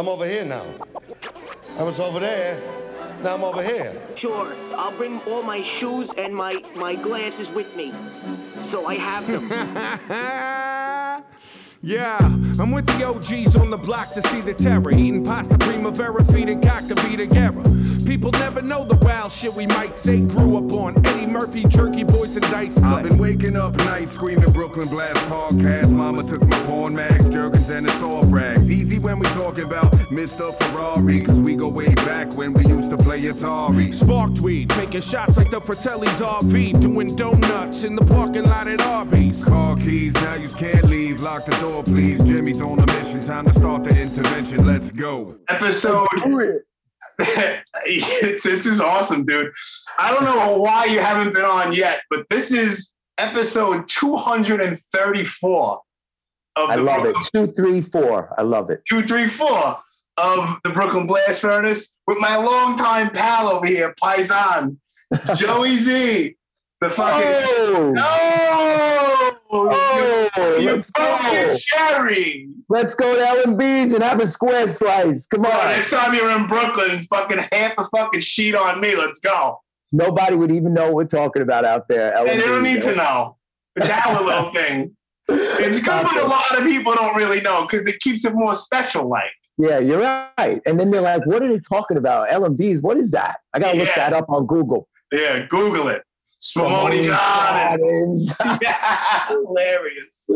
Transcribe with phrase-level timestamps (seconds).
[0.00, 0.64] I'm over here now.
[1.76, 2.58] I was over there.
[3.22, 3.94] Now I'm over here.
[4.16, 7.92] Sure, I'll bring all my shoes and my, my glasses with me.
[8.70, 9.50] So I have them.
[11.82, 14.90] Yeah, I'm with the OGs on the block to see the terror.
[14.90, 17.62] Eating pasta primavera, feeding cockabee together.
[18.10, 20.18] People never know the wild shit we might say.
[20.18, 22.76] Grew up on Eddie Murphy, Jerky Boys, and Dice.
[22.82, 25.92] I've been waking up nights screaming Brooklyn Blast podcast.
[25.92, 28.68] Mama took my porn mags, Jergens, and the soft rags.
[28.68, 30.52] Easy when we talking about Mr.
[30.60, 33.94] Ferrari, cause we go way back when we used to play Atari.
[33.94, 36.80] Sparked weed, taking shots like the Fratelli's RV.
[36.80, 39.44] Doing donuts in the parking lot at Arby's.
[39.44, 41.20] Car keys, now you can't leave.
[41.20, 42.20] Lock the door, please.
[42.24, 43.20] Jimmy's on a mission.
[43.20, 44.66] Time to start the intervention.
[44.66, 45.36] Let's go.
[45.48, 46.08] Episode.
[47.86, 49.52] It's- this is awesome, dude.
[49.98, 55.80] I don't know why you haven't been on yet, but this is episode 234
[56.56, 57.16] of I the love it.
[57.34, 58.34] Two, three, four.
[58.38, 58.82] I love it.
[58.90, 59.78] 234
[60.18, 64.76] of the Brooklyn Blast Furnace with my longtime pal over here, Paisan,
[65.36, 66.36] Joey Z.
[66.80, 67.46] The fucking.
[67.46, 69.29] Oh, No!
[69.52, 71.18] Oh, let's go.
[72.68, 75.26] Let's go to L&B's and have a square slice.
[75.26, 75.52] Come on.
[75.70, 78.94] next time you're in Brooklyn, fucking half a fucking sheet on me.
[78.96, 79.60] Let's go.
[79.92, 82.16] Nobody would even know what we're talking about out there.
[82.16, 83.36] Hey, they don't L&B's, need to know.
[83.76, 84.96] It's our little thing.
[85.28, 88.54] It's good, but a lot of people don't really know because it keeps it more
[88.54, 89.08] special.
[89.08, 90.60] Like, Yeah, you're right.
[90.66, 92.32] And then they're like, what are they talking about?
[92.32, 93.38] L&B's, what is that?
[93.52, 94.88] I got to look that up on Google.
[95.12, 96.02] yeah, Google it.
[96.42, 97.08] Spumoni Garden.
[97.08, 98.32] Gardens.
[98.62, 100.26] Yeah, hilarious.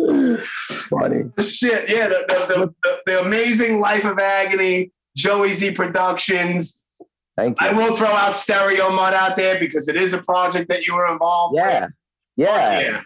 [0.91, 1.25] Funny.
[1.41, 6.83] Shit, yeah, the, the, the, the, amazing life of agony, Joey Z Productions.
[7.37, 7.67] Thank you.
[7.67, 11.11] I will throw out Stereomud out there because it is a project that you were
[11.11, 11.81] involved Yeah.
[11.85, 11.91] with.
[12.37, 12.81] Yeah.
[12.81, 13.01] Yeah.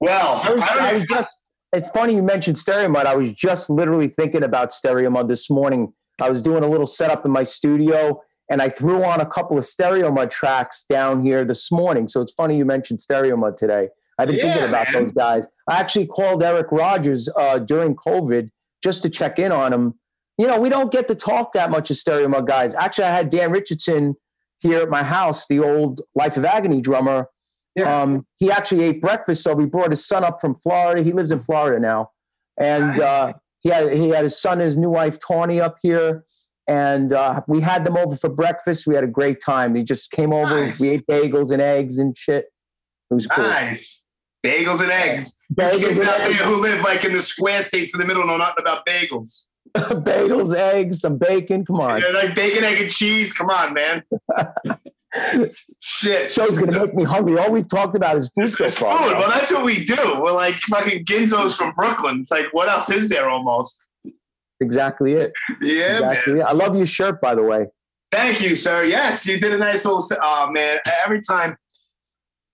[0.00, 1.38] Well, I was, I was just,
[1.72, 3.04] it's funny you mentioned Stereomud.
[3.04, 5.92] I was just literally thinking about Stereomud this morning.
[6.20, 9.56] I was doing a little setup in my studio and I threw on a couple
[9.56, 12.08] of Stereomud tracks down here this morning.
[12.08, 13.88] So it's funny you mentioned Stereomud today.
[14.18, 15.02] I've been Yeah, thinking about man.
[15.04, 15.48] those guys.
[15.68, 18.50] I actually called Erik Rogers uh, during COVID
[18.82, 19.94] just to check in on him.
[20.36, 22.74] You know, we don't get to talk that much of Stereomud guys.
[22.74, 24.16] Actually, I had Dan Richardson
[24.58, 27.28] here at my house, the old Life of Agony drummer.
[27.76, 28.02] Yeah.
[28.02, 31.02] Um, he actually ate breakfast, so we brought his son up from Florida.
[31.02, 32.10] He lives in Florida now,
[32.58, 36.24] and uh, he had he had his son and his new wife Tawny up here,
[36.70, 38.86] and uh, we had them over for breakfast.
[38.86, 39.74] We had a great time.
[39.74, 40.66] He just came over.
[40.66, 40.78] Nice.
[40.78, 42.46] We ate bagels and eggs and shit.
[43.10, 43.42] It was cool.
[43.42, 44.06] Nice.
[44.46, 45.36] Bagels and eggs.
[45.52, 48.24] Bagels Kids and there eggs, who live like in the square states in the middle
[48.24, 49.46] know nothing about bagels.
[49.76, 51.64] bagels, eggs, some bacon.
[51.64, 53.32] Come on, They're like bacon, egg, and cheese.
[53.32, 54.04] Come on, man.
[55.80, 56.30] Shit.
[56.30, 57.36] show's gonna make me hungry.
[57.36, 58.74] All we've talked about is food so food.
[58.74, 59.06] far.
[59.08, 60.20] Well, that's what we do.
[60.22, 62.20] We're like fucking Ginzos from Brooklyn.
[62.20, 63.89] It's like, what else is there almost?
[64.60, 65.32] Exactly it.
[65.60, 66.42] Yeah, exactly man.
[66.42, 66.44] it.
[66.44, 67.66] I love your shirt, by the way.
[68.12, 68.84] Thank you, sir.
[68.84, 70.02] Yes, you did a nice little.
[70.20, 71.56] Oh man, every time.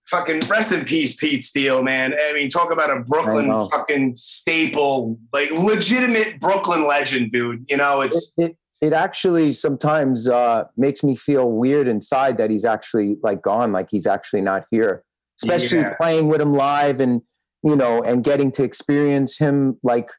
[0.09, 2.13] Fucking rest in peace, Pete Steele, man.
[2.13, 7.65] I mean, talk about a Brooklyn fucking staple, like legitimate Brooklyn legend, dude.
[7.69, 12.49] You know, it, it's it it actually sometimes uh, makes me feel weird inside that
[12.49, 15.03] he's actually like gone, like he's actually not here.
[15.43, 15.95] Especially Yeah.
[15.95, 17.21] playing with him live and
[17.61, 20.09] you know and getting to experience him like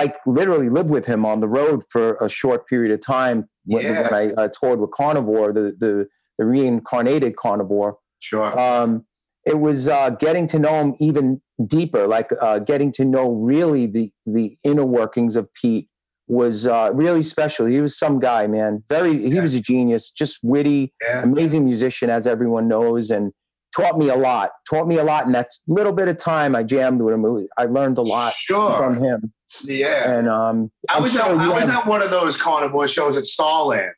[0.00, 3.82] like literally live with him on the road for a short period of time when,
[3.84, 4.02] Yeah.
[4.02, 6.06] when I uh, toured with Carnivore, the the
[6.38, 8.50] the reincarnated Carnivore sure.
[8.58, 9.06] um,
[9.52, 13.86] it was uh, getting to know him even deeper, like uh, getting to know really
[13.86, 15.88] the the inner workings of Pete
[16.28, 17.66] was uh, really special.
[17.66, 18.82] He was some guy, man.
[18.88, 21.22] Very, he was a genius, just witty, Yeah.
[21.22, 23.32] amazing musician, as everyone knows, and
[23.76, 24.50] taught me a lot.
[24.68, 27.24] Taught me a lot in that little bit of time I jammed with him.
[27.56, 29.32] I learned a lot from him,
[29.64, 30.18] Yeah.
[30.18, 33.26] and um, I was sure at, I was at one of those carnivore shows at
[33.26, 33.92] Starland.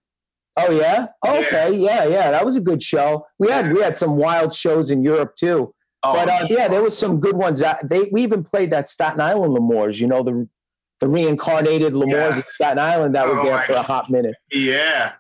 [0.57, 1.07] Oh yeah.
[1.25, 1.47] Oh, Yeah.
[1.47, 1.77] okay.
[1.77, 2.31] Yeah, yeah.
[2.33, 3.27] That was a good show.
[3.39, 5.75] We had we had some wild shows in Europe too.
[6.03, 7.61] Oh, but uh, yeah, there was some good ones.
[7.61, 10.01] That they we even played that Staten Island L'Amours.
[10.01, 10.49] You know the
[11.01, 12.39] the reincarnated L'Amours Yeah.
[12.39, 14.35] at Staten Island that was Oh, there for a hot minute.
[14.53, 15.13] yeah.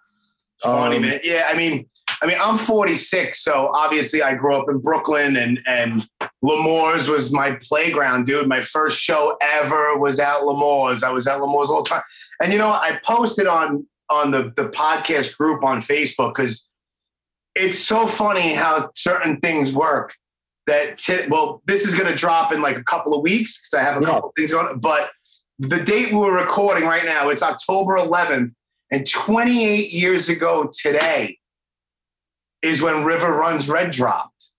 [0.61, 1.20] Funny, Um, man.
[1.23, 1.88] Yeah, I mean,
[2.20, 6.06] I mean, I'm 46, so obviously I grew up in Brooklyn, and and
[6.43, 8.49] L'Amours was my playground, dude.
[8.49, 11.03] My first show ever was at L'Amours.
[11.03, 12.03] I was at L'Amours all the time,
[12.43, 16.69] and you know, I posted on on the the podcast group on Facebook because
[17.55, 20.15] it's so funny how certain things work.
[20.67, 23.81] That ti- well, this is going to drop in like a couple of weeks because
[23.81, 24.12] I have a Yeah.
[24.12, 24.79] couple of things going.
[24.81, 25.11] But
[25.59, 28.53] the date we were recording right now, it's October 11th,
[28.93, 31.38] and 28 years ago today
[32.62, 34.50] is when River Runs Red dropped.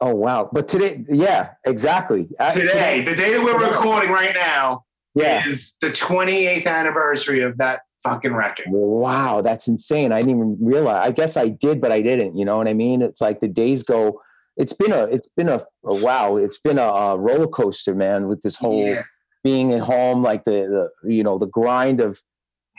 [0.00, 0.48] Oh wow!
[0.50, 2.28] But today, yeah, exactly.
[2.38, 5.46] Uh, Today, the day that we're recording right now, Yeah.
[5.46, 8.64] is the 28th anniversary of that fucking record.
[8.68, 10.10] Wow, that's insane.
[10.10, 11.06] I didn't even realize.
[11.06, 12.34] I guess I did, but I didn't.
[12.36, 13.02] You know what I mean?
[13.02, 14.22] It's like the days go.
[14.56, 15.04] It's been a.
[15.04, 16.36] It's been a, a wow.
[16.36, 18.26] It's been a, a roller coaster, man.
[18.26, 19.02] With this whole Yeah.
[19.44, 22.20] being at home, like the, the you know the grind of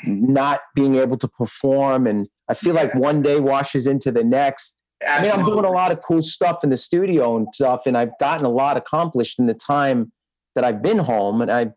[0.05, 4.77] not being able to perform, and I feel like one day washes into the next.
[5.07, 7.97] I mean, I'm doing a lot of cool stuff in the studio and stuff, and
[7.97, 10.11] I've gotten a lot accomplished in the time
[10.53, 11.71] that I've been home, and I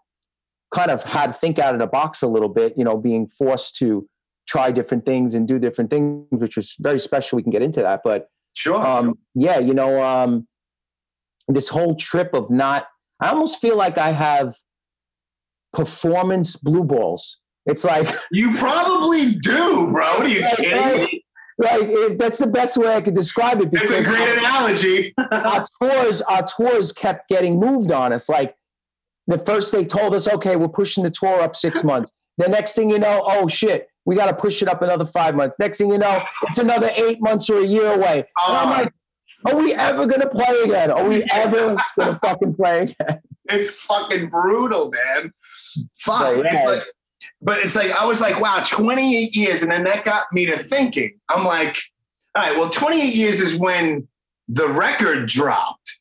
[0.74, 3.28] kind of had to think out of the box a little bit, you know, being
[3.28, 4.08] forced to
[4.48, 7.36] try different things and do different things, which was very special.
[7.36, 8.84] We can get into that, but Sure.
[8.84, 10.48] um, yeah, you know, um,
[11.48, 12.88] this whole trip of not,
[13.20, 14.56] I almost feel like I have
[15.72, 17.38] performance blue balls.
[17.66, 20.04] It's like, you probably do, bro.
[20.04, 21.24] Are you Right, kidding me?
[21.58, 23.68] like it, that's the best way I could describe it.
[23.72, 25.14] It's a great analogy.
[25.30, 28.28] our tours, our tours kept getting moved on us.
[28.28, 28.56] Like
[29.26, 32.10] the first they told us, okay, we're pushing the tour up six months.
[32.36, 35.34] The next thing you know, oh shit, we got to push it up another five
[35.34, 35.56] months.
[35.58, 38.18] Next thing you know, it's another eight months or a year away.
[38.18, 38.70] And I'm ah.
[38.70, 38.92] like,
[39.46, 40.90] are we ever gonna play again?
[40.90, 43.20] Are we ever gonna fucking play again?
[43.50, 45.32] it's fucking brutal, man.
[45.98, 46.38] Fuck.
[46.38, 46.42] Yeah.
[46.46, 46.93] It's like,
[47.42, 50.58] but it's like I was like, wow, 28 years, and then that got me to
[50.58, 51.18] thinking.
[51.28, 51.78] I'm like,
[52.34, 54.08] all right, well, 28 years is when
[54.48, 56.00] the record dropped.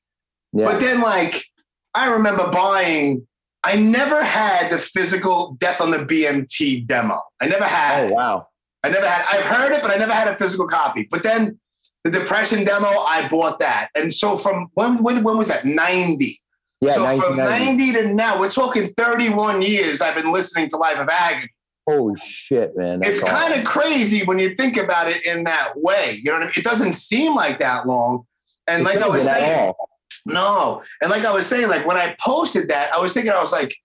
[0.52, 1.46] Yeah, But then, like,
[1.94, 3.28] I remember buying.
[3.64, 7.22] I never had the physical Death on the BMT demo.
[7.42, 8.06] I never had.
[8.06, 8.48] oh wow,
[8.84, 9.26] I never had.
[9.30, 11.08] I've heard it, but I never had a physical copy.
[11.10, 11.60] But then
[12.04, 13.88] the Depression demo, I bought that.
[13.96, 15.66] And so from when when, when was that?
[15.66, 16.38] 90.
[16.88, 20.98] Yeah, so from 90 to now, we're talking 31 years I've been listening to Life
[20.98, 21.50] of Agony.
[21.88, 23.02] Holy shit, man!
[23.04, 26.22] It's kind of crazy when you think about it in that way.
[26.24, 26.54] You know what I mean?
[26.56, 28.26] It doesn't seem like that long.
[28.68, 29.74] And like I was saying,
[30.26, 30.84] no.
[31.02, 33.52] And like I was saying, like when I posted that, I was thinking, I was
[33.52, 33.76] like,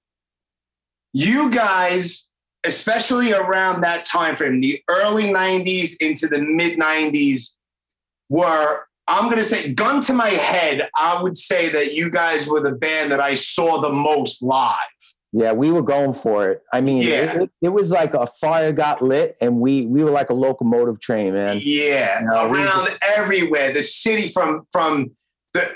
[1.13, 2.31] you guys,
[2.65, 7.57] especially around that time frame, the early 90s into the mid 90s,
[8.29, 12.47] were, I'm going to say, gun to my head, I would say that you guys
[12.47, 14.77] were the band that I saw the most live.
[15.33, 16.63] Yeah, we were going for it.
[16.73, 17.17] I mean, Yeah.
[17.37, 20.35] it, it, it was like a fire got lit, and we we were like a
[20.35, 21.59] locomotive train, man.
[21.63, 23.73] Yeah, No, we around everywhere.
[23.73, 25.11] The city from from
[25.53, 25.71] the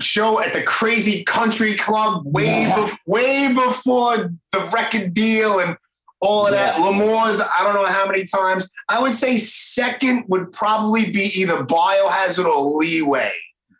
[0.00, 2.76] show at the Crazy Country Club way Yeah.
[2.76, 5.76] bef- way before the record deal and
[6.20, 6.78] all of that.
[6.78, 6.84] Yeah.
[6.84, 8.68] L'Amours, I don't know how many times.
[8.88, 13.32] I would say second would probably be either Biohazard or Leeway.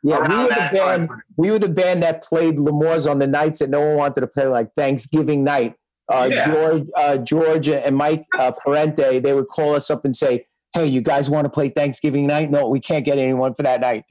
[0.05, 1.11] Yeah, we were the band.
[1.37, 4.26] We were the band that played L'Amours on the nights that no one wanted to
[4.29, 5.75] play, like Thanksgiving night.
[6.11, 6.50] Uh, Yeah.
[6.52, 10.87] George, uh, George, and Mike uh, Parente, they would call us up and say, "Hey,
[10.87, 12.50] you guys want to play Thanksgiving night?
[12.50, 14.05] No, we can't get anyone for that night."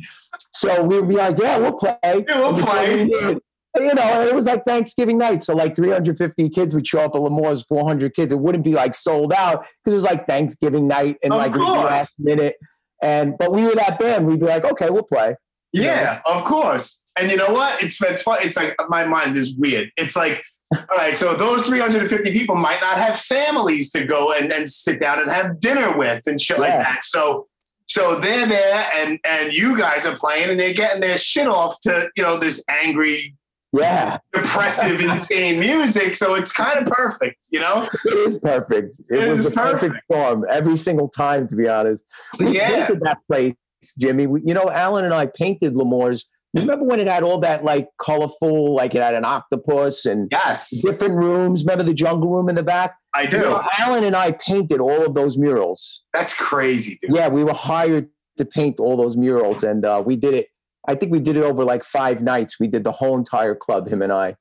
[0.51, 3.05] So we would be like, "Yeah, we'll play." Yeah, we'll play.
[3.05, 3.37] we
[3.79, 7.21] You know, it was like Thanksgiving night, so like 350 kids would show up at
[7.21, 8.33] L'Amours, 400 kids.
[8.33, 11.53] It wouldn't be like sold out because it was like Thanksgiving night and Of like
[11.53, 12.55] it was the last minute.
[13.01, 14.25] And but we were that band.
[14.25, 15.35] We'd be like, "Okay, we'll play."
[15.73, 17.03] Yeah, of course.
[17.19, 17.81] And you know what?
[17.83, 18.39] It's it's fun.
[18.41, 19.91] It's like my mind is weird.
[19.97, 24.51] It's like, all right, so those 350 people might not have families to go and,
[24.51, 27.03] and sit down and have dinner with and shit like that.
[27.03, 27.45] So
[27.87, 31.79] so they're there and and you guys are playing and they're getting their shit off
[31.81, 33.35] to, you know, this angry,
[33.73, 34.17] Yeah.
[34.33, 36.15] depressive, insane music.
[36.17, 37.87] So it's kind of perfect, you know?
[38.05, 38.99] It is perfect.
[39.09, 40.03] It, It was a perfect, perfect.
[40.05, 42.05] storm every single time, to be honest.
[42.39, 42.85] We Yeah.
[42.87, 43.53] painted that place,
[43.99, 44.27] Jimmy.
[44.27, 46.25] We, you know, Alan and I painted L'Amours.
[46.53, 50.69] Remember when it had all that like colorful, like it had an octopus and Yes,
[50.81, 51.63] different rooms?
[51.63, 52.95] Remember the jungle room in the back?
[53.13, 53.37] I You do.
[53.41, 56.03] know, Alan and I painted all of those murals.
[56.13, 57.15] That's crazy, dude.
[57.15, 60.47] Yeah, we were hired to paint all those murals, and uh, we did it.
[60.87, 62.59] I think we did it over like five nights.
[62.59, 64.35] We did the whole entire club, him and I.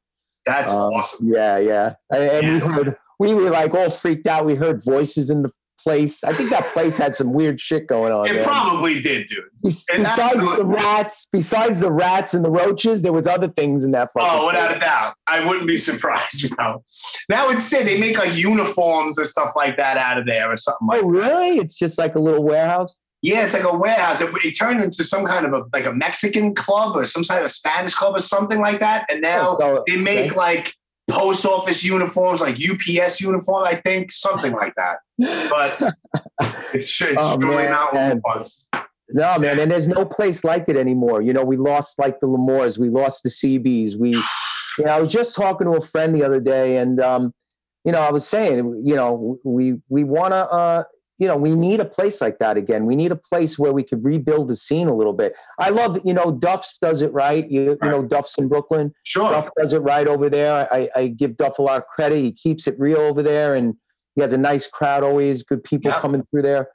[0.46, 1.28] That's Um, awesome.
[1.28, 1.94] Yeah, yeah.
[2.12, 2.72] And, and we Yeah.
[2.72, 4.46] heard, we were like all freaked out.
[4.46, 5.50] We heard voices in the
[5.82, 6.22] place.
[6.24, 8.26] I think that place had some weird shit going on.
[8.28, 8.44] It man.
[8.44, 9.44] probably did, dude.
[9.62, 13.92] Bes- besides the rats, besides the rats and the roaches, there was other things in
[13.92, 14.10] that.
[14.16, 14.76] Oh, without place.
[14.76, 15.14] a doubt.
[15.28, 16.82] I wouldn't be surprised, bro.
[17.28, 20.56] Now it's say they make like uniforms or stuff like that out of there or
[20.56, 21.58] something like Oh, really?
[21.58, 22.98] It's just like a little warehouse.
[23.26, 24.20] Yeah, it's like a warehouse.
[24.20, 27.40] It, it turned into some kind of a like a Mexican club or some kind
[27.40, 29.06] of a Spanish club or something like that.
[29.10, 30.36] And now Oh, they make okay.
[30.36, 30.74] like
[31.10, 34.98] post office uniforms, like UPS uniform, I think, something like that.
[35.18, 35.94] But
[36.72, 37.70] it's, it's Oh, truly man.
[37.72, 38.68] not what it was.
[39.08, 41.20] No, man, and there's no place like it anymore.
[41.22, 43.96] You know, we lost like the L'Amours, we lost the CBs.
[43.96, 44.10] We,
[44.78, 47.32] you know, I was just talking to a friend the other day, and um,
[47.84, 50.82] you know, I was saying, you know, we we want to, uh,
[51.18, 52.84] you know, we need a place like that again.
[52.86, 55.34] We need a place where we could rebuild the scene a little bit.
[55.58, 57.50] I love, you know, Duff's does it right.
[57.50, 58.92] You, you know, Duff's in Brooklyn.
[59.04, 59.30] Sure.
[59.30, 60.68] Duff does it right over there.
[60.72, 62.18] I, I give Duff a lot of credit.
[62.18, 63.74] He keeps it real over there, and
[64.14, 65.42] he has a nice crowd always.
[65.42, 66.00] Good people Yeah.
[66.00, 66.68] coming through there.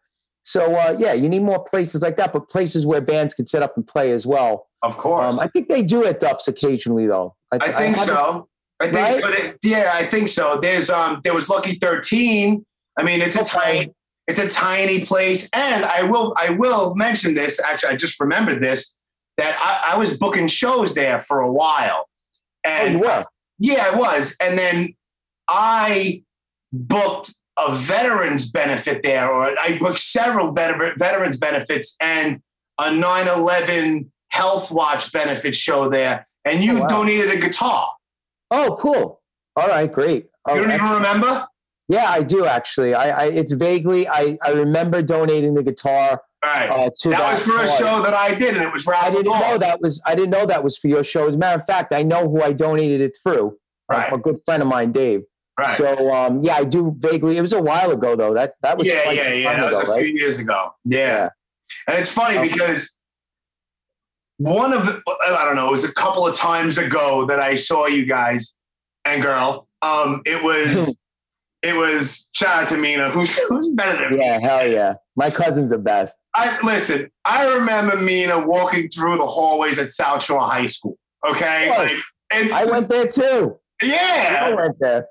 [0.43, 3.62] So uh, yeah, you need more places like that, but places where bands can set
[3.62, 4.67] up and play as well.
[4.81, 5.36] Of course.
[5.36, 7.36] Um, I think they do at Duff's occasionally, though.
[7.51, 8.48] I think haven't- so.
[8.81, 9.21] I think, Right?
[9.21, 10.57] but it, yeah, I think so.
[10.60, 12.65] There's um, there was Lucky Thirteen.
[12.98, 13.91] I mean, it's a Okay.
[14.31, 17.59] It's a tiny place, and I will, I will mention this.
[17.59, 18.95] Actually, I just remembered this
[19.38, 22.07] that I, I was booking shows there for a while,
[22.65, 23.25] Oh, and you were.
[23.59, 24.95] yeah, I was, and then
[25.47, 26.23] I
[26.71, 32.41] booked a veterans benefit there, or I booked several veter- veterans benefits and
[32.79, 36.88] a 9/11 Health Watch benefit show there, and you Oh, wow.
[36.88, 37.91] donated a guitar.
[38.50, 39.21] Oh, cool.
[39.55, 40.27] All right, great.
[40.47, 41.47] Oh, You don't even remember?
[41.91, 42.93] Yeah, I do actually.
[42.93, 44.07] I, I it's vaguely.
[44.07, 46.69] I, I remember donating the guitar right.
[46.69, 47.17] uh, to that.
[47.17, 49.41] that was for a show that I did, and it was Ralph I didn't Ball.
[49.41, 50.01] know that was.
[50.05, 51.27] I didn't know that was for your show.
[51.27, 53.57] As a matter of fact, I know who I donated it through.
[53.89, 54.13] A- Right.
[54.13, 55.24] A, good friend of mine, Dave.
[55.60, 55.77] Right.
[55.77, 57.36] So um, yeah, I do vaguely.
[57.36, 58.33] It was a while ago though.
[58.33, 59.60] That that was yeah, yeah, yeah.
[59.60, 60.05] That was a right?
[60.05, 60.74] few years ago.
[60.86, 60.98] Yeah.
[60.98, 61.29] Yeah.
[61.88, 62.50] And it's funny Okay.
[62.53, 62.95] because
[64.38, 67.55] one of the, I don't know, it was a couple of times ago that I
[67.55, 68.55] saw you guys
[69.05, 69.67] and girl.
[69.81, 70.95] Um, it was,
[71.63, 74.25] it was, shout out to Mina, who's, who's better than me.
[74.25, 74.94] Yeah, hell yeah.
[75.15, 76.15] My cousin's the best.
[76.34, 80.98] I listen, I remember Mina walking through the hallways at South Shore High School.
[81.27, 81.70] Okay.
[81.70, 83.60] Like, I went there too.
[83.84, 85.08] Yeah, I went there.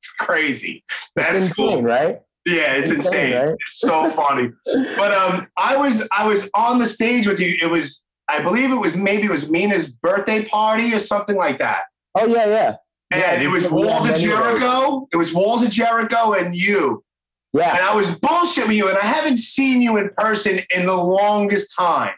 [0.00, 0.84] it's crazy.
[0.88, 1.82] It's That's insane, cool.
[1.82, 2.20] right?
[2.44, 3.34] Yeah, it's insane.
[3.34, 3.48] right?
[3.54, 4.50] It's so funny.
[4.96, 7.56] But um, I was I was on the stage with you.
[7.60, 11.58] It was I believe it was maybe it was Mina's birthday party or something like
[11.58, 11.84] that.
[12.16, 12.76] Oh yeah, yeah.
[13.10, 14.16] And Yeah, it was Walls of.
[14.16, 15.06] Jericho.
[15.12, 17.04] It was Walls of Jericho and you.
[17.52, 17.76] Yeah.
[17.76, 21.74] And I was bullshitting you, and I haven't seen you in person in the longest
[21.76, 22.12] time.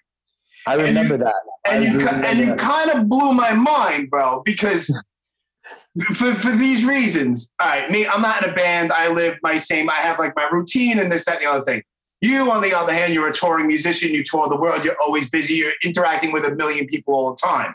[0.67, 1.35] I and remember that.
[1.67, 4.91] And I you and you kind of blew my mind, bro, because
[6.15, 7.51] for, for these reasons.
[7.61, 8.93] All right, me, I'm not in a band.
[8.93, 11.65] I live my same, I have like my routine and this, that, and the other
[11.65, 11.83] thing.
[12.21, 15.31] You, on the other hand, you're a touring musician, you tour the world, you're always
[15.31, 17.75] busy, you're interacting with a million people all the time.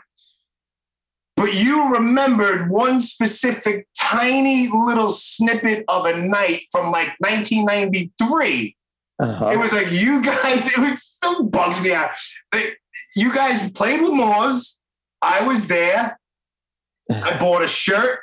[1.36, 8.76] But you remembered one specific tiny little snippet of a night from like 1993
[9.20, 9.46] Uh-huh.
[9.48, 10.66] it was like you guys.
[10.72, 12.10] It was still bugs me out.
[13.16, 14.80] You guys played L'Amours.
[15.22, 16.18] I was there.
[17.10, 18.20] I bought a shirt.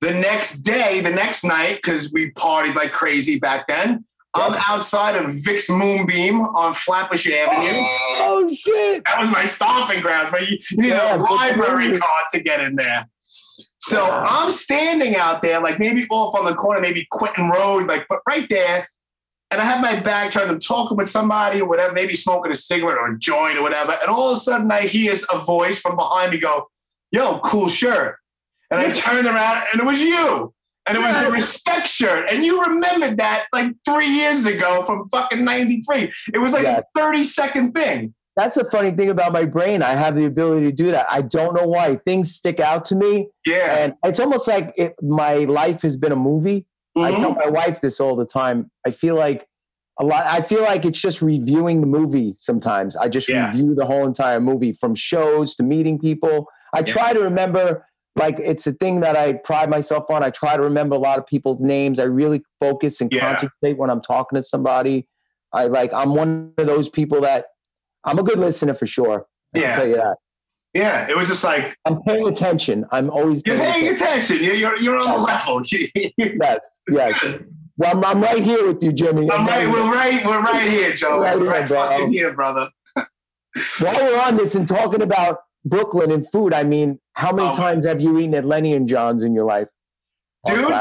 [0.00, 4.04] The next day, the next night, because we partied like crazy back then.
[4.34, 7.70] I'm outside of Vic's Moonbeam on Flatbush Avenue.
[8.20, 9.02] Oh shit!
[9.04, 12.60] That was my stomping grounds, but you, you need Yeah, a library card to get
[12.60, 13.08] in there.
[13.78, 14.26] So Wow.
[14.28, 18.20] I'm standing out there, like maybe off on the corner, maybe Quentin Road, like but
[18.28, 18.88] right there.
[19.50, 22.54] And I have my back turned, I'm talking with somebody or whatever, maybe smoking a
[22.54, 23.92] cigarette or a joint or whatever.
[23.92, 26.68] And all of a sudden I hear a voice from behind me go,
[27.12, 28.16] Yo, cool shirt.
[28.70, 30.52] And I turned around and it was you.
[30.88, 32.30] And it was the respect shirt.
[32.30, 36.10] And you remembered that like three years ago from fucking 93.
[36.34, 36.78] It was like Yeah.
[36.78, 38.14] a 30 second thing.
[38.36, 39.82] That's a funny thing about my brain.
[39.82, 41.06] I have the ability to do that.
[41.10, 41.96] I don't know why.
[42.06, 43.76] Things stick out to me, Yeah.
[43.78, 46.64] and it's almost like it, my life has been a movie.
[46.96, 47.18] I Mhm.
[47.18, 48.70] tell my wife this all the time.
[48.86, 49.46] I feel like
[50.00, 50.24] a lot.
[50.26, 52.36] I feel like it's just reviewing the movie.
[52.38, 53.46] Sometimes I just Yeah.
[53.50, 56.46] review the whole entire movie from shows to meeting people.
[56.72, 56.84] I Yeah.
[56.92, 57.86] try to remember.
[58.18, 60.22] Like it's a thing that I pride myself on.
[60.22, 61.98] I try to remember a lot of people's names.
[61.98, 63.20] I really focus and Yeah.
[63.32, 65.06] concentrate when I'm talking to somebody.
[65.52, 65.92] I like.
[65.94, 67.46] I'm one of those people that
[68.04, 69.26] I'm a good listener for sure.
[69.54, 69.76] I Yeah.
[69.76, 70.16] tell you that.
[70.74, 71.08] Yeah.
[71.08, 72.84] It was just like, I'm paying attention.
[72.92, 74.36] I'm always you're paying paying attention.
[74.36, 74.44] attention.
[74.44, 75.62] You're, you're, you're on the level.
[76.18, 76.60] Yes,
[76.90, 77.34] yes.
[77.76, 79.30] Well, I'm, I'm right here with you, Jimmy.
[79.30, 79.68] I'm right.
[79.70, 80.24] We're right.
[80.26, 81.20] We're right here, Joe.
[81.20, 82.68] Right We're here, right fucking here, brother.
[83.80, 87.54] While we're on this and talking about Brooklyn and food, I mean, how many Oh.
[87.56, 89.68] times have you eaten at Lenny and John's in your life?
[90.46, 90.72] Dude,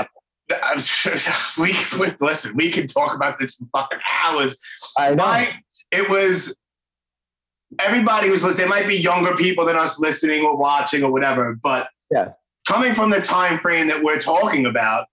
[1.58, 2.56] we, we listen.
[2.56, 4.58] We can talk about this for fucking hours.
[4.98, 5.26] I know.
[5.26, 5.50] My,
[5.92, 6.56] it was
[7.80, 8.58] everybody who's listening.
[8.60, 12.30] There might be younger people than us listening or watching or whatever, but Yeah.
[12.68, 15.08] coming from the time frame that we're talking about,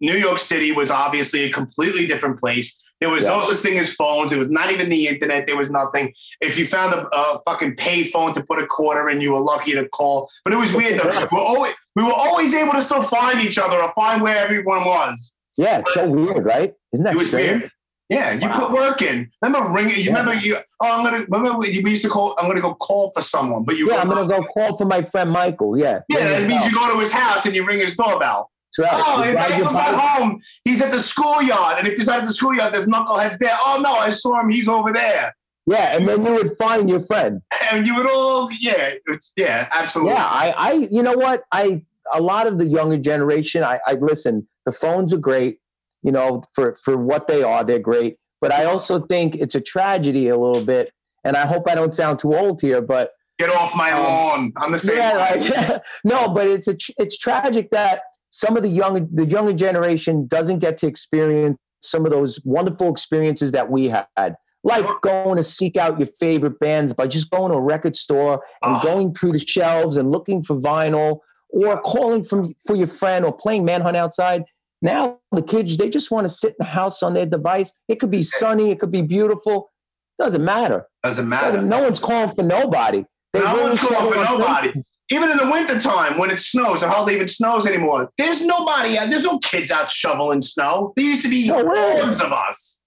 [0.00, 2.78] New York City was obviously a completely different place.
[3.04, 3.46] There was no Yeah.
[3.48, 4.32] such thing as phones.
[4.32, 5.46] It was not even the internet.
[5.46, 6.10] There was nothing.
[6.40, 9.40] If you found a, a fucking pay phone to put a quarter in, you were
[9.40, 10.30] lucky to call.
[10.42, 11.12] But it was weird though.
[11.12, 11.26] Yeah.
[11.30, 14.86] We're always, we were always able to still find each other or find where everyone
[14.86, 15.34] was.
[15.58, 16.72] yeah, it's so weird, right?
[16.94, 17.60] Isn't that It was strange?
[17.60, 17.70] weird.
[18.08, 18.58] Yeah, you Wow.
[18.60, 19.30] put work in.
[19.42, 19.96] Remember ringing?
[19.96, 20.08] You Yeah.
[20.18, 20.56] remember you?
[20.80, 22.34] Oh, I'm gonna remember we we used to call.
[22.38, 25.02] I'm gonna go call for someone, but you Yeah, I'm gonna go call for my
[25.02, 25.76] friend Michael.
[25.78, 26.00] Yeah.
[26.08, 28.50] Yeah, that means you go to his house and you ring his doorbell.
[28.78, 28.90] Right.
[28.92, 31.78] Oh, if your back home, he's at the schoolyard.
[31.78, 33.56] And if he's at the schoolyard, there's knuckleheads there.
[33.64, 34.48] Oh, no, I saw him.
[34.50, 35.34] He's over there.
[35.66, 37.40] Yeah, and then you would find your friend.
[37.72, 38.94] And you would all, yeah,
[39.36, 40.12] yeah, absolutely.
[40.12, 41.44] Yeah, I, I, you know what?
[41.52, 44.46] I, a lot of the younger generation, I, I listen.
[44.66, 45.60] The phones are great,
[46.02, 48.18] you know, for for what they are, they're great.
[48.42, 50.92] But I also think it's a tragedy a little bit,
[51.24, 54.52] and I hope I don't sound too old here, but Get off my Um, lawn.
[54.58, 54.96] I'm the same.
[54.98, 58.02] yeah, like, no, but it's a, it's tragic that
[58.36, 62.90] some of the young the younger generation doesn't get to experience some of those wonderful
[62.90, 64.34] experiences that we had.
[64.64, 68.42] Like going to seek out your favorite bands by just going to a record store
[68.62, 68.82] and Ah.
[68.82, 71.18] going through the shelves and looking for vinyl
[71.50, 74.42] or calling from for your friend or playing manhunt outside.
[74.82, 77.72] Now the kids they just want to sit in the house on their device.
[77.86, 79.70] It could be sunny, it could be beautiful.
[80.18, 80.86] Doesn't matter.
[81.04, 81.52] Doesn't matter.
[81.52, 83.04] Doesn't, no one's calling for nobody.
[83.32, 84.72] They No ring one's calling for nobody.
[85.10, 88.10] Even in the wintertime when it snows, it hardly even snows anymore.
[88.16, 89.10] There's nobody out.
[89.10, 90.92] There's no kids out shoveling snow.
[90.96, 92.84] There used to be No hordes of us.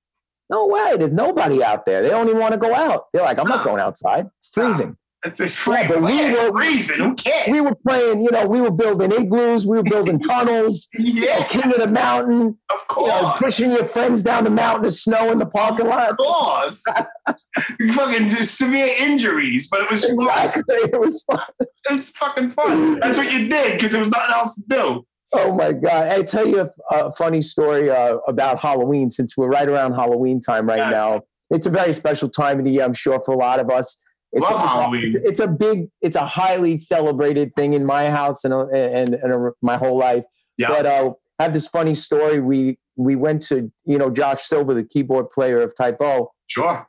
[0.49, 0.95] No way.
[0.97, 2.01] There's nobody out there.
[2.01, 3.05] They don't even want to go out.
[3.13, 4.27] They're like, I'm not going outside.
[4.39, 4.97] It's freezing.
[5.25, 5.75] It's just free.
[5.81, 6.97] Yeah, but we were- freezing.
[6.99, 7.47] Who cares?
[7.49, 11.63] We were playing, you know, we were building igloos, we were building tunnels, yeah, king
[11.73, 13.37] of the mountain, of you know, course.
[13.39, 16.11] pushing your friends down the mountain of snow in the parking lot.
[16.11, 16.83] Of course.
[17.93, 20.13] fucking severe injuries, but it was fun.
[20.19, 20.75] Exactly.
[20.75, 21.41] It was fun.
[21.59, 22.99] It was fucking fun.
[22.99, 25.05] That's what you did because there was nothing else to do.
[25.33, 26.07] Oh my God.
[26.07, 30.39] I tell you a, a funny story uh, about Halloween since we're right around Halloween
[30.41, 30.91] time right Yes.
[30.91, 31.21] now.
[31.49, 33.97] It's a very special time of the year, I'm sure, for a lot of us.
[34.37, 35.07] It's Love a, Halloween.
[35.07, 39.51] It's, it's a big, it's a highly celebrated thing in my house and, and, and
[39.61, 40.23] my whole life.
[40.57, 40.69] Yeah.
[40.69, 42.39] But uh, I have this funny story.
[42.39, 46.31] We we went to, you know, Josh Silver, the keyboard player of Type O.
[46.47, 46.87] Sure.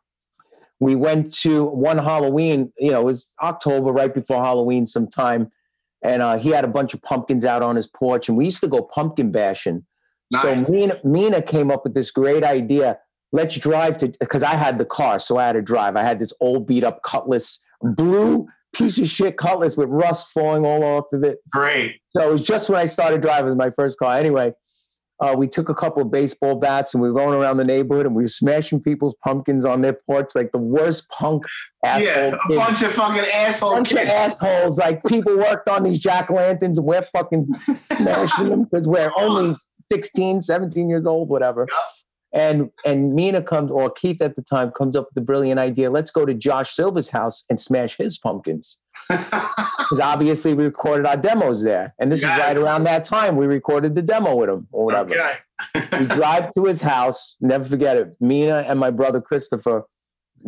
[0.80, 5.50] We went to one Halloween, you know, it was October, right before Halloween sometime.
[6.02, 8.60] And uh, he had a bunch of pumpkins out on his porch, and we used
[8.60, 9.84] to go pumpkin bashing.
[10.30, 10.66] Nice.
[10.66, 12.98] So Mina, Mina came up with this great idea.
[13.32, 15.96] Let's drive to because I had the car, so I had to drive.
[15.96, 20.64] I had this old beat up Cutlass, blue piece of shit Cutlass with rust falling
[20.64, 21.38] all off of it.
[21.50, 22.00] Great.
[22.16, 24.16] So it was just when I started driving my first car.
[24.16, 24.54] Anyway,
[25.20, 28.06] uh, we took a couple of baseball bats and we were going around the neighborhood
[28.06, 31.42] and we were smashing people's pumpkins on their porch like the worst punk
[31.84, 32.06] asshole.
[32.06, 32.58] yeah, a kids.
[32.58, 34.78] bunch of fucking asshole bunch of assholes.
[34.78, 39.56] Like people worked on these jack lanterns and we're fucking smashing them because we're only
[39.90, 41.66] 16, 17 years old, whatever.
[42.32, 45.90] And and Mina comes, or Keith at the time, comes up with the brilliant idea.
[45.90, 48.78] Let's go to Josh Silver's house and smash his pumpkins.
[49.08, 51.94] Because obviously we recorded our demos there.
[51.98, 52.36] And this Yes.
[52.38, 55.14] is right around that time we recorded the demo with him or whatever.
[55.14, 55.32] Okay.
[55.98, 58.14] We drive to his house, never forget it.
[58.20, 59.84] Mina and my brother Christopher,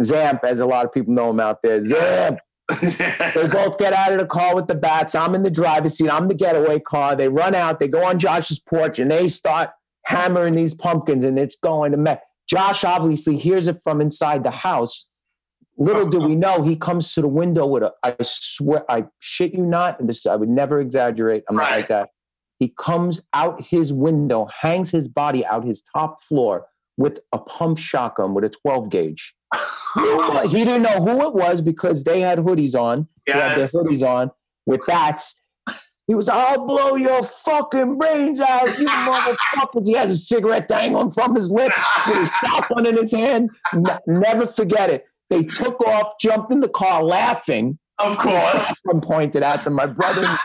[0.00, 1.80] Zamp, as a lot of people know him out there.
[1.80, 2.36] Zamp.
[3.34, 5.14] They both get out of the car with the bats.
[5.14, 6.10] I'm in the driver's seat.
[6.12, 7.16] I'm the getaway car.
[7.16, 7.80] They run out.
[7.80, 9.70] They go on Josh's porch and they start
[10.04, 12.18] hammering these pumpkins, and it's going to mess.
[12.48, 15.06] Josh obviously hears it from inside the house.
[15.78, 17.92] Little do we know, he comes to the window with a.
[18.02, 21.44] I swear, I shit you not, and this I would never exaggerate.
[21.48, 22.10] I'm not like that.
[22.58, 26.66] He comes out his window, hangs his body out his top floor
[26.98, 29.34] with a pump shotgun with a 12 gauge.
[30.50, 33.08] he didn't know who it was because they had hoodies on.
[33.26, 34.30] They had their hoodies on
[34.66, 35.34] with bats.
[36.10, 39.86] He was, I'll blow your fucking brains out, you motherfuckers.
[39.86, 41.72] He has a cigarette dangling from his lip
[42.08, 43.48] with his shotgun in his hand.
[43.72, 45.04] Ne- never forget it.
[45.28, 47.78] They took off, jumped in the car laughing.
[48.00, 48.80] Of course.
[48.84, 49.74] Someone pointed at them.
[49.74, 50.36] My brother,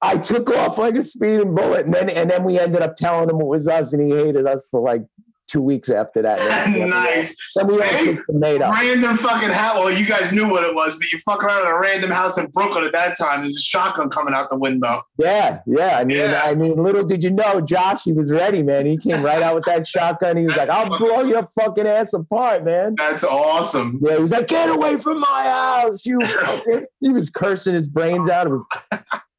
[0.00, 3.28] I took off like a speeding bullet, and then and then we ended up telling
[3.28, 5.02] him it was us, and he hated us for like
[5.48, 6.38] two weeks after that.
[6.70, 7.36] Nice.
[7.56, 8.72] Then we all and made up.
[8.74, 9.76] Random fucking house.
[9.78, 12.38] Well, you guys knew what it was, but you fuck around in a random house
[12.38, 13.40] in Brooklyn at that time.
[13.40, 15.02] There's a shotgun coming out the window.
[15.16, 15.98] Yeah, yeah.
[15.98, 16.42] I mean, Yeah.
[16.44, 18.86] I mean, little did you know, Josh, he was ready, man.
[18.86, 20.36] He came right out with that shotgun.
[20.36, 23.98] He was like, "I'll blow your fucking ass apart, man." That's awesome.
[24.02, 26.20] Yeah, he was like, "Get away from my house, you!"
[27.00, 28.46] He was cursing his brains out.
[28.46, 28.64] It was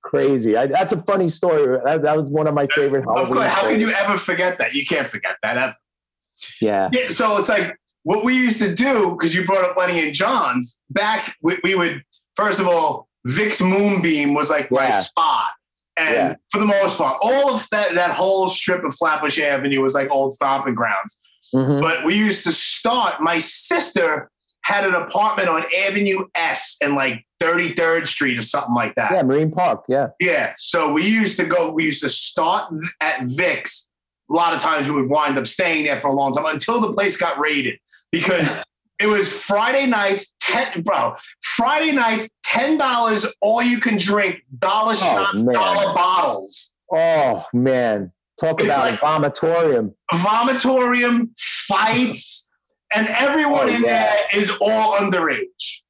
[0.02, 0.58] crazy.
[0.58, 1.78] I, that's a funny story.
[1.84, 3.48] That, that was one of my favorite Of course.
[3.48, 4.74] How can you ever forget that?
[4.74, 5.76] You can't forget that ever.
[6.62, 10.04] Yeah, Yeah, so it's like what we used to do because you brought up Lenny
[10.06, 10.80] and John's.
[10.90, 12.04] Back, we, we would
[12.36, 15.02] first of all, Vic's Moonbeam was like my Yeah.
[15.02, 15.52] spot,
[15.98, 16.36] and Yeah.
[16.52, 20.10] for the most part, all of that that whole strip of Flatbush Avenue was like
[20.12, 21.22] old stomping grounds.
[21.54, 21.82] Mhm.
[21.82, 23.22] But we used to start.
[23.22, 24.30] My sister
[24.64, 29.12] had an apartment on Avenue S and like 33rd Street or something like that.
[29.12, 29.22] yeah.
[29.24, 29.84] Marine Park.
[29.88, 30.54] Yeah, Yeah.
[30.58, 32.72] So we used to go, we used to start
[33.02, 33.89] at Vic's.
[34.30, 36.80] A lot of times we would wind up staying there for a long time until
[36.80, 37.80] the place got raided
[38.12, 38.62] because
[39.00, 44.96] it was Friday nights, 10, bro, Friday nights, $10, all you can drink, dollar oh,
[44.96, 45.54] shots, Oh, man.
[45.54, 46.76] dollar bottles.
[46.92, 49.94] Oh man, talk It's about like- a vomitorium.
[50.14, 52.50] Vomitorium, fights,
[52.94, 53.88] and everyone Oh, in yeah.
[54.32, 55.82] there is all underage.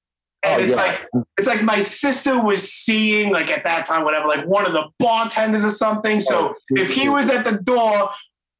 [0.43, 0.75] And Oh, it's yeah.
[0.75, 4.71] like it's like my sister was seeing, like at that time, whatever, like one of
[4.73, 6.21] the bartenders or something.
[6.21, 8.12] So Oh, if he was at the door,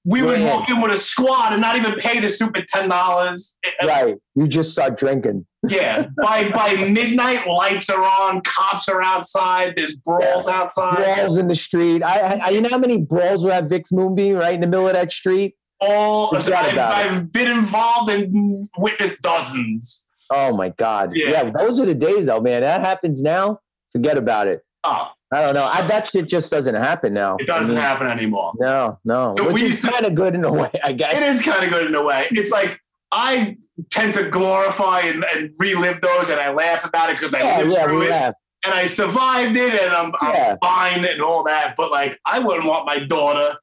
[0.10, 0.56] we would Yeah.
[0.56, 3.58] walk in with a squad and not even pay the stupid ten dollars.
[3.84, 5.46] Right, you just start drinking.
[5.68, 6.08] Yeah.
[6.22, 10.98] by by midnight, lights are on, cops are outside, there's brawls outside.
[10.98, 12.02] Brawls in the street.
[12.04, 14.88] I, I, you know how many brawls were at Vic's Moonbeam right in the middle
[14.88, 15.56] of that street?
[15.82, 16.78] All I've.
[16.78, 20.06] I've been involved and witnessed dozens.
[20.32, 21.16] Oh my God.
[21.16, 21.30] Yeah.
[21.30, 21.50] Yeah.
[21.52, 22.62] those are the days though, man.
[22.62, 23.60] That happens now.
[23.92, 24.62] Forget about it.
[24.84, 25.66] Oh, I don't know.
[25.66, 27.38] I, that shit just doesn't happen now.
[27.40, 28.54] it doesn't I mean, happen anymore.
[28.60, 29.36] No, no.
[29.36, 31.16] No, Which is kind of good in a way, I guess.
[31.16, 32.28] It is kind of good in a way.
[32.32, 32.80] It's like
[33.12, 33.58] I
[33.92, 37.58] tend to glorify and, and relive those, and I laugh about it because I Yeah,
[37.60, 38.34] lived yeah, through we it, have.
[38.66, 41.76] and I survived it, and I'm, I'm fine and all that.
[41.78, 43.56] But like, I wouldn't want my daughter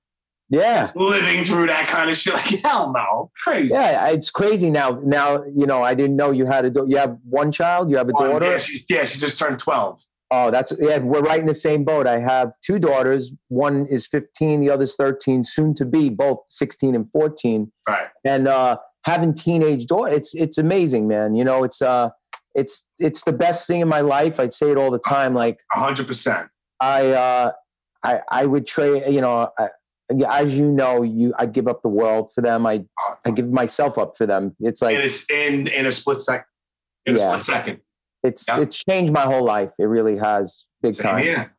[0.48, 0.92] Yeah.
[0.94, 2.34] living through that kind of shit.
[2.34, 3.74] Like, hell no, crazy.
[3.74, 5.00] Yeah, it's crazy now.
[5.04, 7.96] Now, you know, I didn't know you had a do- you have one child, you
[7.96, 8.46] have a daughter.
[8.52, 10.00] Yeah, she, yeah, she just turned twelve.
[10.30, 12.06] Oh, that's yeah, we're right in the same boat.
[12.06, 13.32] I have two daughters.
[13.48, 17.70] One is 15, the other's 13, soon to be both 16 and 14.
[17.88, 18.08] Right.
[18.24, 21.36] And uh having teenage daughter, it's it's amazing, man.
[21.36, 22.10] You know, it's uh
[22.54, 24.40] it's it's the best thing in my life.
[24.40, 25.34] I'd say it all the time.
[25.34, 26.48] Like hundred percent.
[26.80, 27.52] I uh
[28.02, 29.68] I I would trade, you know, I,
[30.28, 32.66] as you know, you I give up the world for them.
[32.66, 32.84] I
[33.24, 34.56] I give myself up for them.
[34.58, 36.46] It's like and it's in in a split second.
[37.04, 37.80] In a split second.
[38.26, 38.60] It's yeah.
[38.60, 39.70] it's changed my whole life.
[39.78, 41.22] It really has big Same time.
[41.22, 41.52] here.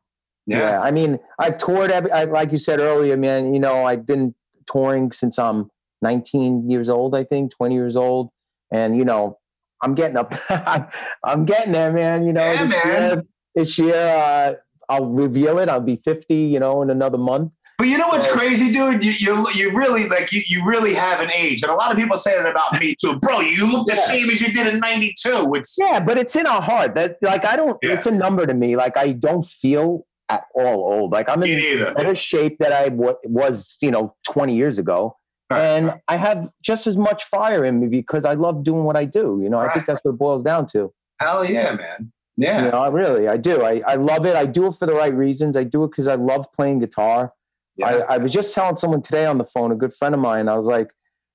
[0.46, 0.58] Yeah.
[0.58, 0.80] Yeah.
[0.80, 3.52] I mean, I've toured every, I, like you said earlier, man.
[3.52, 4.34] You know, I've been
[4.70, 5.70] touring since I'm
[6.02, 8.30] 19 years old, I think, 20 years old,
[8.72, 9.38] and you know,
[9.82, 10.34] I'm getting up.
[11.24, 12.26] I'm getting there, man.
[12.26, 12.86] You know, Yeah, this man.
[13.10, 13.22] year,
[13.54, 14.54] this year uh,
[14.88, 15.68] I'll reveal it.
[15.68, 17.52] I'll be 50, you know, in another month.
[17.78, 19.04] But you know what's So- crazy, dude?
[19.04, 21.96] You, you you really like you, you really have an age, and a lot of
[21.96, 23.40] people say that about me too, bro.
[23.40, 24.06] You look the Yeah.
[24.06, 25.54] same as you did in '92.
[25.54, 26.96] It's Yeah, but it's in our heart.
[26.96, 27.78] That like I don't.
[27.82, 27.92] Yeah.
[27.92, 28.74] It's a number to me.
[28.76, 31.12] Like I don't feel at all old.
[31.12, 35.16] Like I'm in better shape that I was, you know, 20 years ago.
[35.50, 35.62] Right.
[35.62, 39.06] and I have just as much fire in me because I love doing what I
[39.06, 39.40] do.
[39.42, 40.92] You know, I think that's what it boils down to.
[41.20, 42.12] Hell yeah, man.
[42.36, 42.66] Yeah.
[42.66, 43.62] You know, I really, I do.
[43.62, 44.36] I, I love it.
[44.36, 45.56] I do it for the right reasons.
[45.56, 47.32] I do it because I love playing guitar.
[47.78, 47.86] Yeah.
[48.08, 50.48] I, I was just telling someone today on the phone, a good friend of mine.
[50.48, 50.90] I was like,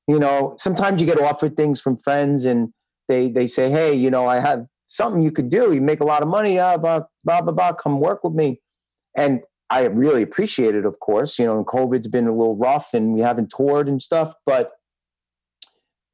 [0.07, 2.73] you know, sometimes you get offered things from friends, and
[3.07, 5.73] they they say, hey, you know, I have something you could do.
[5.73, 6.59] You make a lot of money.
[6.59, 7.73] Uh, blah blah blah blah.
[7.73, 8.61] Come work with me.
[9.15, 11.39] And I really appreciate it, of course.
[11.39, 14.71] You know, and COVID's been a little rough, and we haven't toured and stuff, but.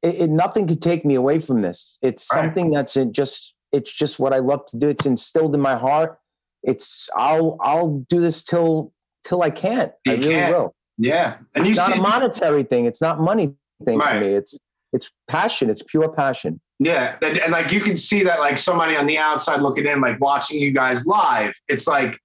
[0.02, 1.98] It, it, nothing could take me away from this.
[2.00, 2.44] It's Right.
[2.44, 4.88] something that's just it's just what I love to do.
[4.88, 6.18] It's instilled in my heart.
[6.62, 8.94] It's I'll I'll do this till
[9.30, 9.92] till I can't.
[10.06, 10.54] I really can't.
[10.54, 10.74] will.
[10.98, 11.36] yeah.
[11.54, 12.84] And you It's not see, a monetary thing.
[12.84, 13.54] It's not money
[13.86, 14.18] thing Right.
[14.18, 14.34] for me.
[14.34, 14.58] It's
[14.92, 15.70] it's passion.
[15.70, 16.60] It's pure passion.
[16.80, 20.00] yeah, and, and like you can see that like somebody on the outside looking in,
[20.00, 21.54] like watching you guys live.
[21.68, 22.18] It's like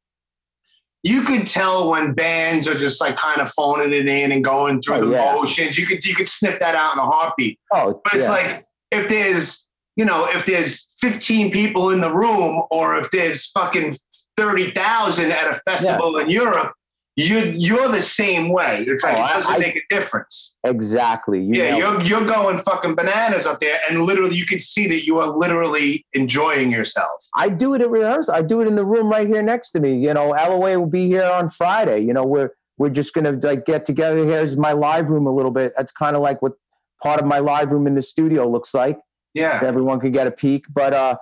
[1.03, 4.81] you could tell when bands are just like kind of phoning it in and going
[4.81, 5.35] through Oh, the yeah.
[5.35, 5.77] motions.
[5.77, 7.59] You could you could sniff that out in a heartbeat.
[7.71, 8.31] Oh, But it's yeah.
[8.31, 13.45] like if there's, you know, if there's 15 people in the room or if there's
[13.51, 13.93] fucking
[14.37, 16.73] 30,000 at a festival in Europe,
[17.17, 18.83] you you're the same way.
[18.87, 20.57] It's like Oh, it doesn't I- make a difference.
[20.63, 21.41] exactly.
[21.41, 25.05] You yeah, you're you're going fucking bananas up there, and literally you can see that
[25.05, 27.25] you are literally enjoying yourself.
[27.35, 28.33] I do it at rehearsal.
[28.33, 29.97] I do it in the room right here next to me.
[29.97, 31.99] You know, LOA will be here on Friday.
[31.99, 34.25] You know, we're we're just gonna like get together.
[34.25, 35.73] Here's my live room a little bit.
[35.77, 36.53] That's kind of like what
[37.01, 38.99] part of my live room in the studio looks like.
[39.33, 40.65] Yeah, everyone could get a peek.
[40.73, 41.15] But uh,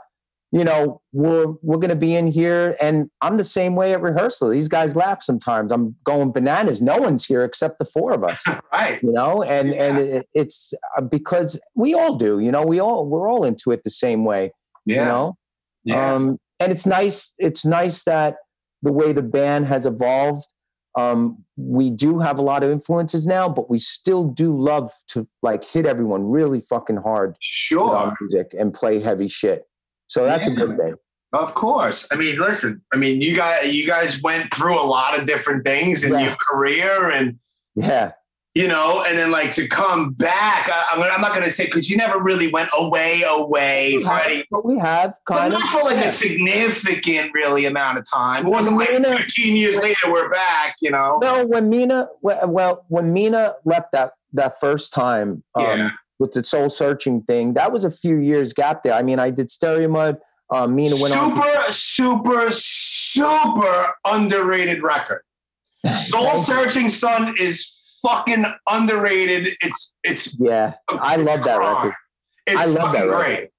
[0.54, 4.52] you know, we're we're gonna be in here, and I'm the same way at rehearsal.
[4.52, 5.72] These guys laugh sometimes.
[5.72, 6.80] I'm going bananas.
[6.80, 8.44] No one's here except the four of us.
[8.72, 9.02] right.
[9.02, 9.84] You know, and Yeah.
[9.84, 12.39] and it, it's uh, because we all do.
[12.39, 14.52] You know, we all we're all into it the same way.
[14.86, 15.38] Yeah, You know,
[15.86, 17.34] yeah, um, and it's nice.
[17.39, 18.36] It's nice that
[18.84, 20.48] the way the band has evolved.
[20.96, 25.28] Um, we do have a lot of influences now, but we still do love to
[25.42, 28.13] like hit everyone really fucking hard sure.
[28.22, 29.66] music and play heavy shit.
[30.13, 30.93] So that's a good thing.
[31.34, 32.08] Of course.
[32.12, 32.84] I mean, listen.
[32.93, 36.19] I mean, you guys, you guys went through a lot of different things in Yeah.
[36.28, 37.39] your career, and
[37.76, 38.12] Yeah.
[38.54, 40.69] you know, and then like to come back.
[40.71, 44.13] I, I'm, I'm not going to say because you never really went away, away for
[44.19, 46.04] any, But we have but not for like yeah.
[46.04, 48.45] a significant, really amount of time.
[48.45, 50.76] It wasn't like Mina- 15 years later we're back.
[50.82, 51.17] You know.
[51.23, 55.89] No, when Mina, well, when Mina left that that first time um, Yeah.
[56.19, 58.93] With the soul searching thing, that was a few years gap there.
[58.93, 60.19] I mean, I did Stereomud.
[60.52, 61.36] Um, Mina went on.
[61.36, 65.21] super, super, super underrated record.
[65.95, 69.56] Soul Searching Sun is fucking underrated.
[69.62, 71.93] It's it's Yeah, I love that record.
[72.45, 73.15] It's I love that record.
[73.15, 73.49] great.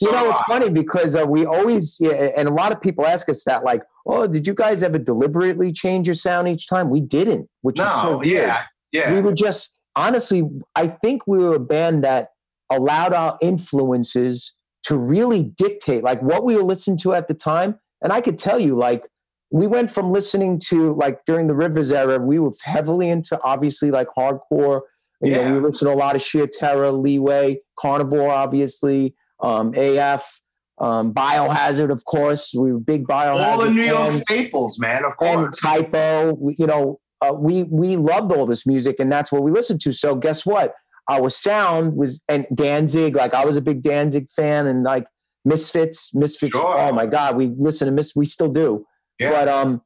[0.00, 3.28] You know, it's funny because uh, we always, yeah, and a lot of people ask
[3.28, 6.88] us that, like, oh, did you guys ever deliberately change your sound each time?
[6.88, 8.26] We didn't, which is so weird.
[8.26, 9.12] yeah, yeah.
[9.12, 12.30] We were just, honestly, I think we were a band that
[12.70, 14.52] allowed our influences
[14.84, 17.78] to really dictate, like, what we were listening to at the time.
[18.02, 19.04] And I could tell you, like,
[19.50, 23.90] we went from listening to, like, during the Rivers era, we were heavily into, obviously,
[23.90, 24.80] like, hardcore.
[25.22, 25.52] You know, Yeah.
[25.52, 30.40] we listened to a lot of Sheer Terror, Leeway, Carnivore, obviously, um, AF,
[30.78, 32.54] um, Biohazard, of course.
[32.54, 33.46] We were big Biohazard.
[33.46, 35.04] All the New York fans staples, man.
[35.04, 35.30] Of course.
[35.34, 35.60] and course.
[35.60, 36.52] Type O.
[36.56, 39.92] You know, uh, we we loved all this music, and that's what we listened to.
[39.92, 40.74] So guess what?
[41.10, 43.16] Our sound was and Danzig.
[43.16, 45.06] Like I was a big Danzig fan, and like
[45.44, 46.56] Misfits, Misfits.
[46.56, 46.78] Sure.
[46.78, 48.14] Oh my God, we listen to Mis.
[48.14, 48.86] We still do.
[49.18, 49.30] Yeah.
[49.30, 49.82] But um,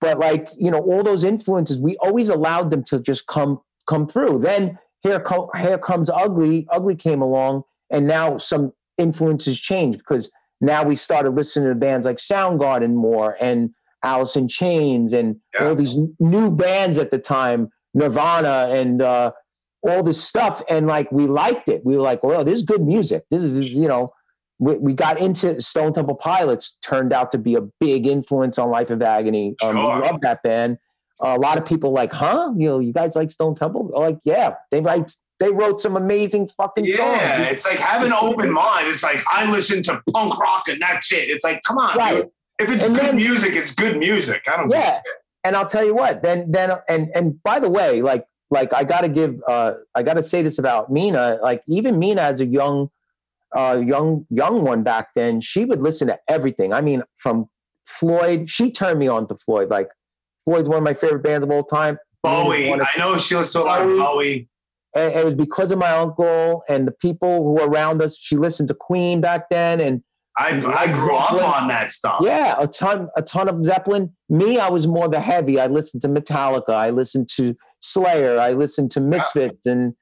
[0.00, 4.06] but like you know, all those influences, we always allowed them to just come come
[4.06, 4.40] through.
[4.40, 6.66] Then here co- here comes Ugly.
[6.70, 12.06] Ugly came along, and now some influences changed because now we started listening to bands
[12.06, 13.74] like Soundgarden more and
[14.06, 15.68] Alice in Chains and Yeah.
[15.68, 19.32] all these new bands at the time, Nirvana and uh,
[19.82, 20.62] all this stuff.
[20.68, 21.84] And like we liked it.
[21.84, 23.24] We were like, well, this is good music.
[23.30, 24.12] This is you know.
[24.58, 26.78] We, we got into Stone Temple Pilots.
[26.82, 29.54] Turned out to be a big influence on Life of Agony.
[29.62, 29.96] Um, Sure.
[30.00, 30.78] We love that band.
[31.20, 32.52] a lot of people like, huh?
[32.56, 33.90] You know, you guys like Stone Temple?
[33.94, 35.12] I'm like, yeah, they write.
[35.40, 37.20] They wrote some amazing fucking Yeah, songs.
[37.20, 38.86] Yeah, it's like have an open mind.
[38.88, 41.28] It's like I listen to punk rock and that's it.
[41.28, 42.22] It's like, come on, Right.
[42.22, 42.30] dude.
[42.58, 44.42] If it's And good then- music, it's good music.
[44.52, 44.70] I don't.
[44.70, 45.00] Yeah.
[45.44, 48.82] And I'll tell you what, then then and and by the way, like like I
[48.84, 51.38] gotta give uh I gotta say this about Mina.
[51.42, 52.90] Like even Mina as a young
[53.56, 56.72] uh young young one back then, she would listen to everything.
[56.72, 57.48] I mean, from
[57.84, 59.68] Floyd, she turned me on to Floyd.
[59.70, 59.88] Like
[60.44, 61.98] Floyd's one of my favorite bands of all time.
[62.22, 62.58] Bowie.
[62.58, 63.98] Mina's one of- I know she listens to a lot of Bowie.
[63.98, 64.48] Bowie.
[64.96, 68.16] and it was because of my uncle and the people who were around us.
[68.18, 70.02] She listened to Queen back then, and
[70.38, 72.20] I I grew up on that stuff.
[72.22, 74.14] yeah, a ton, a ton of Zeppelin.
[74.28, 75.58] Me, I was more the heavy.
[75.58, 76.70] I listened to Metallica.
[76.70, 78.38] I listened to Slayer.
[78.38, 79.94] I listened to Misfits, and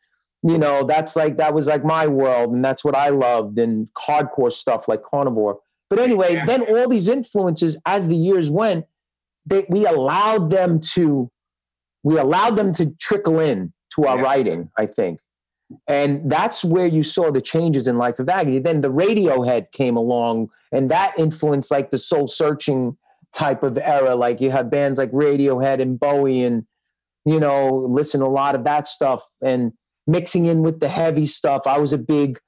[0.43, 3.89] you know, that's like that was like my world, and that's what I loved, and
[3.97, 5.61] hardcore stuff like Carnivore.
[5.89, 6.47] But anyway, Yeah.
[6.47, 8.87] then all these influences, as the years went,
[9.47, 11.31] they, we allowed them to,
[12.03, 14.23] we allowed them to trickle in to our Yeah.
[14.23, 14.71] writing.
[14.77, 15.21] I think.
[15.89, 18.59] And that's where you saw the changes in Life of Agony.
[18.59, 22.97] Then the Radiohead came along, and that influenced like the soul searching
[23.33, 24.15] type of era.
[24.15, 26.65] Like you have bands like Radiohead and Bowie, and
[27.25, 29.73] you know, listen to a lot of that stuff, and
[30.07, 31.63] mixing in with the heavy stuff.
[31.67, 32.39] I was a big,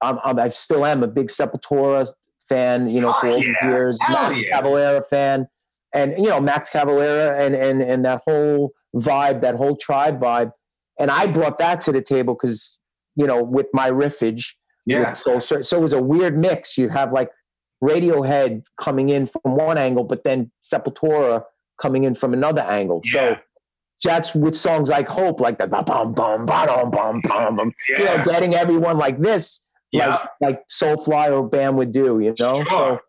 [0.00, 2.08] um, um, I still am a big Sepultura
[2.48, 2.88] fan.
[2.88, 3.68] You know, for all yeah.
[3.68, 4.60] years, Hell Max yeah.
[4.60, 5.48] Cavalera fan,
[5.94, 10.52] and you know, Max Cavalera and and and that whole vibe, that whole tribe vibe.
[10.98, 12.78] And I brought that to the table because,
[13.16, 14.52] you know, with my riffage,
[14.86, 15.14] Yeah.
[15.14, 15.64] Search.
[15.64, 16.76] So it was a weird mix.
[16.78, 17.30] You have like
[17.82, 21.44] Radiohead coming in from one angle, but then Sepultura
[21.80, 23.02] coming in from another angle.
[23.04, 23.38] So Yeah.
[24.02, 27.72] that's with songs like Hope, like the bum bum bum bum bum bum bum.
[27.88, 28.24] You know, Yeah.
[28.24, 30.08] getting everyone like this, Yeah.
[30.08, 32.20] like like Soulfly or Bam would do.
[32.20, 32.54] You know.
[32.62, 32.64] Sure.
[32.68, 33.00] So,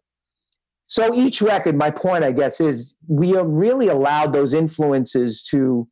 [0.87, 5.87] so each record, my point, I guess, is we are really allowed those influences to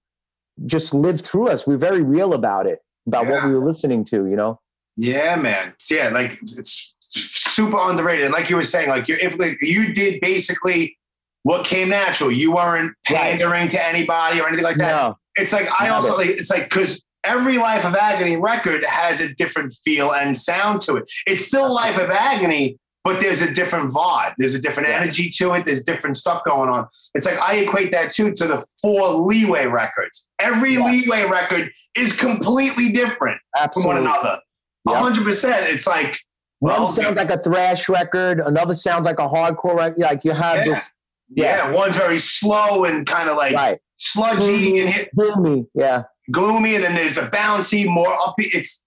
[0.66, 1.66] just live through us.
[1.68, 4.26] We're very real about it, about what we were listening to.
[4.28, 4.60] You know.
[4.98, 5.74] Yeah, man.
[5.89, 8.26] Yeah, like it's super underrated.
[8.26, 10.98] And like you were saying, like you if like, you did basically
[11.44, 12.32] what came natural.
[12.32, 13.18] You weren't Right.
[13.38, 14.92] pandering to anybody or anything like that.
[14.92, 15.18] No.
[15.36, 16.18] It's like I Not also it.
[16.18, 20.82] like it's like because every Life of Agony record has a different feel and sound
[20.84, 21.10] to it.
[21.26, 24.34] It's still Life of Agony, but there's a different vibe.
[24.38, 25.00] There's a different Yeah.
[25.02, 25.66] energy to it.
[25.66, 26.88] There's different stuff going on.
[27.16, 30.30] It's like I equate that too to the four Leeway records.
[30.39, 30.86] Every Yeah.
[30.86, 33.39] Leeway record is completely different
[33.74, 34.39] from one another.
[34.88, 34.98] Yep.
[34.98, 35.68] hundred percent.
[35.70, 36.20] It's like
[36.60, 38.39] One well, sounds like a thrash record.
[38.39, 40.00] Another sounds like a hardcore record.
[40.00, 40.63] Like you have Yeah.
[40.74, 40.92] this,
[41.36, 43.80] yeah, one's very slow and kind of like right?
[43.98, 45.66] sludgy and hit Gloomy.
[45.74, 46.04] Yeah.
[46.32, 48.54] gloomy, and then there's the bouncy, more upbeat.
[48.56, 48.86] It's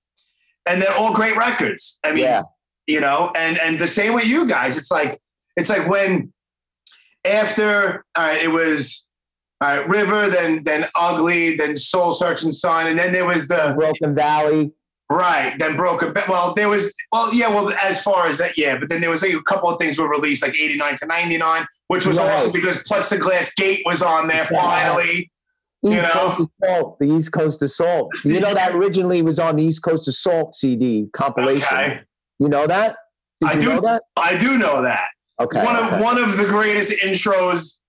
[0.65, 2.01] and they're all great records.
[2.03, 2.43] I mean, Yeah.
[2.87, 4.77] You know, and and the same with you guys.
[4.77, 5.21] It's like
[5.57, 6.33] it's like when
[7.25, 9.07] after all right, it was
[9.61, 13.73] all right, River, then then Ugly, then Soul Searching Sun, and then there was the
[13.77, 14.73] Broken Valley.
[15.11, 16.13] right, then Broken.
[16.29, 19.23] Well, there was well, yeah, well, as far as that, yeah, but then there was
[19.23, 22.19] like, a couple of things were released like eighty nine to ninety nine, which was
[22.19, 22.29] Right.
[22.31, 24.61] awesome because Plexiglass Gate was on there Yeah.
[24.63, 25.31] finally.
[25.83, 26.13] You East know?
[26.13, 26.99] Coast of Salt.
[26.99, 28.11] The East Coast of Salt.
[28.25, 31.67] You know that originally was on the East Coast of Salt CD compilation.
[31.67, 32.01] Okay,
[32.39, 32.97] You know that?
[33.41, 33.67] Did I do.
[33.67, 34.03] know that?
[34.17, 35.05] I do know that.
[35.41, 35.63] Okay.
[35.65, 36.03] one of okay.
[36.03, 37.81] one of the greatest intros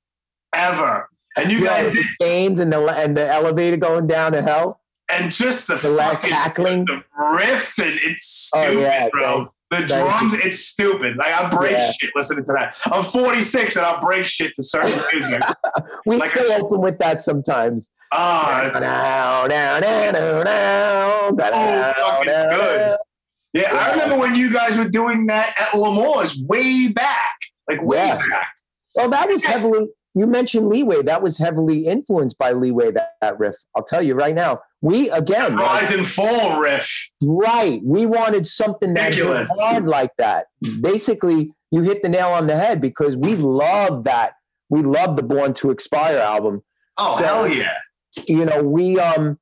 [0.53, 1.07] ever.
[1.37, 4.81] And you Yeah, guys the chains and the and the elevator going down to hell.
[5.09, 6.85] and just the, The fucking cackling.
[6.85, 9.47] the riff, and it's Oh, stupid, yeah, bro.
[9.69, 11.15] the thank drums, it's stupid.
[11.17, 11.91] Like I break Yeah.
[11.91, 12.77] shit listening to that.
[12.91, 15.41] I'm 46 and I'll break shit to certain music.
[16.05, 17.89] We Like still open with that sometimes.
[18.11, 19.47] Ah, it's, Oh,
[21.37, 22.97] fucking good.
[23.53, 27.35] Yeah, I remember when you guys were doing that at L'Amours way back,
[27.67, 28.17] like way Yeah.
[28.17, 28.47] back.
[28.95, 29.87] Well, that was heavily.
[30.15, 31.03] You mentioned Leeway.
[31.03, 32.91] That was heavily influenced by Leeway.
[32.91, 33.55] That, that riff.
[33.75, 34.61] I'll tell you right now.
[34.81, 37.09] We again, like, Rise and Fall riff.
[37.21, 37.79] right?
[37.83, 39.13] We wanted something that
[39.59, 40.47] hard like that.
[40.81, 44.33] Basically, you hit the nail on the head because we love that.
[44.69, 46.63] We love the Born to Expire album.
[46.97, 47.73] Oh So- hell yeah!
[48.27, 49.37] you know, we um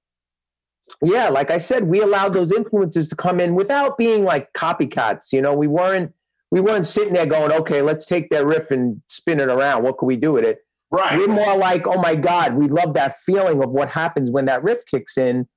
[1.05, 5.31] yeah, like I said, we allowed those influences to come in without being like copycats.
[5.31, 6.13] You know, we weren't
[6.51, 9.83] we weren't sitting there going, okay, let's take that riff and spin it around.
[9.83, 10.59] What can we do with it?
[10.91, 11.17] Right.
[11.17, 14.63] We're more like, oh my God, we love that feeling of what happens when that
[14.63, 15.47] riff kicks in.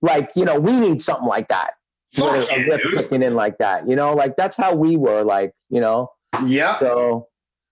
[0.00, 1.72] Like, you know, we need something like that.
[2.12, 2.96] Fuck a- yeah, riff dude.
[2.98, 3.88] kicking in like that.
[3.88, 6.10] You know, like that's how we were, like, you know.
[6.46, 6.78] Yeah.
[6.78, 7.28] So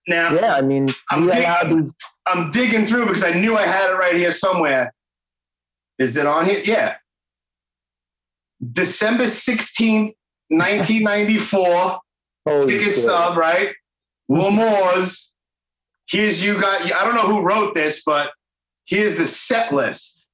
[0.07, 1.91] Now yeah, I mean, I'm we big- allowed these
[2.27, 4.93] I'm digging through because I knew I had it right here somewhere.
[5.97, 6.61] Is it on here?
[6.63, 6.95] Yeah.
[8.71, 10.13] December 16th,
[10.49, 11.99] 1994.
[12.47, 13.03] holy Ticket shit.
[13.03, 13.73] stub, right?
[14.29, 15.33] L'Amours.
[16.07, 16.81] Here's you got.
[16.93, 18.31] I don't know who wrote this, but
[18.85, 20.29] here's the set list.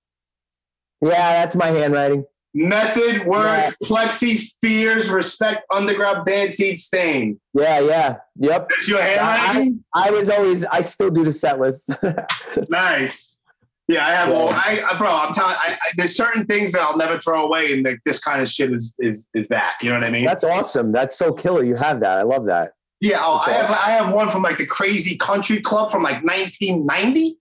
[1.02, 2.26] Yeah, that's my handwriting.
[2.54, 7.40] Method, words, plexi, fears, respect, underground, bad seed, stain.
[7.54, 8.16] Yeah, yeah.
[8.38, 8.70] Yep.
[8.70, 9.84] That's your handwriting?
[9.94, 11.90] I was always, I still do the set list.
[12.70, 13.40] Nice.
[13.88, 14.50] Yeah, I have all.
[14.50, 15.56] I, I bro, I'm telling.
[15.58, 18.50] I, I, there's certain things that I'll never throw away, and like this kind of
[18.50, 19.76] shit is is is that.
[19.82, 20.26] You know what I mean?
[20.26, 20.92] That's awesome.
[20.92, 21.64] That's so killer.
[21.64, 22.18] You have that.
[22.18, 22.74] I love that.
[23.00, 23.20] yeah.
[23.22, 27.38] Oh, I have I have one from like the Crazy Country Club from like 1990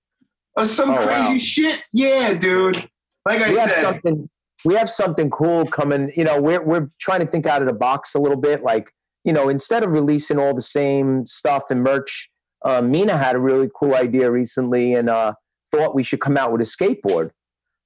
[0.56, 1.38] or some Oh, crazy wow.
[1.38, 1.82] shit.
[1.92, 2.88] Yeah, dude.
[3.24, 4.30] Like I we have said, something.
[4.64, 6.12] We have something cool coming.
[6.16, 8.62] You know, we're we're trying to think out of the box a little bit.
[8.62, 8.92] Like,
[9.24, 12.30] you know, instead of releasing all the same stuff and merch,
[12.64, 15.32] uh, Mina had a really cool idea recently and uh,
[15.76, 17.30] thought we should come out with a skateboard.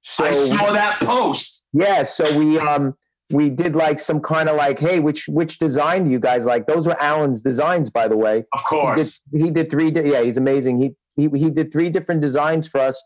[0.02, 1.66] So I saw that post.
[1.72, 2.94] Yeah, so we um
[3.32, 6.66] we did like some kind of like, hey, which which design do you guys like?
[6.66, 8.44] Those were Alan's designs, by the way.
[8.52, 9.20] Of He did, course.
[9.32, 9.90] he did three.
[9.90, 10.80] di- Yeah, he's amazing.
[10.82, 13.02] He he he did three different designs for us,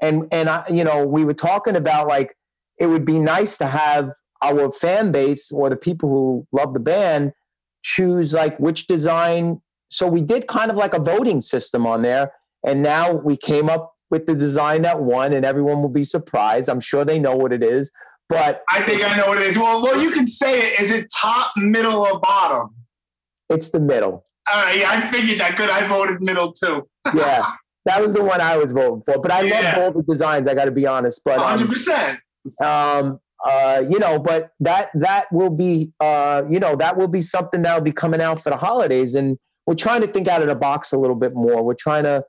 [0.00, 2.36] and and I, you know, we were talking about like
[2.78, 4.10] it would be nice to have
[4.42, 7.32] our fan base or the people who love the band
[7.82, 9.60] choose like which design.
[9.90, 12.32] So we did kind of like a voting system on there,
[12.66, 16.68] and now we came up with the design that won, and everyone will be surprised.
[16.68, 17.90] I'm sure they know what it is,
[18.28, 19.58] but I think I know what it is.
[19.58, 20.80] Well, well, you can say it.
[20.80, 22.76] Is it top, middle, or bottom?
[23.50, 24.24] it's the middle.
[24.50, 25.56] All right, yeah, I figured that.
[25.56, 25.68] Good.
[25.68, 26.86] I voted middle too.
[27.14, 27.52] Yeah.
[27.84, 29.76] That was the one I was voting for, but I Yeah.
[29.76, 30.46] love all the designs.
[30.46, 31.68] I got to be honest, but um, 100.
[31.68, 32.20] percent
[32.64, 37.20] um uh you know but that that will be uh you know that will be
[37.20, 40.42] something that will be coming out for the holidays and we're trying to think out
[40.42, 42.24] of the box a little bit more we're trying to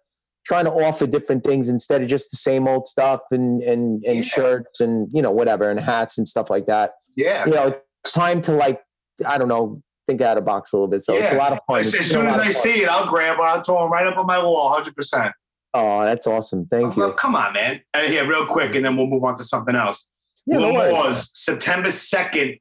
[0.46, 4.18] trying to offer different things instead of just the same old stuff and and and
[4.18, 4.22] Yeah.
[4.24, 7.46] shirts and you know whatever and hats and stuff like that Yeah.
[7.46, 8.82] you know it's time to like
[9.26, 11.54] i don't know think out of the box a little bit so it's a lot
[11.54, 13.42] of fun As, as soon as I see it, I'll grab it.
[13.42, 14.66] I'll throw them right up on my wall.
[14.72, 14.96] 100.
[14.96, 15.34] percent
[15.74, 17.76] oh that's awesome thank Well, you come on, man.
[17.94, 20.10] Uh, and here, real quick, and then we'll move on to something else.
[20.46, 20.94] Yeah, no worries.
[20.94, 22.60] was September 2nd,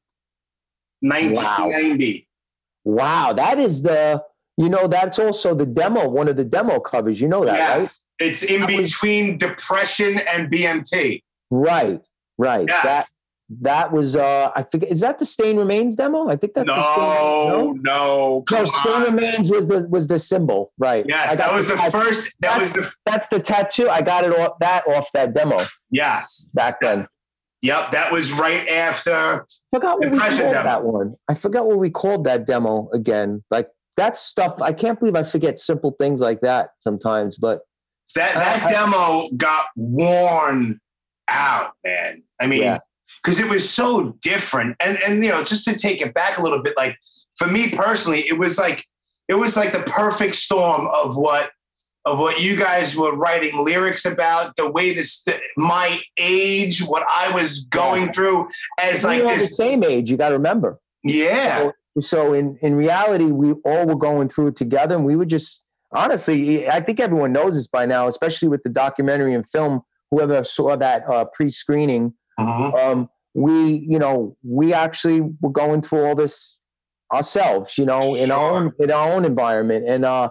[1.01, 2.29] 1990.
[2.85, 4.23] wow that is the
[4.57, 7.77] you know that's also the demo one of the demo covers you know that right
[7.83, 8.01] Yes.
[8.19, 11.23] It's in That was- between depression and BMT.
[11.51, 12.01] Right,
[12.39, 12.67] right.
[12.69, 12.85] Yes.
[12.85, 13.07] That
[13.61, 16.29] that was uh I forget is that the Stain Remains demo?
[16.29, 18.45] I think that's the Stain, No, no, no.
[18.51, 19.03] No, Stain.
[19.03, 21.05] Remains was the was the symbol, right.
[21.05, 22.35] I Yes, that was the tat- first.
[22.41, 23.89] That was the That's the tattoo.
[23.89, 26.51] I got it off that off that demo yes.
[26.55, 27.09] back then.
[27.63, 29.47] Yep, that was right after.
[29.75, 30.53] Forgot what we called demo.
[30.53, 31.15] that one.
[31.29, 33.43] I forgot what we called that demo again.
[33.51, 34.61] Like that stuff.
[34.61, 37.37] I can't believe I forget simple things like that sometimes.
[37.37, 37.61] But
[38.15, 40.81] That that I- I- demo got worn
[41.29, 42.23] out, man.
[42.41, 42.79] I mean, Yeah.
[43.23, 44.77] because it was so different.
[44.81, 46.97] And and you know, just to take it back a little bit, like
[47.37, 48.85] for me personally, it was like
[49.29, 51.51] it was like the perfect storm of what
[52.05, 55.25] of what you guys were writing lyrics about, the way this
[55.57, 58.49] my age, what I was going through
[58.81, 60.11] as like we're all the same age.
[60.11, 60.81] You got to remember.
[61.05, 61.59] Yeah.
[61.59, 65.65] so in in reality we all were going through it together and we were just
[65.93, 70.43] honestly i think everyone knows this by now especially with the documentary and film whoever
[70.45, 72.75] saw that uh, pre-screening Mhm.
[72.83, 76.59] um, we you know we actually were going through all this
[77.13, 80.31] ourselves you know in our own in our own environment and uh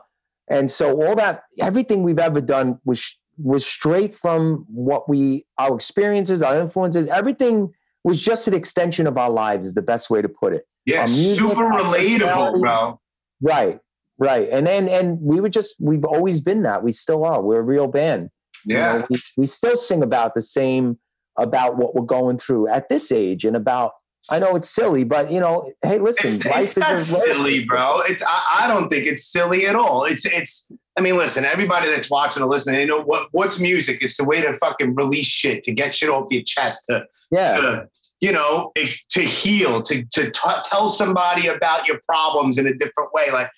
[0.49, 5.73] and so all that everything we've ever done was was straight from what we our
[5.75, 7.71] experiences, our influences, everything
[8.03, 9.67] was just an extension of our lives.
[9.67, 10.67] Is the best way to put it.
[10.85, 12.99] Yeah, music, um, super relatable, bro.
[13.41, 13.79] Right,
[14.17, 16.83] right, and then and we were just we've always been that.
[16.83, 17.41] We still are.
[17.41, 18.29] We're a real band.
[18.65, 18.97] You Yeah.
[18.99, 20.97] know, we, we still sing about the same
[21.37, 23.93] about what we're going through at this age and about.
[24.29, 28.01] I know it's silly, but you know, hey, listen, It's, life it's not silly, bro.
[28.05, 30.05] It's I, I don't think it's silly at all.
[30.05, 30.71] It's it's.
[30.97, 33.99] I mean, listen, everybody that's watching or listening, they know what what's music.
[34.01, 37.55] It's the way to fucking release shit, to get shit off your chest, to Yeah,
[37.61, 37.89] to
[38.21, 42.73] you know it- to heal to to t- tell somebody about your problems in a
[42.75, 43.49] different way like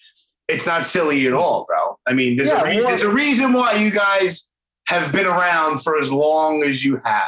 [0.47, 3.53] it's not silly at all bro i mean there's, Yeah, a, re- there's a reason
[3.53, 4.49] why you guys
[4.87, 7.27] have been around for as long as you have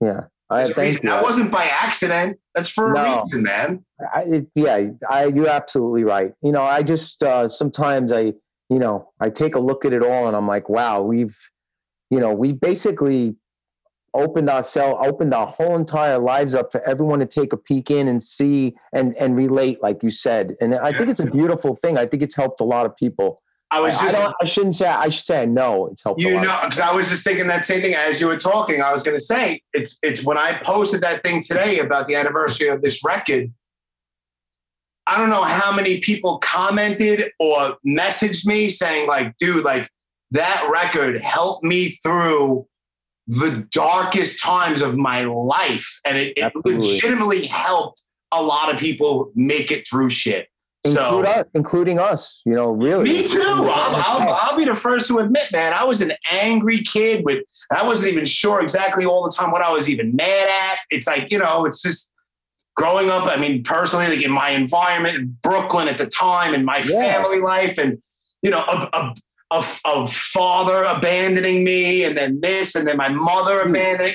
[0.00, 0.20] yeah.
[0.52, 1.00] I thank reason.
[1.04, 1.10] you.
[1.10, 3.84] that wasn't by accident that's for a reason man
[4.14, 6.32] I, it, yeah, I, you're absolutely right.
[6.42, 8.32] You know, I just uh, sometimes I,
[8.70, 11.36] you know, I take a look at it all and I'm like, wow, we've,
[12.08, 13.36] you know, we basically
[14.14, 18.08] opened ourselves, opened our whole entire lives up for everyone to take a peek in
[18.08, 20.56] and see and and relate, like you said.
[20.60, 21.98] And I think it's a beautiful thing.
[21.98, 23.42] I think it's helped a lot of people.
[23.70, 24.34] i I, was I just don't.
[24.42, 24.88] I shouldn't say.
[24.88, 26.20] I should say I know it's helped.
[26.20, 28.82] a you know because i was just thinking that same thing as you were talking
[28.82, 32.14] i was going to say it's it's when i posted that thing today about the
[32.14, 33.52] anniversary of this record
[35.06, 39.88] i don't know how many people commented or messaged me saying like dude like
[40.32, 42.66] that record helped me through
[43.30, 49.30] the darkest times of my life and it, it legitimately helped a lot of people
[49.36, 50.48] make it through shit
[50.86, 52.40] so us, including us.
[52.46, 53.04] You know, really.
[53.04, 53.40] me too.
[53.42, 55.74] I'll, I'll, I'll be the first to admit, man.
[55.74, 59.62] I was an angry kid with, I wasn't even sure exactly all the time what
[59.62, 60.78] I was even mad at.
[60.90, 62.12] It's like, you know, it's just
[62.76, 63.26] growing up.
[63.26, 67.22] I mean, personally, like in my environment in Brooklyn at the time, and my Yeah.
[67.22, 68.00] family life, and
[68.42, 69.14] you know, a, a,
[69.50, 73.70] a, a father abandoning me, and then this, and then my mother Hmm.
[73.70, 74.14] abandoning.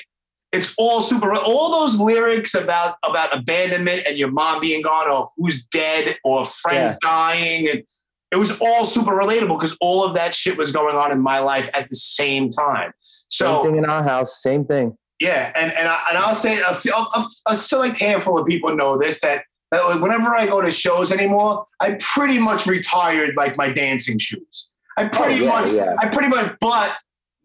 [0.51, 1.35] It's all super.
[1.35, 6.45] All those lyrics about about abandonment and your mom being gone, or who's dead, or
[6.45, 7.09] friends Yeah.
[7.09, 7.83] dying, and
[8.31, 11.39] it was all super relatable because all of that shit was going on in my
[11.39, 12.93] life at the same time.
[13.29, 14.41] Same thing in our house.
[14.41, 14.97] Same thing.
[15.19, 18.73] yeah, and and, I, and I'll say a, few- a, a select handful of people
[18.75, 23.57] know this that, that whenever I go to shows anymore, I pretty much retired like
[23.57, 24.69] my dancing shoes.
[24.97, 25.95] I oh, pretty yeah, much, yeah.
[25.99, 26.95] I pretty much, but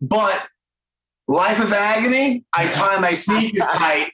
[0.00, 0.46] but
[1.28, 4.12] Life of Agony, I tie my sneakers tight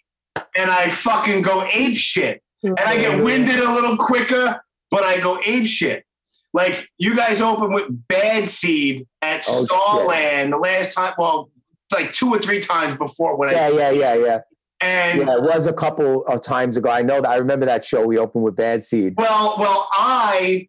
[0.57, 4.61] and I fucking go ape shit, and I get winded a little quicker,
[4.91, 6.05] but I go ape shit.
[6.53, 9.64] Like you guys opened with Bad Seed at Oh.
[9.66, 11.12] Starland the last time.
[11.18, 11.51] Well,
[11.93, 14.39] like two or three times before when Yeah, I yeah yeah, yeah, yeah.
[14.80, 16.89] and Yeah, it was a couple of times ago.
[16.91, 17.28] I know that.
[17.30, 19.14] I remember that show we opened with Bad Seed.
[19.18, 20.68] well, well, I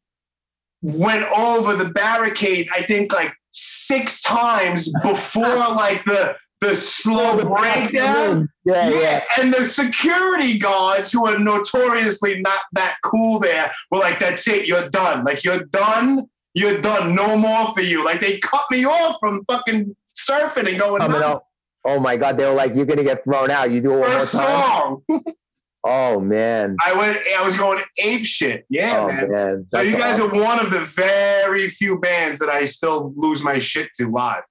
[0.87, 2.69] went over the barricade.
[2.73, 8.49] I think like six times before like the the slow breakdown.
[8.65, 9.23] Yeah, yeah.
[9.37, 14.67] And the security guards, who are notoriously not that cool, there were like, "That's it,
[14.67, 15.23] you're done.
[15.23, 16.27] Like you're done.
[16.53, 17.13] You're done.
[17.13, 21.13] No more for you." Like they cut me off from fucking surfing and going out.
[21.23, 21.41] Oh,
[21.85, 24.11] oh my God, they were like, "You're gonna get thrown out." You do it one
[24.11, 24.97] more time.
[25.89, 26.75] Oh man.
[26.85, 27.17] I went.
[27.39, 28.65] I was going ape shit.
[28.69, 29.31] Yeah, oh man.
[29.31, 29.67] man.
[29.73, 30.37] So you guys awesome.
[30.37, 34.43] are one of the very few bands that I still lose my shit to live.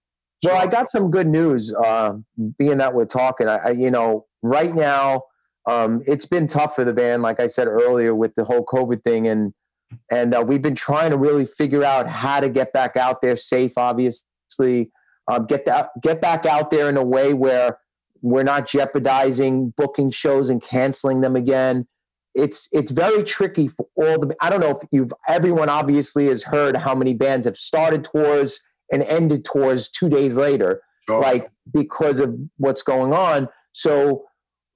[0.43, 1.75] Well, I got some good news.
[1.75, 2.15] Uh,
[2.59, 5.25] being that we're talking, I, I you know, right now,
[5.69, 7.23] um, it's been tough for the band.
[7.23, 9.53] Like I said earlier, with the whole COVID thing, and
[10.11, 13.37] and uh, we've been trying to really figure out how to get back out there
[13.37, 13.73] safe.
[13.77, 14.91] Obviously,
[15.29, 17.79] um, get that get back out there in a way where
[18.27, 21.87] we're not jeopardizing booking shows and canceling them again.
[22.35, 24.37] It's it's very tricky for all the.
[24.41, 28.61] I don't know if you've everyone obviously has heard how many bands have started tours
[28.91, 30.83] and ended tours two days later,
[31.21, 33.49] like because of what's going on.
[33.73, 34.25] So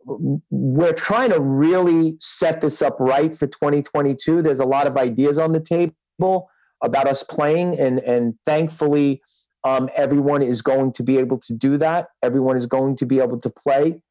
[0.06, 4.42] we're trying to really set this up right for 2022.
[4.42, 6.48] There's a lot of ideas on the table
[6.82, 9.22] about us playing, and and thankfully,
[9.64, 12.08] um, everyone is going to be able to do that.
[12.22, 14.02] Everyone is going to be able to play.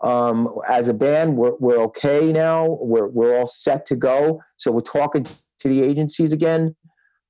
[0.00, 2.78] Um, as a band, we're we're okay now.
[2.80, 4.42] We're we're all set to go.
[4.56, 6.76] So we're talking to the agencies again.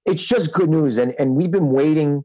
[0.05, 2.25] It's just good news, and and we've been waiting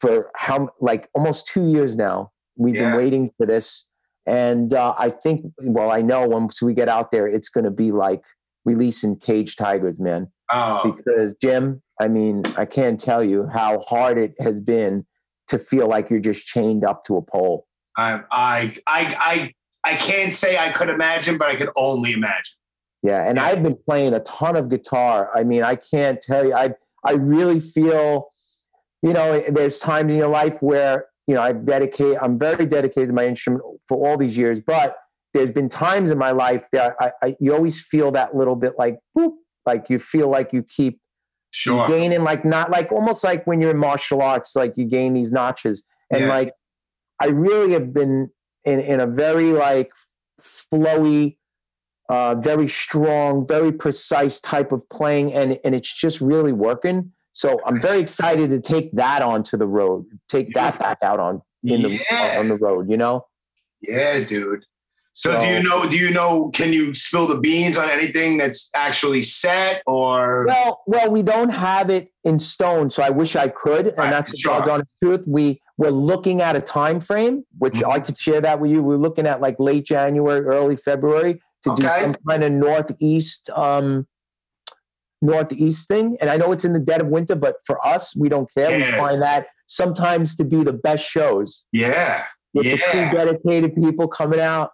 [0.00, 2.32] for how like almost two years now.
[2.56, 2.90] We've Yeah.
[2.90, 3.86] been waiting for this,
[4.26, 7.70] and uh, I think, well, I know once we get out there, it's going to
[7.70, 8.22] be like
[8.64, 10.32] releasing Cage Tigers, man.
[10.50, 15.06] Oh, Because Jim, I mean, I can't tell you how hard it has been
[15.48, 17.66] to feel like you're just chained up to a pole.
[17.96, 22.54] I, I, I, I, I can't say I could imagine, but I could only imagine.
[23.02, 23.44] Yeah, and Yeah.
[23.44, 25.30] I've been playing a ton of guitar.
[25.34, 26.54] I mean, I can't tell you.
[26.54, 26.74] I
[27.04, 28.28] I really feel,
[29.02, 33.10] you know, there's times in your life where you know, I've dedicated, I'm very dedicated
[33.10, 34.96] to my instrument for all these years, but
[35.34, 38.72] there's been times in my life that I, I you always feel that little bit
[38.78, 39.34] like, boop,
[39.70, 40.94] like you feel like you keep
[41.50, 41.86] Sure.
[41.88, 45.30] gaining, like not like almost like when you're in martial arts, like you gain these
[45.32, 45.82] notches.
[46.12, 46.28] And Yeah.
[46.36, 46.52] like,
[47.20, 48.30] I really have been
[48.64, 49.90] in, in a very like
[50.42, 51.38] flowy,
[52.10, 57.12] uh, very strong, very precise type of playing, and and it's just really working.
[57.32, 61.42] So I'm very excited to take that onto the road, take that back out on
[61.64, 62.36] in the Yeah.
[62.40, 62.90] on the road.
[62.90, 63.26] You know,
[63.82, 64.64] Yeah, dude.
[65.20, 65.88] So, do you know?
[65.88, 66.48] Do you know?
[66.54, 70.44] Can you spill the beans on anything that's actually set or?
[70.46, 74.10] well, well, we don't have it in stone, so I wish I could, and Right,
[74.10, 74.70] that's the sure.
[74.70, 75.24] Honest truth.
[75.26, 77.92] We we're looking at a time frame, which Mhm.
[77.92, 78.80] I could share that with you.
[78.82, 84.06] We're looking at like late January, early February to do some kind of northeast um
[85.20, 86.16] northeast thing.
[86.20, 88.70] And I know it's in the dead of winter, but for us, we don't care.
[88.78, 88.92] Yes.
[88.92, 91.64] We find that sometimes to be the best shows.
[91.72, 92.24] yeah.
[92.54, 93.12] with the Yeah.
[93.12, 94.72] dedicated people coming out,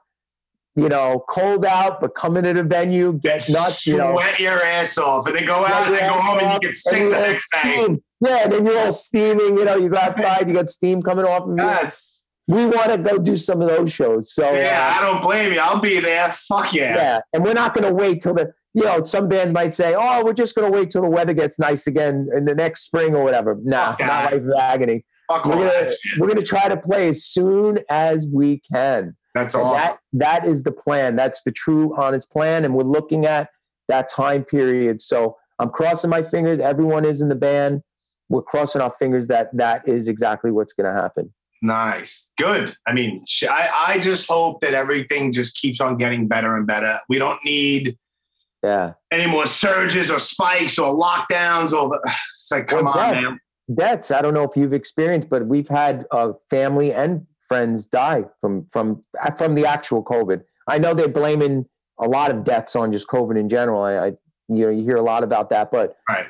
[0.76, 4.14] you know, cold out, but coming to the venue, get nuts, you know.
[4.14, 7.02] Sweat your ass off, and then go out and go home, and you get sick
[7.02, 7.86] the next day.
[8.20, 11.26] Yeah, and then you're all steaming, you know, you go outside, you got steam coming
[11.26, 11.56] off of you.
[11.58, 12.26] Yes.
[12.46, 14.32] We want to go do some of those shows.
[14.32, 15.60] So, Yeah, uh, I don't blame you.
[15.60, 16.30] I'll be there.
[16.32, 16.94] Fuck yeah.
[16.94, 17.20] yeah.
[17.32, 20.22] And we're not going to wait till the, you know, some band might say, oh,
[20.24, 23.14] we're just going to wait till the weather gets nice again in the next spring
[23.14, 23.58] or whatever.
[23.62, 24.44] Nah, Fuck not that.
[24.44, 25.04] like agony.
[25.30, 29.16] Fuck We're gonna we're gonna try to play as soon as we can.
[29.34, 29.76] That's awesome.
[29.78, 31.16] that that is the plan.
[31.16, 32.64] That's the true honest plan.
[32.64, 33.50] And we're looking at
[33.88, 35.02] that time period.
[35.02, 36.58] So I'm crossing my fingers.
[36.60, 37.82] Everyone is in the band.
[38.28, 41.32] We're crossing our fingers that that is exactly what's going to happen.
[41.62, 42.32] Nice.
[42.38, 42.76] Good.
[42.86, 47.00] I mean, I, I just hope that everything just keeps on getting better and better.
[47.08, 47.96] We don't need
[48.62, 48.92] Yeah.
[49.10, 53.40] any more surges or spikes or lockdowns or it's like, come Well, on, that- man.
[53.74, 54.10] Deaths.
[54.10, 58.66] I don't know if you've experienced, but we've had uh, family and friends die from
[58.72, 59.04] from
[59.36, 60.42] from the actual COVID.
[60.68, 61.66] I know they're blaming
[62.00, 63.82] a lot of deaths on just COVID in general.
[63.82, 64.06] I, I
[64.48, 66.26] you know you hear a lot about that, but Right.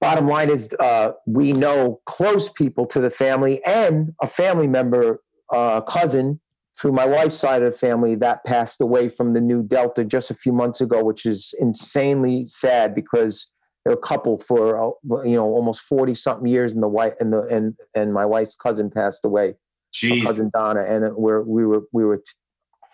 [0.00, 5.22] bottom line is uh, we know close people to the family and a family member
[5.52, 6.40] uh, cousin
[6.80, 10.30] through my wife's side of the family that passed away from the new delta just
[10.30, 13.48] a few months ago which is insanely sad because
[13.84, 17.32] they're a couple for uh, you know almost 40 something years and the wife and
[17.32, 19.54] the and and my wife's cousin passed away
[19.94, 20.22] Jeez.
[20.24, 22.22] cousin donna and it- we're we were we were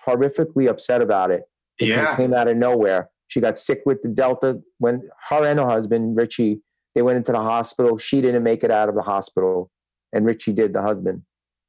[0.06, 1.42] horrifically upset about it
[1.78, 2.16] because Yeah.
[2.16, 3.10] came out of nowhere.
[3.28, 6.62] She got sick with the Delta when her and her husband, Richie,
[6.94, 7.98] they went into the hospital.
[7.98, 9.70] She didn't make it out of the hospital.
[10.12, 11.22] And Richie did, the husband.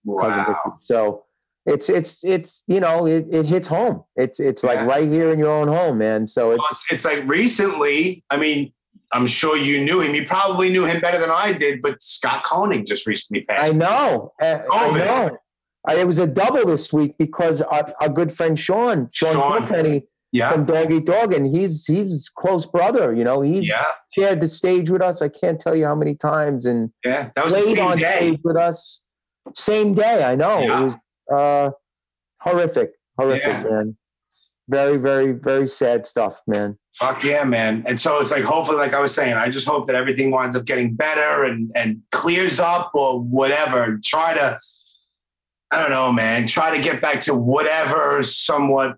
[0.05, 0.77] Wow.
[0.81, 1.25] So
[1.65, 4.05] it's it's it's you know, it, it hits home.
[4.15, 6.25] It's it's like right here in your own home, man.
[6.25, 8.71] So Well, it's It's, it's like recently, I mean,
[9.11, 10.13] I'm sure you knew him.
[10.13, 13.73] You probably knew him better than I did, but Scott Koenig just recently passed.
[13.73, 14.33] I know.
[14.41, 15.37] uh, I know.
[15.87, 19.57] I, it was a double this week because our, our good friend Sean, Sean, Sean.
[19.67, 20.51] Kilkenny Yeah.
[20.51, 23.13] from Dog Eat Dog, and he's he's close brother.
[23.13, 23.85] You know, he's Yeah.
[24.15, 25.21] shared the stage with us.
[25.23, 27.29] I can't tell you how many times, and Yeah.
[27.35, 28.15] That was the played same on day.
[28.17, 28.99] stage with us.
[29.55, 30.59] Same day, I know.
[30.59, 30.79] Yeah.
[30.81, 30.93] It was
[31.33, 31.69] uh,
[32.41, 33.63] horrific, horrific, Yeah.
[33.63, 33.97] man.
[34.69, 36.77] Very, very, very sad stuff, man.
[36.95, 37.83] Fuck yeah, man.
[37.87, 40.55] And so it's like hopefully, like I was saying, I just hope that everything winds
[40.55, 43.99] up getting better and and clears up or whatever.
[44.03, 44.59] Try to,
[45.71, 46.47] I don't know, man.
[46.47, 48.97] Try to get back to whatever somewhat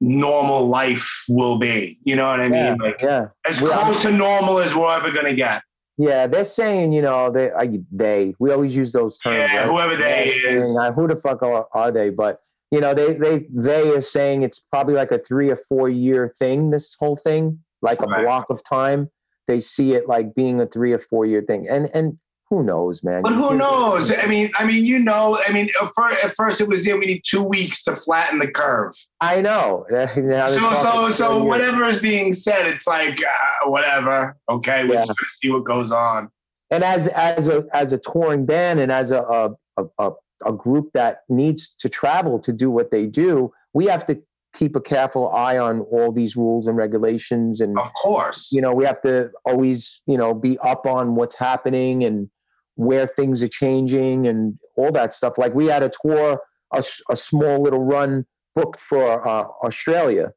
[0.00, 1.98] normal life will be.
[2.04, 2.78] You know what I Yeah, mean?
[2.78, 5.62] Like yeah, as Well, close to normal as we're ever gonna get.
[5.98, 6.26] yeah.
[6.28, 8.34] They're saying, you know, they, I, they.
[8.38, 9.36] We always use those terms.
[9.38, 9.66] Yeah, right?
[9.68, 10.78] whoever they They're is.
[10.78, 12.10] uh, who the fuck are, are they?
[12.10, 12.40] But
[12.70, 16.34] you know, they they they are saying it's probably like a three or four year
[16.38, 16.70] thing.
[16.70, 18.24] This whole thing, like a Right.
[18.24, 19.10] block of time.
[19.48, 22.18] They see it like being a three or four year thing, and and
[22.48, 23.22] who knows, man?
[23.22, 24.10] But who knows?
[24.12, 26.94] I mean, I mean, you know, I mean, at first, at first it was, yeah,
[26.94, 28.92] we need two weeks to flatten the curve.
[29.20, 29.86] I know.
[30.16, 34.36] Now So, so, so whatever is being said, it's like uh, whatever.
[34.48, 35.00] Okay, we're Yeah.
[35.06, 36.28] just gonna see what goes on.
[36.72, 40.10] and as as a as a touring band and as a a, a a
[40.44, 44.18] a group that needs to travel to do what they do, we have to
[44.54, 48.72] keep a careful eye on all these rules and regulations, and Of course, you know
[48.72, 52.30] we have to always you know be up on what's happening and
[52.74, 55.36] where things are changing and all that stuff.
[55.36, 56.40] Like we had a tour,
[56.72, 60.32] a small little run booked for uh, Australia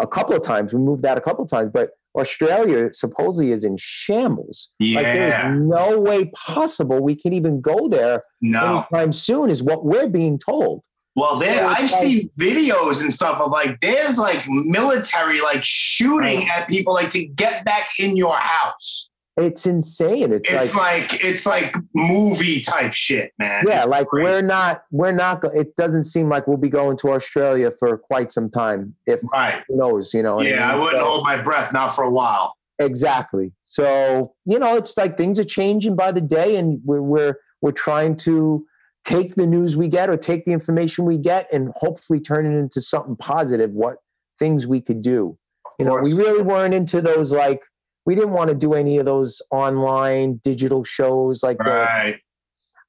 [0.00, 0.72] a couple of times.
[0.72, 4.68] We moved that a couple of times, but Australia supposedly is in shambles.
[4.80, 8.86] Like yeah, there's no way possible we can even go there no.
[8.92, 10.82] anytime soon, is what we're being told.
[11.16, 15.64] Well, there, So I've like- seen videos and stuff of like there's like military like
[15.64, 19.09] shooting at people like to get back in your house.
[19.40, 20.32] It's insane.
[20.32, 23.64] It's, It's like, like it's like movie type shit, man.
[23.66, 24.24] yeah, It's like crazy.
[24.30, 25.42] we're not we're not.
[25.54, 28.94] It doesn't seem like we'll be going to Australia for quite some time.
[29.06, 29.62] If right.
[29.68, 30.40] who knows, you know.
[30.40, 30.82] Yeah, I mean?
[30.84, 32.54] wouldn't So- hold my breath, not for a while.
[32.78, 33.52] Exactly.
[33.66, 37.72] So you know, it's like things are changing by the day, and we're we're we're
[37.72, 38.66] trying to
[39.04, 42.58] take the news we get or take the information we get and hopefully turn it
[42.58, 43.70] into something positive.
[43.70, 43.96] What
[44.38, 45.36] things we could do.
[45.78, 47.62] You know, we really weren't into those like
[48.06, 52.16] we didn't want to do any of those online digital shows like the Right.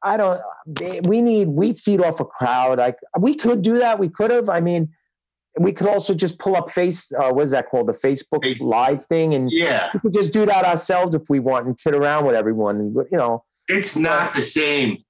[0.03, 0.41] I don't.
[0.65, 1.49] they- We need.
[1.49, 2.79] We feed off a crowd.
[2.79, 3.99] Like we could do that.
[3.99, 4.49] We could have.
[4.49, 4.89] I mean,
[5.59, 7.11] we could also just pull up face.
[7.11, 7.87] Uh, what is that called?
[7.87, 9.89] The Facebook Face- Live thing, and Yeah.
[9.93, 12.77] we could just do that ourselves if we want and kid around with everyone.
[12.77, 13.43] And, You know.
[13.67, 15.03] It's not the same.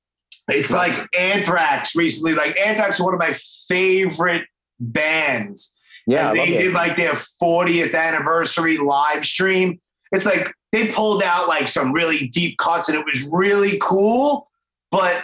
[0.49, 2.34] It's like Anthrax recently.
[2.34, 4.45] Like Anthrax is one of my favorite
[4.80, 5.76] bands.
[6.08, 6.32] Yeah.
[6.32, 9.80] And they did like their 40th anniversary live stream.
[10.12, 14.47] It's like they pulled out like some really deep cuts and it was really cool.
[14.91, 15.24] But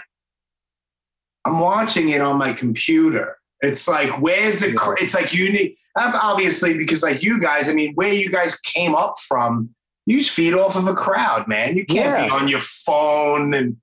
[1.46, 3.38] I'm watching it on my computer.
[3.62, 7.74] It's like, where's the, cr- it's like you need, obviously, because like you guys, I
[7.74, 9.70] mean, where you guys came up from,
[10.06, 11.76] you just feed off of a crowd, man.
[11.76, 13.78] You can't be on your phone and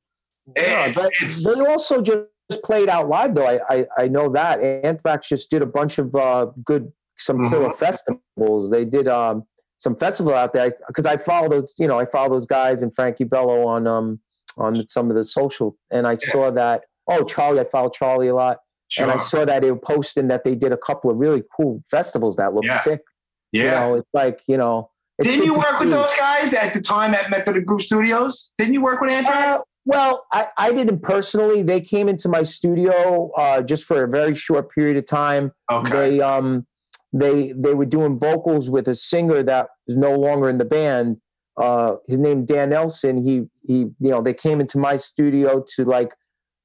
[0.57, 3.47] Yeah, but it's, they also just played out live though.
[3.47, 7.71] I, I I know that Anthrax just did a bunch of uh, good some killer
[7.71, 7.77] Mhm.
[7.77, 8.71] festivals.
[8.71, 9.45] They did um,
[9.85, 11.75] some festival out there because I follow those.
[11.79, 14.19] You know, I follow those guys and Frankie Bello on um
[14.57, 16.83] on some of the social, and I saw that.
[17.07, 18.59] Oh, Charlie, I follow Charlie a lot,
[18.99, 21.83] and I saw that they were posting that they did a couple of really cool
[21.91, 22.83] festivals that looked Yeah.
[22.83, 23.03] sick.
[23.53, 23.63] yeah.
[23.63, 24.91] You know, it's like you know.
[25.19, 28.53] it's Didn't you work with those guys at the time at Method Groove Studios?
[28.59, 29.61] Didn't you work with Anthrax?
[29.61, 31.63] Uh, well, I, I didn't personally.
[31.63, 35.53] They came into my studio uh, just for a very short period of time.
[35.71, 35.91] okay.
[35.93, 36.67] They um
[37.15, 41.21] they they were doing vocals with a singer that is no longer in the band.
[41.57, 43.23] Uh, his name Dan Nelson.
[43.23, 46.13] He he you know they came into my studio to like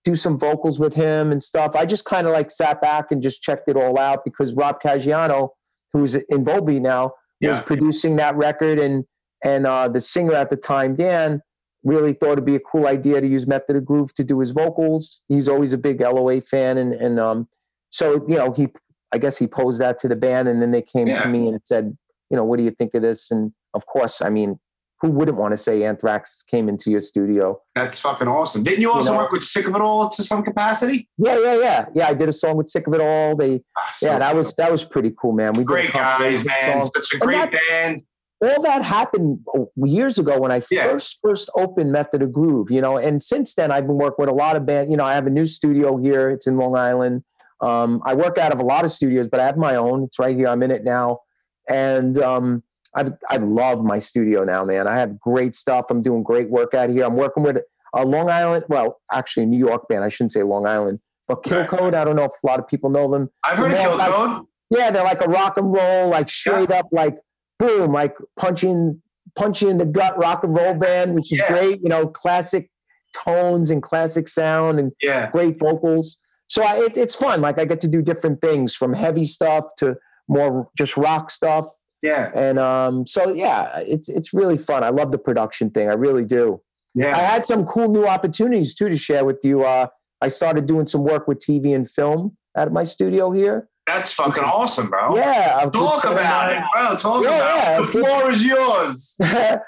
[0.04, 1.76] do some vocals with him and stuff.
[1.76, 4.82] I just kind of like sat back and just checked it all out because Rob
[4.82, 5.50] Caggiano,
[5.93, 7.14] who's in Volbeat now,
[7.52, 9.06] was producing that record and
[9.43, 11.41] and uh, the singer at the time, Dan,
[11.84, 14.52] really thought it'd be a cool idea to use Method of Groove to do his
[14.52, 15.22] vocals.
[15.28, 17.47] He's always a big LOA fan, and and um,
[17.91, 18.68] so you know he,
[19.12, 21.24] I guess he posed that to the band, and then they came Yeah.
[21.24, 21.97] to me and said,
[22.30, 23.32] you know, what do you think of this?
[23.32, 24.60] And of course, I mean,
[25.01, 27.62] who wouldn't want to say Anthrax came into your studio?
[27.74, 28.64] That's fucking awesome.
[28.64, 31.07] Didn't you also know- work with Sick of It All to some capacity?
[31.18, 32.07] Yeah, yeah, yeah, yeah.
[32.10, 33.36] I did a song with Sick of It All.
[33.36, 35.53] They, Ah, so yeah, that was that was pretty cool, man.
[35.53, 36.82] We great guys, man.
[36.82, 38.01] Such a great that- band.
[38.41, 40.91] all that happened oh, years ago when I Yeah.
[40.91, 44.30] first first opened Method of Groove, you know, and since then I've been working with
[44.30, 44.91] a lot of bands.
[44.91, 46.30] You know, I have a new studio here.
[46.30, 47.24] It's in Long Island.
[47.62, 50.03] Um, I work out of a lot of studios, but I have my own.
[50.03, 50.47] It's right here.
[50.47, 51.20] I'm in it now,
[51.68, 52.64] and um,
[52.95, 54.88] I I love my studio now, man.
[54.88, 55.86] I have great stuff.
[55.89, 57.03] I'm doing great work out here.
[57.05, 57.57] I'm working with
[57.93, 60.03] a Long Island, well, actually a New York band.
[60.03, 61.66] I shouldn't say Long Island, but Kill.
[61.66, 61.95] Code.
[61.95, 63.30] I don't know if a lot of people know them.
[63.43, 64.45] I've heard of Yeah, Kill like- Code.
[64.72, 67.18] Yeah, they're like a rock and roll, like straight up, like
[67.57, 69.01] boom, like punching,
[69.36, 71.47] punching in the gut rock and roll band, which is Yeah.
[71.47, 71.82] great.
[71.82, 72.70] You know, classic
[73.18, 75.32] tones and classic sound and Yeah.
[75.32, 76.18] great vocals.
[76.50, 77.41] So I, it, it's fun.
[77.41, 79.97] Like I get to do different things from heavy stuff to
[80.28, 81.66] more just rock stuff.
[82.02, 82.32] Yeah.
[82.34, 84.84] And um, so yeah, it's it's really fun.
[84.84, 85.89] I love the production thing.
[85.89, 86.62] I really do.
[86.95, 87.16] Yeah.
[87.16, 89.64] I had some cool new opportunities too to share with you.
[89.64, 89.88] Uh,
[90.22, 93.70] I started doing some work with TV and film at my studio here.
[93.86, 95.16] That's fucking awesome, bro.
[95.16, 96.95] Yeah, Talk about it, bro.
[96.95, 97.78] Talk Yeah, about yeah.
[97.78, 97.82] it.
[97.82, 99.18] The floor is yours.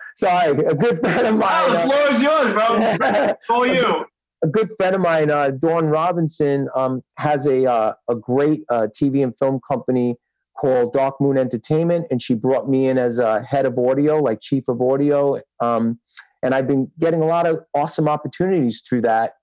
[0.16, 1.72] Sorry, a good friend of mine.
[1.72, 3.36] the uh, floor is yours, bro.
[3.48, 4.06] For you.
[4.44, 8.88] A good friend of mine, uh, Dawn Robinson, um, has a uh, a great uh,
[8.88, 10.16] TV and film company
[10.60, 14.42] called Dark Moon Entertainment, and she brought me in as a head of audio, like
[14.42, 15.40] chief of audio.
[15.60, 16.00] Um,
[16.44, 19.34] and I've been getting a lot of awesome opportunities through that.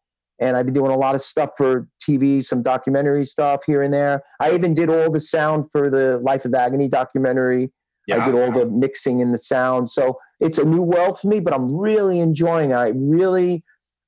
[0.41, 3.93] And I've been doing a lot of stuff for TV, some documentary stuff here and
[3.93, 4.23] there.
[4.39, 7.73] I even did all the sound for the Life of Agony documentary.
[8.07, 9.91] Yeah, I did all the mixing and the sound.
[9.91, 12.75] So it's a new world for me, but I'm really enjoying it.
[12.75, 13.65] I really,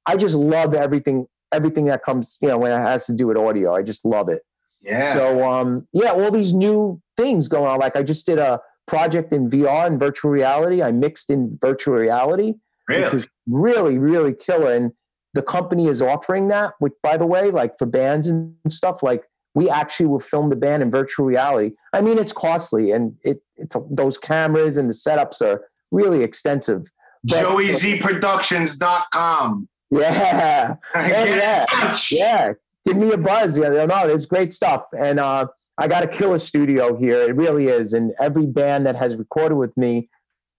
[0.06, 3.36] I just love everything, everything that comes, you know, when it has to do with
[3.36, 3.74] audio.
[3.74, 4.42] I just love it.
[4.82, 5.14] Yeah.
[5.14, 7.78] So, um, yeah, all these new things going on.
[7.78, 10.82] Like I just did a project in VR and virtual reality.
[10.82, 12.54] I mixed in virtual reality,
[12.86, 13.14] which really?
[13.14, 14.72] was really, really killer.
[14.72, 14.92] And
[15.34, 19.24] the company is offering that, which, by the way, like for bands and stuff, like
[19.54, 21.72] we actually will film the band in virtual reality.
[21.92, 26.90] I mean, it's costly and it, it's those cameras and the setups are really extensive.
[27.22, 29.68] But- JoeyZProductions.com.
[29.90, 30.76] Yeah.
[30.94, 31.96] Yeah.
[32.10, 32.52] Yeah.
[32.86, 33.58] Give me a buzz.
[33.58, 34.84] Yeah, no, it's great stuff.
[34.92, 37.20] And uh, I got a killer studio here.
[37.22, 37.92] It really is.
[37.92, 40.08] And every band that has recorded with me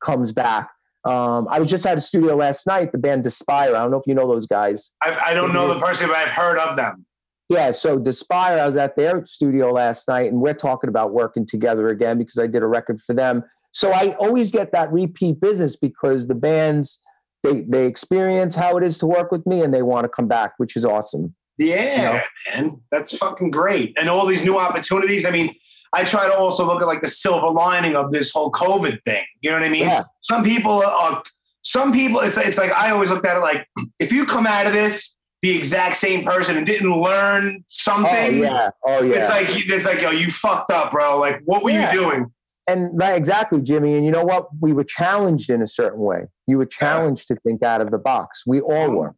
[0.04, 0.70] comes back.
[1.04, 3.74] Um, I was just at a studio last night, the band Despire.
[3.74, 4.92] I don't know if you know those guys.
[5.02, 7.06] I, I don't know the person, but I've heard of them.
[7.50, 11.46] Yeah, so Despire, I was at their studio last night, and we're talking about working
[11.46, 13.44] together again because I did a record for them.
[13.74, 17.00] So I always get that repeat business because the bands
[17.44, 20.28] they they experience how it is to work with me, and they want to come
[20.28, 21.36] back, which is awesome.
[21.58, 22.24] Yeah,
[22.54, 23.96] man, that's fucking great.
[24.00, 25.26] And all these new opportunities.
[25.26, 25.54] I mean,
[25.94, 29.24] I try to also look at like the silver lining of this whole COVID thing.
[29.42, 29.84] You know what I mean?
[29.84, 30.04] Yeah.
[30.22, 31.22] Some people are.
[31.64, 33.68] Some people, it's it's like I always looked at it like
[34.00, 38.10] if you come out of this the exact same person and didn't learn something.
[38.10, 38.44] Oh something.
[38.44, 39.16] yeah, oh yeah.
[39.18, 41.20] It's like it's like yo, you fucked up, bro.
[41.20, 41.94] Like, what were Yeah.
[41.94, 42.34] you doing?
[42.68, 43.96] And that, exactly, Jimmy.
[43.96, 44.48] And you know what?
[44.60, 46.26] We were challenged in a certain way.
[46.48, 48.44] You were challenged to think out of the box.
[48.46, 49.16] We all were.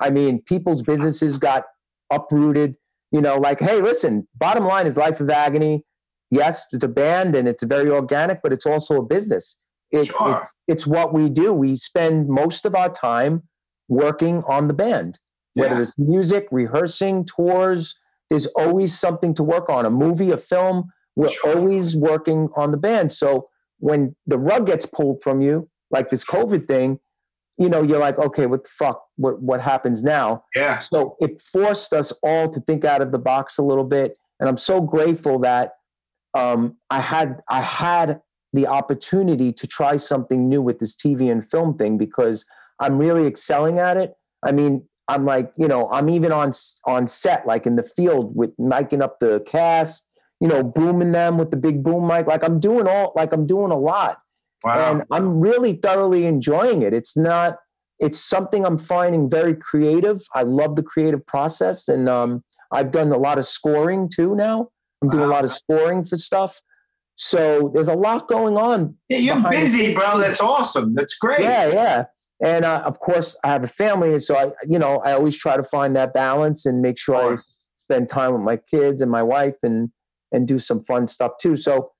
[0.00, 1.64] I mean, people's businesses got
[2.12, 2.76] uprooted.
[3.10, 4.26] You know, like, hey, listen.
[4.36, 5.84] Bottom line is Life of Agony.
[6.30, 9.58] Yes, it's a band and it's very organic, but it's also a business.
[9.90, 10.38] It, Sure.
[10.40, 11.52] it's, it's what we do.
[11.52, 13.42] We spend most of our time
[13.88, 15.18] working on the band,
[15.54, 15.82] whether Yeah.
[15.82, 17.94] it's music, rehearsing, tours.
[18.30, 19.84] There's always something to work on.
[19.84, 20.90] A movie, a film.
[21.16, 21.56] We're Sure.
[21.56, 23.12] always working on the band.
[23.12, 23.48] So
[23.78, 27.00] when the rug gets pulled from you, like this COVID thing,
[27.58, 29.04] you know, you're like, okay, what the fuck?
[29.16, 30.44] What what happens now?
[30.56, 34.16] Yeah, So it forced us all to think out of the box a little bit.
[34.40, 35.74] And I'm so grateful that
[36.34, 38.20] um, I had I had
[38.54, 42.44] the opportunity to try something new with this TV and film thing because
[42.80, 44.14] I'm really excelling at it.
[44.42, 46.52] I mean, I'm like, you know, I'm even on
[46.86, 50.04] on set, like in the field with miking up the cast,
[50.42, 52.26] you know, booming them with the big boom mic.
[52.26, 54.18] Like I'm doing all, like I'm doing a lot
[54.64, 54.92] wow.
[54.92, 56.92] and I'm really thoroughly enjoying it.
[56.92, 57.58] It's not.
[57.98, 60.22] It's something I'm finding very creative.
[60.34, 64.34] I love the creative process, and um, I've done a lot of scoring too.
[64.34, 64.70] Now
[65.00, 66.60] I'm doing a lot of scoring for stuff.
[67.14, 68.96] So there's a lot going on.
[69.08, 70.18] yeah, you're busy, bro.
[70.18, 70.94] That's awesome.
[70.94, 71.40] That's great.
[71.40, 72.04] Yeah, yeah.
[72.44, 75.36] And uh, of course, I have a family, and so I, you know, I always
[75.36, 77.38] try to find that balance and make sure I
[77.84, 79.90] spend time with my kids and my wife, and
[80.32, 81.56] and do some fun stuff too.
[81.56, 81.92] So,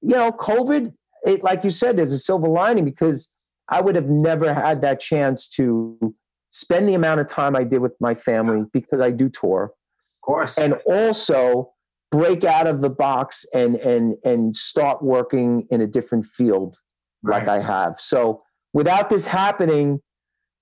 [0.00, 0.92] you know, COVID,
[1.24, 3.28] it like you said, there's a silver lining because
[3.68, 6.14] I would have never had that chance to
[6.50, 10.20] spend the amount of time I did with my family because I do tour, Of
[10.26, 10.58] course.
[10.58, 11.72] and also
[12.10, 16.78] break out of the box and and and start working in a different field
[17.22, 18.00] like I have.
[18.00, 18.42] So
[18.74, 20.00] without this happening,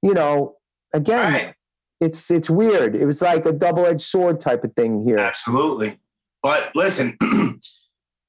[0.02, 0.56] you know,
[0.92, 1.54] again, Right.
[2.00, 2.94] it's it's weird.
[2.94, 5.18] It was like a double-edged sword type of thing here.
[5.18, 5.98] Absolutely.
[6.42, 7.16] But listen,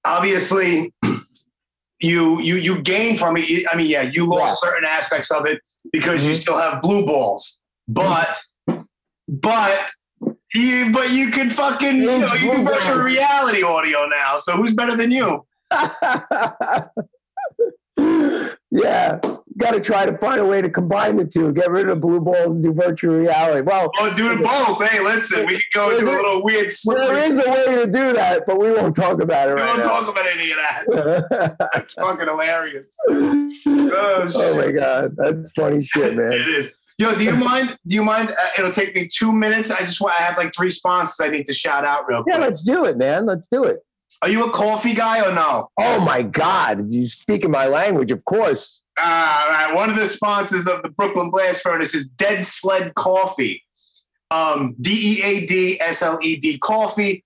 [0.05, 0.93] obviously,
[1.99, 3.65] you you you gain from it.
[3.71, 6.41] I mean, yeah, you lost certain aspects of it because you Mhm.
[6.41, 7.63] still have blue balls.
[7.87, 8.37] But
[9.27, 9.79] but
[10.53, 14.37] you but you can fucking you know you do virtual reality audio now.
[14.37, 15.45] So who's better than you?
[18.71, 19.19] yeah,
[19.57, 21.51] got to try to find a way to combine the two.
[21.51, 23.61] Get rid of the blue balls and do virtual reality.
[23.61, 24.81] Well, Oh, do it both.
[24.89, 27.21] Hey, listen, we can go into a it- little weird there slippery.
[27.23, 29.79] is a way to do that, but we won't talk about it We right don't
[29.79, 29.99] now.
[29.99, 31.57] talk about any of that.
[31.73, 32.95] That's fucking hilarious.
[33.09, 36.31] Oh, oh my god, that's funny shit, man.
[36.33, 36.73] It is.
[36.97, 37.77] Yo, do you mind?
[37.87, 38.31] Do you mind?
[38.31, 39.71] Uh, it'll take me two minutes.
[39.71, 40.15] I just want.
[40.19, 42.35] I have like three sponsors I need to shout out real quick.
[42.35, 43.25] Yeah, let's do it, man.
[43.25, 43.79] Let's do it.
[44.21, 45.69] Are you a coffee guy or no?
[45.79, 48.81] Oh my god, you speaking my language, of course.
[49.03, 49.71] All right.
[49.73, 53.63] One of the sponsors of the Brooklyn Blast Furnace is Dead Sled Coffee.
[54.29, 57.23] Um, D E A D S L E D Coffee.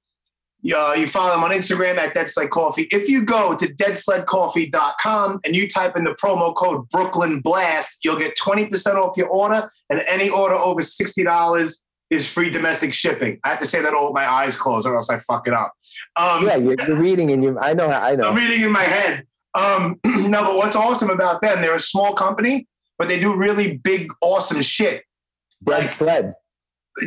[0.73, 2.88] Uh, you follow them on Instagram at Dead Sled Coffee.
[2.91, 8.17] If you go to deadsledcoffee.com and you type in the promo code Brooklyn Blast, you'll
[8.17, 11.76] get 20% off your order, and any order over $60
[12.09, 13.39] is free domestic shipping.
[13.43, 15.53] I have to say that all with my eyes closed, or else I fuck it
[15.53, 15.73] up.
[16.15, 17.59] Um, Yeah, you're, you're reading and you.
[17.59, 17.89] I know.
[17.89, 18.30] I know.
[18.30, 19.26] I'm reading in my head.
[19.56, 23.78] Um, no, but what's awesome about them, they're a small company, but they do really
[23.78, 25.03] big, awesome shit.
[25.64, 26.34] Dead Like sled.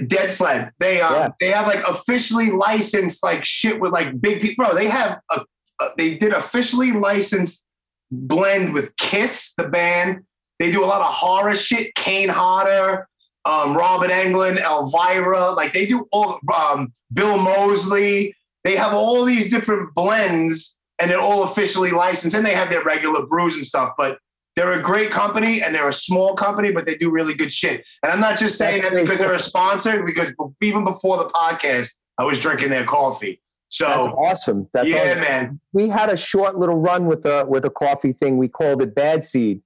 [0.06, 0.70] Dead Sled.
[0.80, 1.28] They um, Yeah.
[1.40, 4.66] they have like officially licensed like shit with like big people.
[4.66, 5.40] Bro, they have a,
[5.80, 7.66] a they did officially licensed
[8.10, 10.24] blend with Kiss, the band.
[10.58, 11.94] They do a lot of horror shit.
[11.94, 13.08] Kane Hodder,
[13.46, 15.50] um, Robert Englund, Elvira.
[15.52, 18.34] Like they do all um, Bill Moseley.
[18.64, 22.34] They have all these different blends, and they're all officially licensed.
[22.36, 23.92] And they have their regular brews and stuff.
[23.96, 24.18] But
[24.56, 27.86] they're a great company, and they're a small company, but they do really good shit.
[28.02, 30.02] And I'm not just saying that because they're a sponsor.
[30.02, 33.40] Because even before the podcast, I was drinking their coffee.
[33.70, 34.68] That's So awesome.
[34.72, 35.20] That's yeah, awesome.
[35.20, 35.60] man.
[35.72, 38.36] we had a short little run with a with a coffee thing.
[38.38, 39.62] We called it Bad Seed.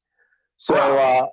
[0.58, 1.26] So uh,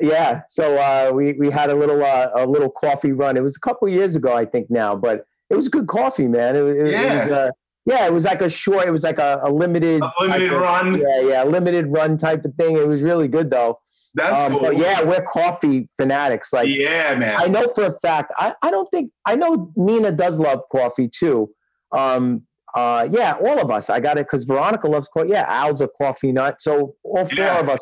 [0.00, 3.36] yeah, so uh, we we had a little uh, a little coffee run.
[3.36, 6.56] It was a couple years ago, I think now, but it was good coffee, man.
[6.56, 7.00] It, it, Yeah.
[7.02, 7.50] it was uh,
[7.86, 8.86] yeah, it was like a short.
[8.86, 10.94] It was like a, a limited A limited of- run.
[10.98, 12.76] Yeah, yeah, limited run type of thing.
[12.76, 13.80] It was really good though.
[14.14, 14.72] That's Um, cool.
[14.72, 16.52] yeah, we're coffee fanatics.
[16.52, 17.36] Like yeah, man.
[17.40, 18.32] I know for a fact.
[18.36, 21.50] I, I don't think I know Mina does love coffee too.
[21.92, 22.42] Um,
[22.74, 23.88] uh, yeah, all of us.
[23.90, 25.30] I got it because Veronica loves coffee.
[25.30, 26.56] Yeah, Al's a coffee nut.
[26.60, 27.60] So all four Yeah.
[27.60, 27.80] of us.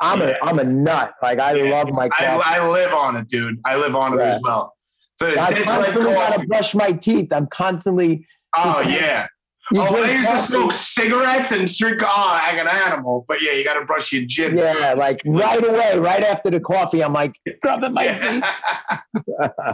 [0.00, 0.36] I'm Yeah.
[0.40, 1.14] a I'm a nut.
[1.22, 1.70] Like I Yeah.
[1.70, 2.26] love my coffee.
[2.26, 3.58] I, I live on it, dude.
[3.64, 4.74] I live on it as well.
[5.20, 7.32] So I it's like constantly gotta brush my teeth.
[7.32, 8.26] I'm constantly.
[8.56, 9.26] Oh yeah.
[9.70, 12.00] You oh, I used to smoke cigarettes and drink.
[12.02, 13.26] Oh, like an animal.
[13.28, 14.56] But yeah, you got to brush your jib.
[14.56, 18.44] Yeah, like right away, right after the coffee, I'm like rubbing my teeth.
[19.26, 19.72] Yeah.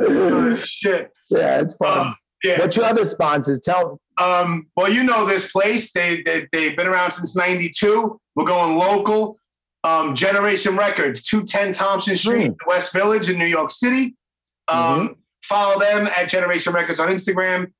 [0.00, 1.12] oh, shit.
[1.30, 2.08] Yeah, it's fun.
[2.08, 2.58] Oh, yeah.
[2.58, 3.60] What's your other sponsors?
[3.60, 4.00] Tell.
[4.20, 5.92] Um, well, you know this place.
[5.92, 8.20] They, they they've been around since '92.
[8.34, 9.38] We're going local.
[9.84, 12.68] Um, Generation Records, 210 Thompson Street, Hmm.
[12.68, 14.16] West Village in New York City.
[14.66, 15.14] Um,
[15.44, 17.70] Follow them at Generation Records on Instagram.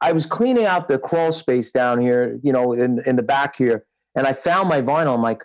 [0.00, 3.56] I was cleaning out the crawl space down here, you know, in in the back
[3.56, 5.14] here, and I found my vinyl.
[5.14, 5.42] I'm like,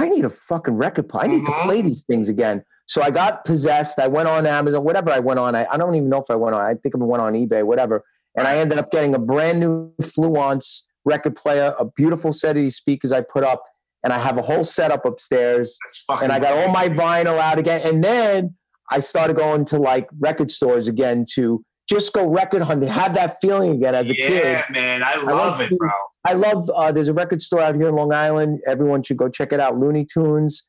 [0.00, 1.24] I need a fucking record player.
[1.24, 1.46] I need Mhm.
[1.46, 2.64] to play these things again.
[2.86, 3.98] So I got possessed.
[3.98, 5.54] I went on Amazon, whatever I went on.
[5.54, 6.60] I, I don't even know if I went on.
[6.60, 8.04] I think I went on eBay, whatever.
[8.36, 12.62] And I ended up getting a brand new Fluance record player, a beautiful set of
[12.62, 13.62] these speakers I put up,
[14.02, 15.78] and I have a whole setup upstairs
[16.22, 17.80] and I got all my vinyl out again.
[17.84, 18.56] And then
[18.90, 23.38] I started going to like record stores again to just go record hunting, have that
[23.40, 24.44] feeling again as a yeah, kid.
[24.44, 25.02] Yeah, man.
[25.02, 25.90] I went love it, to- bro.
[26.24, 26.70] I love.
[26.70, 28.60] Uh, there's a record store out here in Long Island.
[28.66, 29.78] Everyone should go check it out.
[29.78, 30.62] Looney Tunes.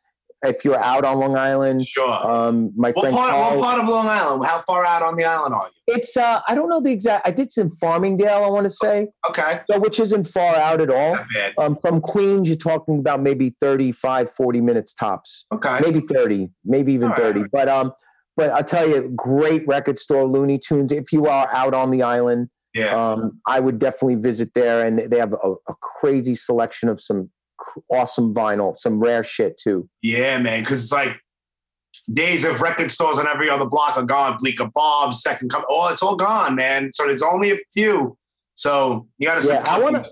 [0.45, 2.11] If you're out on Long Island, Sure.
[2.11, 3.57] um, my what, friend part, Carl.
[3.57, 4.43] what part of Long Island?
[4.45, 5.95] How far out on the island are you?
[5.95, 7.26] It's uh, I don't know the exact.
[7.26, 8.43] I did some Farmingdale.
[8.43, 9.61] I want to say, Okay.
[9.72, 11.14] so which isn't far out at all.
[11.16, 11.53] Not bad.
[11.57, 15.45] Um, from Queens, you're talking about maybe 35, 40 minutes tops.
[15.53, 15.80] Okay.
[15.80, 17.18] maybe 30 maybe even right.
[17.18, 17.93] 30 but um
[18.38, 22.01] but i'll tell you great record store looney tunes if you are out on the
[22.03, 22.93] island Yeah.
[23.13, 27.29] um i would definitely visit there and they have a, a crazy selection of some
[27.91, 31.17] awesome vinyl some rare shit too Yeah, man, because it's like
[32.11, 34.38] days of record stores on every other block are gone.
[34.39, 36.91] Bleecker Bob's, Second Come, oh, it's all gone, man.
[36.91, 38.17] So there's only a few.
[38.55, 39.47] So you got to.
[39.47, 40.03] Yeah, I wanna-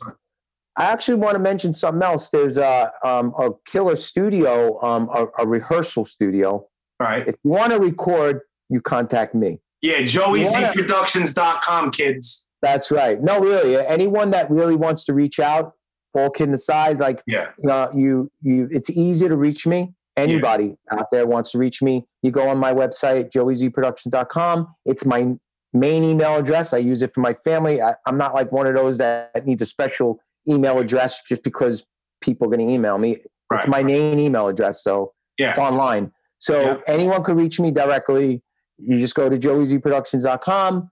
[0.77, 5.25] i actually want to mention something else there's a um a killer studio um a,
[5.39, 6.65] a rehearsal studio
[7.01, 7.27] Right.
[7.27, 12.47] if you want to record you contact me Yeah, JoeyZProductions.com, kids.
[12.61, 15.73] that's right no really anyone that really wants to reach out
[16.13, 17.47] all kidding aside like Yeah.
[17.69, 22.05] uh, you you it's easy to reach me anybody out there wants to reach me
[22.21, 25.35] you go on my website joeyzproductions.com it's my
[25.73, 28.75] main email address i use it for my family I, i'm not like one of
[28.75, 31.85] those that needs a special email address just because
[32.19, 33.67] people are going to email me it's Right.
[33.67, 35.51] my main email address so Yeah.
[35.51, 36.11] it's online
[36.41, 36.77] so Yeah.
[36.87, 38.41] anyone could reach me directly.
[38.77, 40.89] You just go to joeyzproductions.com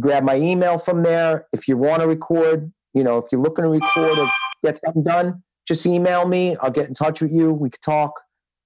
[0.00, 1.46] grab my email from there.
[1.52, 4.28] If you want to record you know if you're looking to record or
[4.64, 6.56] get something done just email me.
[6.56, 7.52] I'll get in touch with you.
[7.52, 8.12] We can talk.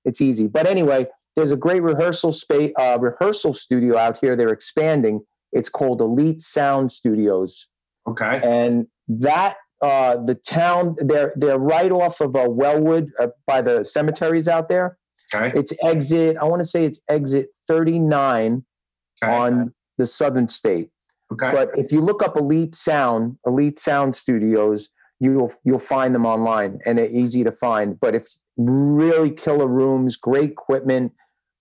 [0.05, 0.47] It's easy.
[0.47, 4.35] But anyway there's a great rehearsal space uh, rehearsal studio out here.
[4.37, 5.23] They're expanding.
[5.53, 7.67] It's called elite sound studios.
[8.09, 8.41] Okay.
[8.45, 13.85] and that uh, the town they're they're right off of uh, wellwood uh, by the
[13.85, 14.97] cemeteries out there
[15.35, 15.59] Okay.
[15.59, 18.65] it's exit i want to say it's exit 39
[19.23, 19.33] Okay.
[19.33, 20.91] on the southern state
[21.33, 21.51] okay.
[21.51, 26.79] but if you look up Elite Sound, Elite Sound Studios, you'll you'll find them online
[26.85, 27.99] and they're easy to find.
[27.99, 28.27] But if
[28.59, 31.15] really killer rooms, great equipment,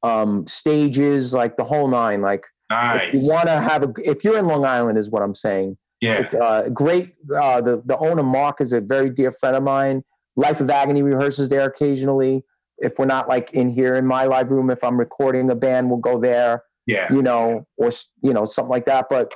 [0.04, 2.22] um, stages, like the whole nine.
[2.22, 3.08] Like nice.
[3.14, 5.78] if you want to have a, if you're in Long Island, is what I'm saying.
[6.02, 6.16] yeah.
[6.16, 7.16] It's uh, great.
[7.34, 10.04] Uh, the the owner Mark is a very dear friend of mine.
[10.36, 12.44] Life of Agony rehearses there occasionally.
[12.80, 15.90] If we're not like in here in my live room, if I'm recording a band,
[15.90, 17.12] we'll go there Yeah.
[17.12, 19.08] you know, or you know, something like that.
[19.10, 19.34] But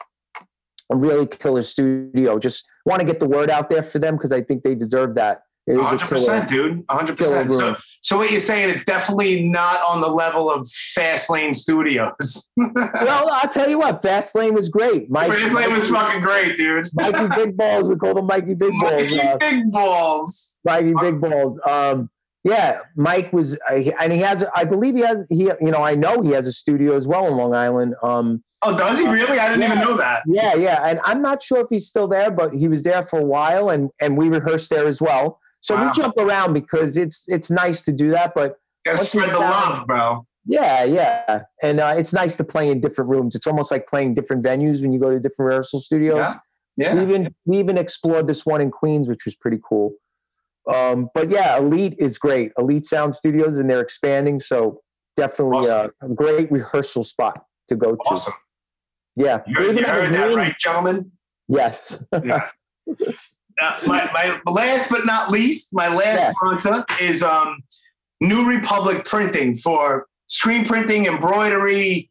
[0.91, 2.39] a really killer studio.
[2.39, 5.15] Just want to get the word out there for them because I think they deserve
[5.15, 5.43] that.
[5.67, 6.87] It is hundred percent, killer- dude.
[6.87, 7.51] 100%.
[7.51, 8.71] So, so what you're saying?
[8.71, 12.51] It's definitely not on the level of Fast Lane Studios.
[12.57, 15.11] Well, I'll tell you what, Fast Lane was great.
[15.11, 16.87] Mike, Fast Lane was fucking great, dude.
[16.95, 17.87] Mikey Big Balls.
[17.87, 19.01] We called him Mikey Big Balls.
[19.03, 20.59] Mikey Uh, Big balls.
[20.65, 21.59] Mikey Big Balls.
[21.69, 22.09] Um,
[22.43, 24.45] yeah, Mike was, uh, and he has.
[24.55, 25.17] I believe he has.
[25.29, 27.95] He, you know, I know he has a studio as well in Long Island.
[28.03, 29.39] Um, Oh, does he really?
[29.39, 30.23] I didn't even know that.
[30.27, 33.19] yeah, yeah, and I'm not sure if he's still there, but he was there for
[33.19, 35.39] a while, and and we rehearsed there as well.
[35.61, 35.85] So Wow.
[35.85, 39.85] we jump around because it's it's nice to do that, but Gotta spread the love,
[39.87, 40.25] bro.
[40.45, 43.33] Yeah, yeah, and uh, it's nice to play in different rooms.
[43.35, 46.17] It's almost like playing different venues when you go to different rehearsal studios.
[46.17, 46.35] Yeah,
[46.75, 46.95] yeah.
[46.95, 49.93] We even we even explored this one in Queens, which was pretty cool.
[50.73, 52.51] Um, but yeah, Elite is great.
[52.57, 54.81] Elite Sound Studios, and they're expanding, so
[55.17, 58.01] definitely uh, a great rehearsal spot to go to.
[58.05, 58.33] Awesome.
[59.15, 61.11] Yeah, You heard, you heard that, right, gentlemen?
[61.47, 61.97] Yes.
[63.61, 66.31] Uh, my, my last but not least, my last Yeah.
[66.31, 67.57] sponsor is um,
[68.21, 72.09] New Republic Printing for screen printing, embroidery,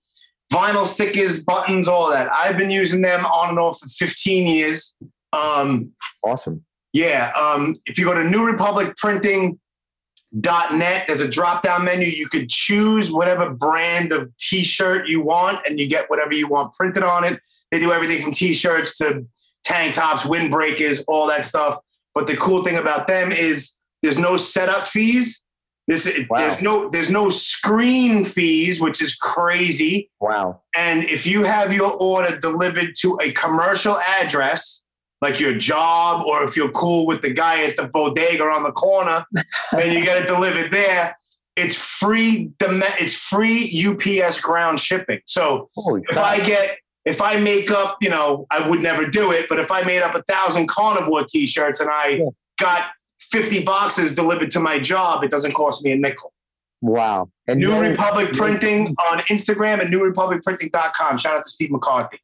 [0.52, 2.30] vinyl stickers, buttons, all that.
[2.30, 4.94] I've been using them on and off for 15 years.
[5.32, 5.92] Um,
[6.22, 6.64] awesome.
[6.92, 7.32] Yeah.
[7.36, 12.08] Um, if you go to newrepublicprinting.net, there's a drop down menu.
[12.08, 16.48] You could choose whatever brand of t shirt you want, and you get whatever you
[16.48, 17.40] want printed on it.
[17.70, 19.26] They do everything from t shirts to
[19.64, 21.76] tank tops, windbreakers, all that stuff.
[22.14, 25.44] But the cool thing about them is there's no setup fees.
[25.86, 26.38] This, Wow.
[26.38, 30.10] There's no there's no screen fees, which is crazy.
[30.20, 30.62] Wow.
[30.76, 34.84] And if you have your order delivered to a commercial address,
[35.20, 38.72] like your job, or if you're cool with the guy at the bodega on the
[38.72, 39.24] corner,
[39.72, 41.16] and you get it delivered there,
[41.56, 42.50] it's free.
[42.60, 45.20] It's free UPS ground shipping.
[45.26, 46.22] So Holy if cow.
[46.22, 49.72] I get, if I make up, you know, I would never do it, but if
[49.72, 52.24] I made up a thousand carnivore T-shirts and I Yeah.
[52.60, 52.90] got
[53.20, 56.32] 50 boxes delivered to my job, it doesn't cost me a nickel.
[56.80, 57.28] wow.
[57.48, 61.18] And New no- Republic Printing on Instagram and newrepublicprinting.com.
[61.18, 62.20] Shout out to Steve McCarthy.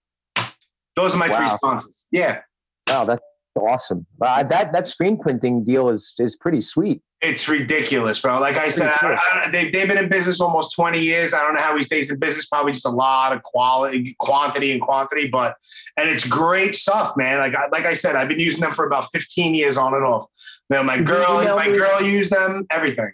[0.95, 1.57] Those are my three Wow.
[1.57, 2.07] sponsors.
[2.13, 2.43] Yeah,
[2.87, 3.23] Wow, that's
[3.57, 4.07] awesome.
[4.21, 7.03] Uh, that that screen printing deal is is pretty sweet.
[7.23, 8.39] it's ridiculous, bro.
[8.39, 11.33] Like I said, I, I, they, they've been in business almost 20 years.
[11.33, 12.47] I don't know how he stays in business.
[12.47, 15.29] Probably just a lot of quality, quantity, and quantity.
[15.29, 15.57] But
[15.97, 17.39] and it's great stuff, man.
[17.39, 20.05] Like I, like I said, I've been using them for about 15 years on and
[20.05, 20.27] off.
[20.69, 22.67] Man, my girl, my girl used them.
[22.71, 23.13] Everything.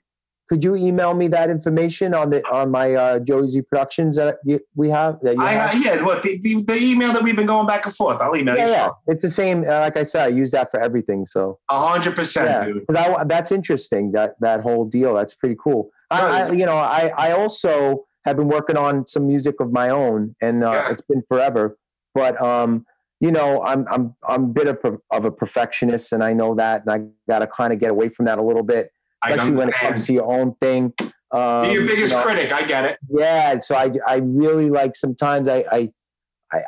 [0.51, 4.39] Could you email me that information on the on my uh, Joey Z Productions that
[4.45, 5.75] you, we have that you I have?
[5.75, 6.03] uh, yeah.
[6.03, 8.21] What the, the, the email that we've been going back and forth?
[8.21, 8.73] I'll email yeah, you.
[8.73, 8.91] yeah.
[9.07, 9.63] It's the same.
[9.63, 11.29] Uh, like I said, I use that for everything.
[11.29, 14.11] So A hundred percent, yeah, I, that's interesting.
[14.11, 15.15] That that whole deal.
[15.15, 15.91] That's pretty cool.
[16.11, 19.89] I, I you know I I also have been working on some music of my
[19.89, 20.91] own, and uh, Yeah.
[20.91, 21.79] it's been forever.
[22.13, 22.87] But um,
[23.21, 26.57] you know, I'm I'm I'm a bit of, a- of a perfectionist, and I know
[26.57, 28.91] that, and I got to kind of get away from that a little bit,
[29.25, 30.93] especially when it comes to your own thing.
[31.33, 32.53] Um, You're your biggest you know, critic.
[32.53, 32.99] I get it.
[33.09, 35.93] yeah so i i really like sometimes i i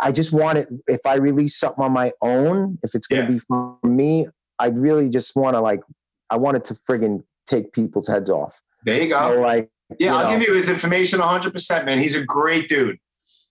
[0.00, 0.68] I- just want it.
[0.86, 3.38] If I release something on my own, if it's going to Yeah.
[3.38, 4.28] be for me,
[4.60, 5.80] I really just want to like.
[6.30, 8.62] I want it to friggin' take people's heads off.
[8.84, 9.34] There you go.
[9.34, 10.38] So like, yeah, I'll know.
[10.38, 11.98] give you his information 100, percent man.
[11.98, 12.96] He's a great dude.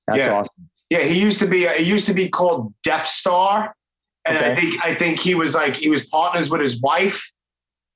[0.08, 0.34] that's Yeah.
[0.36, 0.70] awesome.
[0.90, 1.66] Yeah, he used to be.
[1.66, 3.76] It used to be called Death Star,
[4.26, 7.30] and I think I think he was like he was partners with his wife,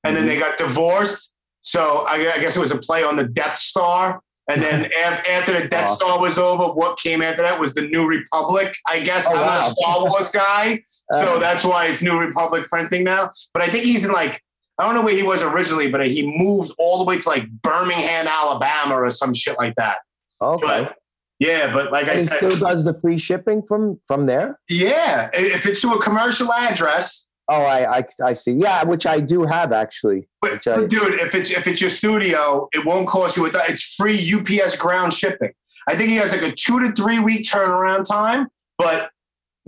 [0.06, 1.32] and then they got divorced.
[1.62, 4.20] So I, I guess it was a play on the Death Star.
[4.48, 5.88] And then after the Death.
[5.90, 8.74] Star was over, what came after that was the New Republic.
[8.86, 9.68] I guess Oh, I'm not wow.
[9.68, 10.82] a Star Wars guy,
[11.12, 13.30] so Uh, that's why it's New Republic printing now.
[13.52, 14.40] But I think he's in like
[14.78, 17.48] I don't know where he was originally, but he moved all the way to like
[17.62, 19.98] Birmingham, Alabama, or some shit like that.
[20.40, 20.66] okay.
[20.66, 20.96] But
[21.38, 24.60] yeah, but like I And he said, still does the free shipping from from there.
[24.68, 28.52] yeah, if it's to a commercial address, Oh, I I, I see.
[28.52, 30.28] Yeah, which I do have actually.
[30.42, 33.50] but, I- dude, if it's if it's your studio, it won't cost you a.
[33.68, 35.52] It's free UPS ground shipping.
[35.88, 39.10] I think he has like a two to three week turnaround time, but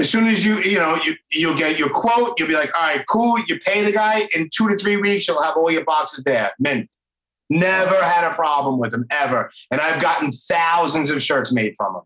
[0.00, 2.82] as soon as you you know you you'll get your quote, you'll be like, all
[2.82, 3.38] right, cool.
[3.46, 6.52] You pay the guy in two to three weeks, you'll have all your boxes there.
[6.58, 6.88] Mint.
[7.50, 11.94] Never had a problem with him ever, and I've gotten thousands of shirts made from
[11.96, 12.02] him.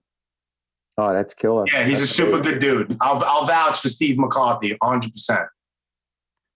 [0.99, 1.65] Oh, that's killer.
[1.73, 2.97] Yeah, he's a super good dude.
[3.01, 5.49] I'll I'll vouch for Steve McCarthy, hundred percent.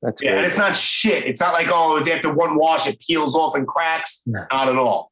[0.02, 1.24] That's Yeah, and it's not shit.
[1.24, 4.22] It's not like oh, after one wash it peels off and cracks.
[4.26, 4.46] No.
[4.52, 5.10] Not at all.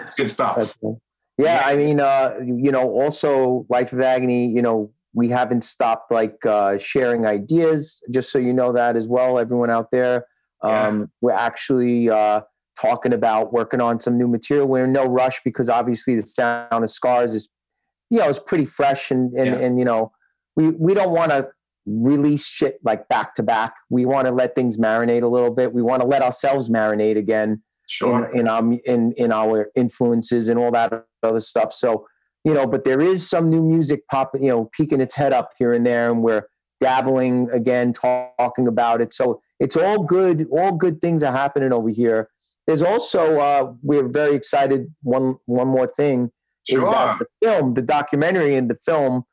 [0.00, 0.76] It's good stuff.
[0.80, 1.00] Cool.
[1.38, 6.10] Yeah, I mean, uh, you know, also Life of Agony, you know, we haven't stopped
[6.10, 10.26] like uh, sharing ideas, just so you know that as well, everyone out there.
[10.62, 12.42] Um, We're actually uh,
[12.80, 14.66] talking about working on some new material.
[14.66, 17.48] We're in no rush because obviously the sound of scars is,
[18.10, 19.66] you know, it's pretty fresh and, and, Yeah.
[19.66, 20.12] and you know,
[20.56, 21.48] we, we don't want to
[21.86, 23.74] release shit like back to back.
[23.88, 25.72] We want to let things marinate a little bit.
[25.72, 28.26] We want to let ourselves marinate again Sure.
[28.26, 31.72] in, in our in in our influences and all that other stuff.
[31.72, 32.06] So
[32.44, 35.50] you know, but there is some new music popping, you know, peeking its head up
[35.58, 36.48] here and there, and we're
[36.80, 39.12] dabbling again, talking about it.
[39.12, 40.46] So it's all good.
[40.50, 42.28] All good things are happening over here.
[42.66, 44.92] There's also uh, we're very excited.
[45.02, 46.30] One one more thing
[46.68, 49.24] is that the film, the documentary and the film,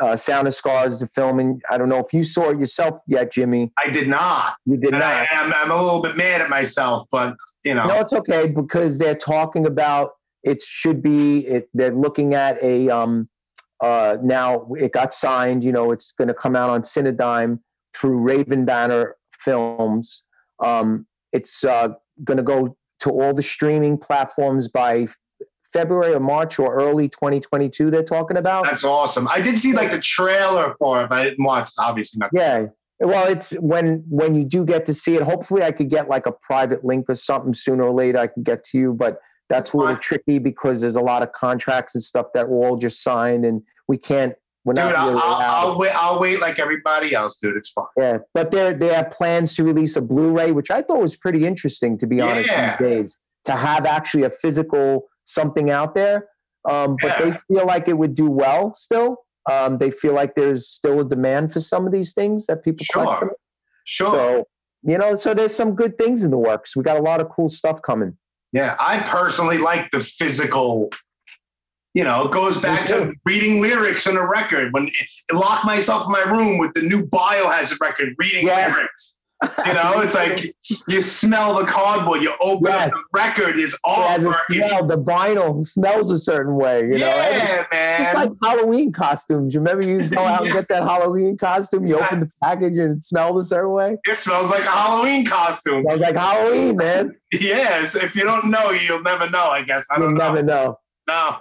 [0.00, 3.00] uh, Sound of Scars, the film, and I don't know if you saw it yourself
[3.06, 3.72] yet, Jimmy.
[3.78, 4.56] I did not.
[4.64, 5.12] You did And not.
[5.12, 7.86] I, I'm, I'm a little bit mad at myself, but you know.
[7.86, 10.12] No, it's okay because they're talking about
[10.42, 13.28] it should be it, they're looking at a um
[13.82, 17.60] uh now it got signed, you know, it's going to come out on Cinedigm
[17.94, 20.22] through Raven Banner Films.
[20.64, 21.88] Um it's uh
[22.24, 25.08] going to go to all the streaming platforms by
[25.76, 28.64] February or March or early 2022 they're talking about.
[28.64, 29.28] That's awesome.
[29.28, 31.70] I did see like the trailer for it, but I didn't watch.
[31.78, 32.30] Obviously, not.
[32.32, 32.66] Yeah.
[32.98, 35.22] Well, it's when when you do get to see it.
[35.22, 38.18] Hopefully, I could get like a private link or something sooner or later.
[38.18, 39.18] I can get to you, but
[39.50, 42.76] that's a little tricky because there's a lot of contracts and stuff that were all
[42.76, 44.34] just signed, and we can't.
[44.64, 45.34] We're Dude, not I'll, really I'll.
[45.34, 45.92] I'll wait.
[45.94, 47.56] I'll wait like everybody else, dude.
[47.56, 47.84] It's fine.
[47.98, 51.44] yeah, but they they have plans to release a Blu-ray, which I thought was pretty
[51.44, 52.48] interesting, to be honest.
[52.48, 52.76] Yeah.
[52.78, 56.28] These days, to have actually a physical something out there,
[56.68, 57.30] um, but Yeah.
[57.30, 59.18] they feel like it would do well still.
[59.50, 62.84] Um, they feel like there's still a demand for some of these things that people
[62.92, 63.20] collect Sure.
[63.20, 63.30] them.
[63.84, 64.10] Sure.
[64.12, 64.44] So,
[64.82, 66.74] you know, so there's some good things in the works.
[66.74, 68.16] We got a lot of cool stuff coming.
[68.52, 70.88] Yeah, I personally like the physical.
[71.94, 74.72] You know, it goes back to reading lyrics on a record.
[74.72, 74.94] When it,
[75.32, 78.74] lock myself in my room with the new Biohazard record, reading Yeah.
[78.74, 79.15] lyrics.
[79.66, 80.56] You know, it's like
[80.88, 82.22] you smell the cardboard.
[82.22, 82.86] You open Yes.
[82.86, 84.86] up the record is It all has a it's- smell.
[84.86, 86.80] The vinyl smells a certain way.
[86.80, 88.00] You know, yeah, It's man.
[88.02, 89.52] It's like Halloween costumes.
[89.52, 91.86] You remember you go out and get that Halloween costume.
[91.86, 93.98] You open the package and it smells a certain way.
[94.06, 95.86] it smells like a Halloween costume.
[95.88, 97.14] I was like Halloween, man.
[97.32, 99.48] Yes, if you don't know, you'll never know.
[99.50, 100.24] I guess I You'll don't know.
[100.32, 100.78] never know.
[101.08, 101.36] No,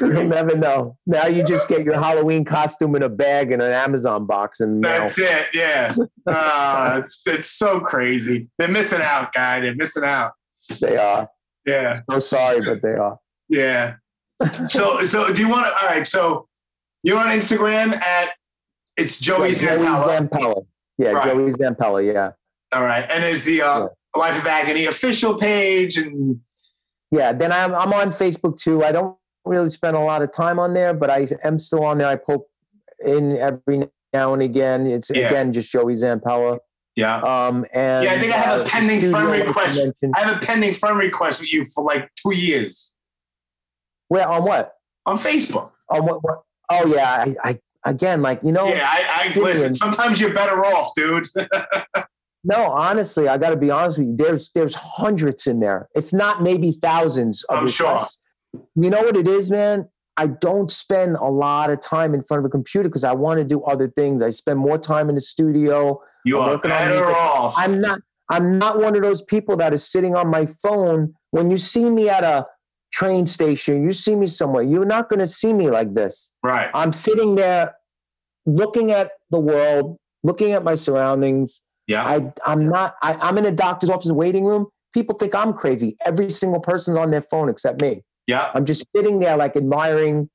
[0.00, 0.96] You'll never know.
[1.06, 4.82] Now you just get your Halloween costume in a bag in an Amazon box, and
[4.82, 5.48] That's it.
[5.54, 5.94] Yeah.
[6.26, 8.48] Uh, it's it's so crazy.
[8.58, 9.60] They're missing out, guy.
[9.60, 10.32] They're missing out.
[10.80, 11.28] they are.
[11.66, 11.98] Yeah.
[12.10, 13.18] So sorry, but they are.
[13.48, 13.94] Yeah.
[14.68, 15.72] So so do you want to?
[15.82, 16.06] All right.
[16.06, 16.46] So
[17.02, 18.30] you're on Instagram at
[18.96, 20.28] it's Joey Yeah, Joey Zampella.
[20.28, 20.66] Zampella.
[20.98, 21.24] Yeah, Right.
[21.24, 22.14] Joey Zampella.
[22.14, 22.30] Yeah.
[22.72, 26.40] All right, and there's the uh, Life of Agony official page, and
[27.10, 28.84] Yeah, then I'm I'm on Facebook too.
[28.84, 31.98] I don't really spend a lot of time on there, but I am still on
[31.98, 32.06] there.
[32.08, 32.46] I poke
[33.04, 34.86] in every now and again.
[34.86, 35.26] It's Yeah.
[35.28, 36.58] again just Joey Zampella.
[36.96, 39.76] yeah, Um, and Yeah, I think I have a uh, pending friend request.
[39.76, 42.94] mentioned- I have a pending friend request with you for like two years
[44.08, 44.74] Where on what?
[45.06, 45.70] on Facebook.
[45.88, 46.22] On what?
[46.22, 46.42] what?
[46.70, 48.66] Oh yeah, I, I again like you know.
[48.68, 49.74] Yeah, I, I listen.
[49.74, 51.26] Sometimes you're better off, dude.
[52.42, 54.16] No, honestly, I got to be honest with you.
[54.16, 58.00] There's there's hundreds in there, if not maybe thousands of I'm sure.
[58.52, 59.88] You know what it is, man?
[60.16, 63.38] I don't spend a lot of time in front of a computer because I want
[63.38, 64.22] to do other things.
[64.22, 66.02] I spend more time in the studio.
[66.24, 67.54] You I'm are better off.
[67.56, 71.14] I'm not I'm not one of those people that is sitting on my phone.
[71.30, 72.46] When you see me at a
[72.92, 76.32] train station, you see me somewhere, you're not going to see me like this.
[76.42, 76.70] right.
[76.74, 77.74] I'm sitting there
[78.46, 81.62] looking at the world, looking at my surroundings.
[81.86, 82.04] Yeah.
[82.04, 84.66] I I'm not I, I'm in a doctor's office waiting room.
[84.92, 85.96] People think I'm crazy.
[86.04, 88.02] Every single person's on their phone except me.
[88.30, 88.50] Yeah.
[88.54, 90.30] I'm just sitting there like admiring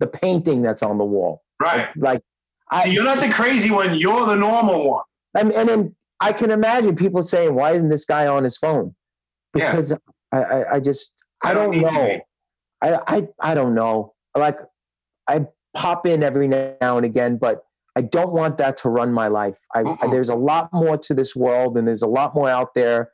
[0.00, 1.42] the painting that's on the wall.
[1.60, 1.88] Right.
[1.96, 2.22] Like
[2.70, 3.94] I So you're not the crazy one.
[3.94, 5.04] You're the normal one.
[5.34, 8.94] and, and then I can imagine people saying, "Why isn't this guy on his phone?"
[9.56, 9.70] Yeah.
[9.70, 9.92] Because
[10.32, 12.20] I, I, I just I, I don't don't, know.
[12.82, 14.14] I, I I don't know.
[14.36, 14.58] Like
[15.28, 17.64] I pop in every now and again, but
[17.96, 19.58] I don't want that to run my life.
[19.74, 23.10] I, there's a lot more to this world, and there's a lot more out there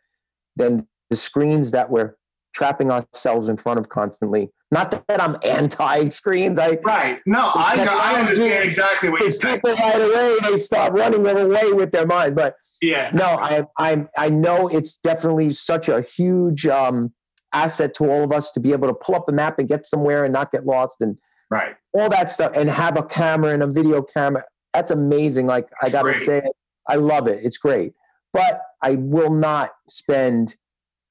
[0.56, 2.16] than the screens that we're
[2.54, 4.50] trapping ourselves in front of constantly.
[4.70, 6.58] Not that I'm anti screens.
[6.58, 7.20] I Right.
[7.26, 9.56] No, I, I understand exactly what you're saying.
[9.56, 13.10] people right away they start running away with their mind, but Yeah.
[13.12, 17.12] no, I I I know it's definitely such a huge um,
[17.52, 19.86] asset to all of us to be able to pull up a map and get
[19.86, 21.18] somewhere and not get lost and
[21.50, 21.76] Right.
[21.92, 24.44] all that stuff and have a camera and a video camera.
[24.72, 25.46] That's amazing.
[25.46, 26.22] Like I gotta Great.
[26.26, 26.42] say,
[26.88, 27.44] I love it.
[27.44, 27.92] It's great,
[28.32, 30.56] but I will not spend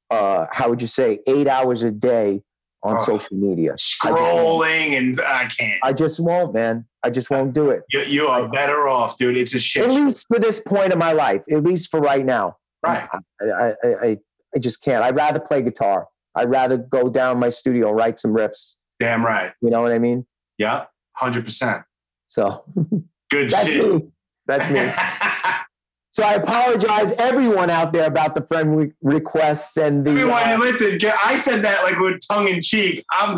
[0.10, 2.42] uh, how would you say eight hours a day
[2.84, 3.06] on Oh.
[3.06, 3.74] social media.
[3.74, 4.10] I.
[4.10, 5.80] Scrolling and I can't.
[5.84, 6.86] I just won't, man.
[7.04, 7.84] I just won't do it.
[7.92, 9.38] You, you are better off, dude.
[9.38, 9.84] It's a shit.
[9.84, 11.42] At least for this point of my life.
[11.52, 12.58] At least for right now.
[12.86, 13.08] Right.
[13.42, 13.74] I, I,
[14.04, 14.18] I,
[14.56, 15.04] I just can't.
[15.04, 16.08] I'd rather play guitar.
[16.36, 18.76] I'd rather go down my studio and write some riffs.
[19.00, 19.52] Damn right.
[19.62, 20.26] You know what I mean?
[20.58, 20.86] Yeah.
[21.14, 21.84] Hundred percent.
[22.28, 22.64] So
[23.32, 23.94] Good that's shit.
[23.94, 24.02] me.
[24.46, 24.92] That's me.
[26.14, 30.12] So I apologize, everyone out there, about the friend re- requests and the.
[30.12, 31.00] Everyone, uh, listen.
[31.24, 33.04] I said that like with tongue in cheek.
[33.12, 33.36] I'm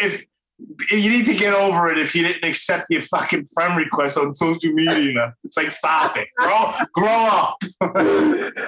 [0.00, 0.24] if
[0.90, 4.34] you need to get over it if you didn't accept your fucking friend request on
[4.34, 5.34] social media.
[5.44, 7.58] It's like stop it, grow grow up.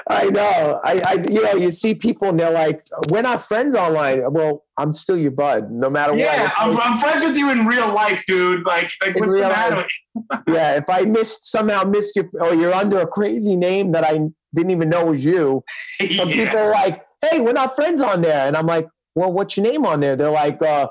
[0.09, 0.81] I know.
[0.85, 4.65] I, I, you know, you see people and they're like, "We're not friends online." Well,
[4.77, 6.53] I'm still your bud, no matter Yeah, what.
[6.59, 8.65] I'm, I'm friends with you in real life, dude.
[8.65, 9.87] Like, like what's the matter?
[10.49, 10.77] yeah.
[10.77, 14.21] If I missed somehow missed you, or you're under a crazy name that I
[14.55, 15.65] didn't even know was you,
[16.17, 16.45] some you?
[16.45, 19.67] people are like, "Hey, we're not friends on there," and I'm like, "Well, what's your
[19.67, 20.87] name on there?" They're like, uh,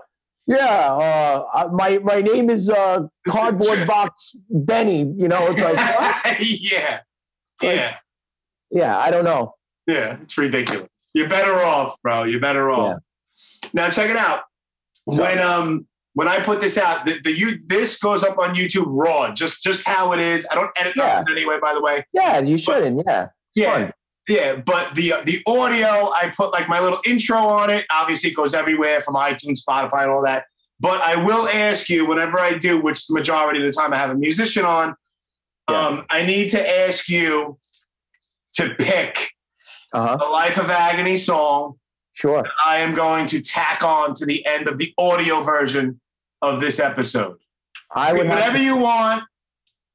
[0.49, 6.99] "Yeah, uh, my my name is uh, Cardboard Box Benny." You know, it's like, yeah,
[7.61, 7.95] yeah,
[8.71, 9.55] yeah, I don't know.
[9.87, 10.17] yeah.
[10.21, 10.89] It's ridiculous.
[11.13, 12.23] You're better off, bro.
[12.23, 12.97] You're better off.
[13.73, 14.41] Now check it out.
[15.05, 18.87] When um when I put this out, the, the you this goes up on YouTube
[18.87, 20.45] raw, just just how it is.
[20.51, 21.19] I don't edit Yeah.
[21.19, 21.57] nothing anyway.
[21.61, 23.03] By the way, Yeah, you shouldn't.
[23.07, 23.73] Yeah, It's yeah.
[23.85, 23.93] fun.
[24.29, 27.85] Yeah, but the the audio, I put like my little intro on it.
[27.91, 30.45] Obviously, it goes everywhere from iTunes, Spotify, and all that.
[30.79, 33.97] But I will ask you whenever I do, which the majority of the time I
[33.97, 34.95] have a musician on.
[35.69, 35.77] Yeah.
[35.87, 37.57] Um, I need to ask you
[38.53, 39.31] to pick
[39.93, 40.17] Uh huh.
[40.17, 41.75] the Life of Agony song
[42.13, 42.43] Sure.
[42.65, 45.99] I am going to tack on to the end of the audio version
[46.41, 47.37] of this episode.
[47.95, 49.23] I would whatever to- you want.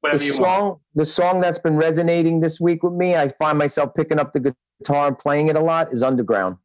[0.05, 0.43] Whatever the you want.
[0.43, 4.33] song the song that's been resonating this week with me i find myself picking up
[4.33, 6.57] the guitar and playing it a lot is underground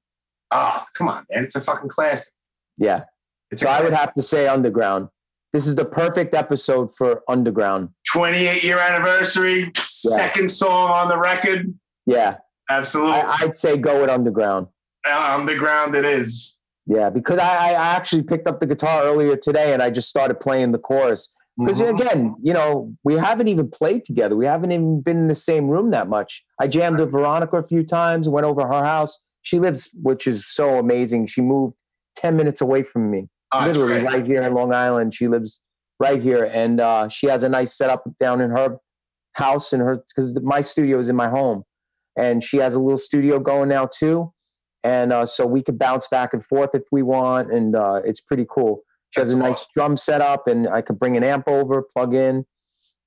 [0.52, 1.44] Oh, come on, man.
[1.44, 2.32] It's a fucking classic.
[2.76, 3.04] yeah
[3.52, 5.08] It's so I would have to say underground
[5.52, 11.72] this is the perfect episode for underground 28 year anniversary, second song on the record.
[12.06, 12.36] yeah
[12.68, 13.12] Absolutely.
[13.20, 14.66] I, i'd say go with underground
[15.08, 16.58] uh, on the ground it is.
[16.86, 20.40] yeah because I, I actually picked up the guitar earlier today and i just started
[20.40, 21.28] playing the chorus
[21.60, 22.00] because Mhm.
[22.00, 24.36] again you know we haven't even played together.
[24.36, 26.42] We haven't even been in the same room that much.
[26.60, 29.18] I jammed with veronica a few times went over her house.
[29.42, 31.26] She lives which is so amazing.
[31.26, 31.74] She moved
[32.16, 35.14] 10 minutes away from me Oh, literally right here in long island.
[35.14, 35.60] She lives
[35.98, 38.78] right here and uh, she has a nice setup down in her
[39.34, 41.64] house in her because my studio is in my home.
[42.16, 44.32] And she has a little studio going now too.
[44.82, 48.20] And uh, so we could bounce back and forth if we want and uh, it's
[48.20, 49.66] pretty cool she has a nice awesome.
[49.74, 52.44] drum setup and i could bring an amp over plug in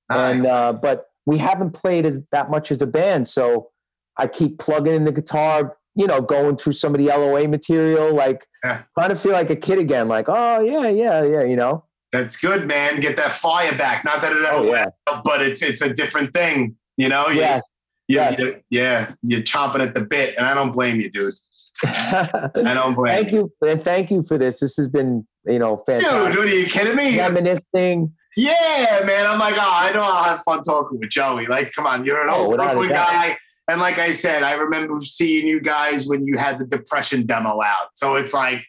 [0.09, 3.69] and uh, but we haven't played as that much as a band so
[4.17, 8.13] i keep plugging in the guitar you know going through some of the loa material
[8.13, 8.83] like Yeah.
[8.97, 12.37] trying to feel like a kid again like oh yeah yeah yeah you know That's
[12.37, 12.99] good, man.
[12.99, 14.05] Get that fire back.
[14.05, 16.75] Not that it ever oh yeah went but it's it's a different thing.
[16.95, 17.29] You know?
[17.29, 17.63] yeah, yes
[18.07, 18.39] you- yes.
[18.39, 19.13] you- yeah.
[19.23, 21.33] You're chomping at the bit, and I don't blame you, dude.
[21.83, 25.77] I don't blame thank you and thank you for this this has been you know
[25.87, 27.17] Dude, fantastic what are you kidding me?
[27.19, 29.25] reminiscing Yeah, man.
[29.27, 31.45] I'm like, oh, I know I'll have fun talking with Joey.
[31.45, 33.37] Like, come on, you're an Oh, old Brooklyn guy.
[33.69, 37.61] And like I said, I remember seeing you guys when you had the depression demo
[37.61, 37.89] out.
[37.95, 38.65] So it's like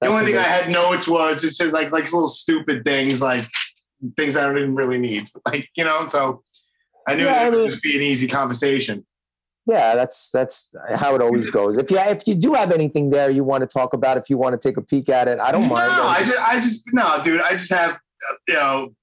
[0.00, 3.22] the That's only thing I had notes was it's just like like little stupid things,
[3.22, 3.48] like
[4.16, 5.28] things I didn't really need.
[5.46, 6.42] Like, you know, so
[7.08, 9.06] I knew Yeah, it would mean- just be an easy conversation.
[9.66, 13.30] Yeah that's that's how it always goes if you if you do have anything there
[13.30, 15.50] you want to talk about if you want to take a peek at it i
[15.52, 17.40] don't mind No, I just, I just, no, dude.
[17.40, 18.94] I just have, uh, you know,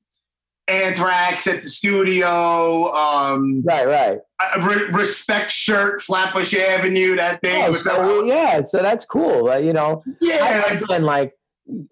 [0.69, 2.91] Anthrax at the studio.
[2.93, 4.19] Um, right right
[4.61, 7.17] re- respect shirt, Flatbush Avenue.
[7.17, 7.63] That thing.
[7.65, 11.33] oh, with so, yeah so that's cool uh, you know yeah, again, like,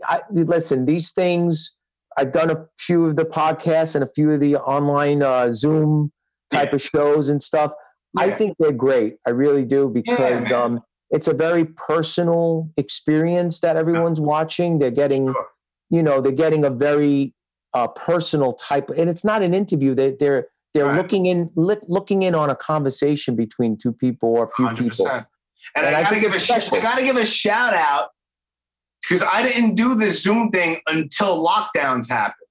[0.05, 1.73] I, listen, these things,
[2.17, 6.11] I've done a few of the podcasts and a few of the online uh, Zoom
[6.49, 6.75] type Yeah.
[6.75, 7.71] of shows and stuff.
[8.17, 9.17] I think they're great.
[9.25, 10.53] I really do because man.
[10.53, 10.81] um,
[11.11, 14.79] it's a very personal experience that everyone's watching.
[14.79, 15.47] They're getting, Sure.
[15.89, 17.33] you know, they're getting a very
[17.73, 19.95] uh, personal type, and it's not an interview.
[19.95, 20.97] They, they're they're Right.
[20.97, 25.05] looking in look, looking in on a conversation between two people or a few people.
[25.05, 25.25] 100%.
[25.75, 28.09] And, And I I gotta think give a sh- I gotta give a shout out
[29.01, 32.47] because I didn't do the Zoom thing until lockdowns happened.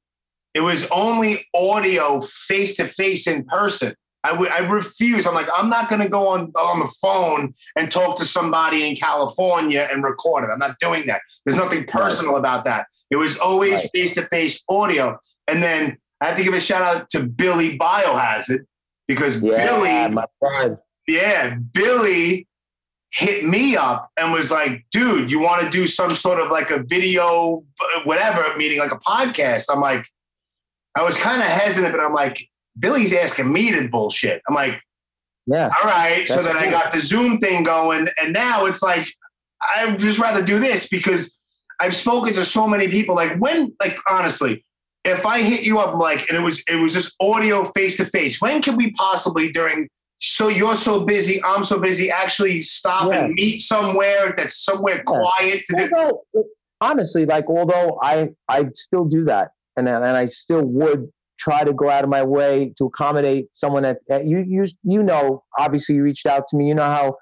[0.55, 3.95] It was only audio, face to face, in person.
[4.25, 5.27] I I refuse.
[5.27, 8.97] I'm like I'm not gonna go on on the phone and talk to somebody in
[8.97, 10.51] California and record it.
[10.53, 11.21] I'm not doing that.
[11.47, 12.87] There's nothing personal about that.
[13.11, 15.19] It was always face to face audio.
[15.49, 18.65] And then I have to give a shout out to Billy Biohazard
[19.09, 20.77] because Yeah, Billy my friend.
[21.09, 22.47] yeah, Billy
[23.13, 26.71] hit me up and was like, dude, you want to do some sort of like
[26.71, 27.65] a video,
[28.05, 29.65] whatever, meeting like a podcast?
[29.73, 30.07] I'm like,
[30.95, 32.47] I was kind of hesitant, but I'm like,
[32.79, 34.43] Billy's asking me to bullshit.
[34.49, 34.81] I'm like,
[35.47, 35.71] Yeah.
[35.83, 36.27] all right.
[36.29, 38.09] so then I got the Zoom thing going.
[38.21, 39.13] And now it's like,
[39.77, 41.37] I'd just rather do this because
[41.81, 43.15] I've spoken to so many people.
[43.15, 44.65] Like, when, like, honestly,
[45.05, 48.05] if I hit you up like, and it was it was just audio face to
[48.05, 49.89] face, when can we possibly during?
[50.23, 52.11] So you're so busy, I'm so busy.
[52.11, 53.25] Actually, stop Yeah.
[53.25, 55.89] and meet somewhere that's somewhere quiet to
[56.35, 56.45] do.
[56.83, 61.11] honestly, like although I I still do that, and and I still would
[61.41, 65.03] try to go out of my way to accommodate someone that that you you you
[65.03, 65.43] know.
[65.59, 66.69] Obviously, you reached out to me.
[66.69, 67.17] You know how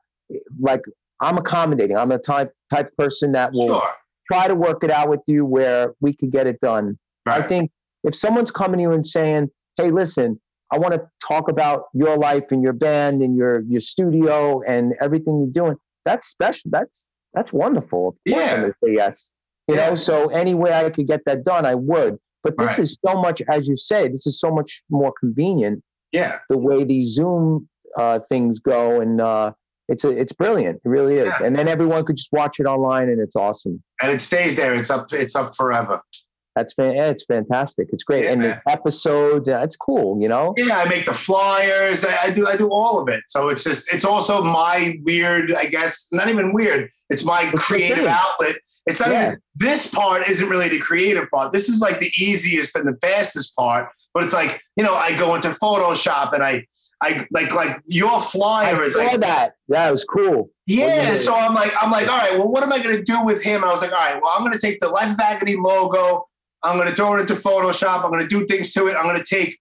[0.61, 0.83] like
[1.21, 1.97] I'm accommodating.
[1.97, 3.91] I'm the type type person that will Sure.
[4.31, 6.99] try to work it out with you where we could get it done.
[7.27, 7.71] I think
[8.05, 10.41] if someone's coming to you and saying, "Hey, listen,
[10.73, 14.95] I want to talk about your life and your band and your your studio and
[15.01, 16.71] everything you're doing," that's special.
[16.71, 18.09] That's that's wonderful.
[18.09, 18.55] Of course, Yeah.
[18.55, 19.31] I'm to say yes.
[19.69, 19.91] You Yeah.
[19.91, 22.19] know, so any way I could get that done, I would.
[22.45, 22.79] But this Right.
[22.81, 25.83] is so much, as you say, this is so much more convenient
[26.13, 26.39] Yeah.
[26.49, 29.53] the way these Zoom uh, things go, and uh,
[29.89, 30.77] it's a, it's brilliant.
[30.85, 31.33] It really is.
[31.41, 31.47] Yeah.
[31.47, 33.83] And then everyone could just watch it online, and it's awesome.
[34.03, 34.75] And it stays there.
[34.75, 35.13] It's up.
[35.13, 36.01] It's up forever.
[36.55, 37.89] That's fan- yeah, it's fantastic.
[37.93, 38.61] It's great, Yeah, and man.
[38.67, 40.21] the episodes, uh, it's cool.
[40.21, 42.05] You know, Yeah, I make the flyers.
[42.05, 42.47] I, I do.
[42.47, 43.23] I do all of it.
[43.29, 43.93] So it's just.
[43.93, 45.55] It's also my weird.
[45.55, 46.91] I guess not even weird.
[47.11, 48.57] It's my It's creative outlet.
[48.89, 49.27] It's not Yeah.
[49.29, 49.39] even.
[49.55, 51.53] This part isn't really the creative part.
[51.53, 53.89] This is like the easiest and the fastest part.
[54.15, 56.67] But it's like you know, I go into Photoshop and I.
[57.01, 59.53] I like like your flyer I is saw like that.
[59.69, 60.51] That was cool.
[60.67, 63.41] Yeah, so I'm like, I'm like, all right, well, what am I gonna do with
[63.41, 63.63] him?
[63.63, 66.27] I was like, all right, well, I'm gonna take the Life of Agony logo,
[66.65, 69.61] I'm gonna throw it into Photoshop, I'm gonna do things to it, I'm gonna take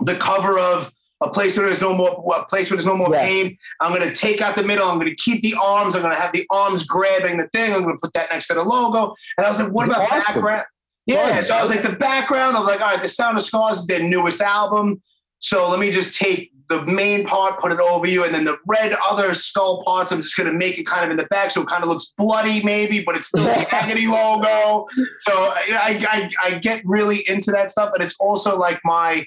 [0.00, 0.90] the cover of
[1.24, 3.22] a place where there's no more a place where there's no more Yeah.
[3.24, 3.56] pain.
[3.80, 6.46] I'm gonna take out the middle, I'm gonna keep the arms, I'm gonna have the
[6.50, 9.14] arms grabbing the thing, I'm gonna put that next to the logo.
[9.38, 10.34] And I was like, what about Awesome.
[10.34, 10.64] background?
[11.06, 13.44] Yeah, so I was like, the background, I was like, all right, the Sound of
[13.44, 15.00] Scars is their newest album.
[15.38, 18.56] So let me just take the main part, put it over you, and then the
[18.66, 21.60] red other skull parts, I'm just gonna make it kind of in the back, so
[21.60, 24.86] it kind of looks bloody, maybe, but it's still the agony logo.
[25.20, 29.26] So I, I, I, I get really into that stuff, and it's also like my,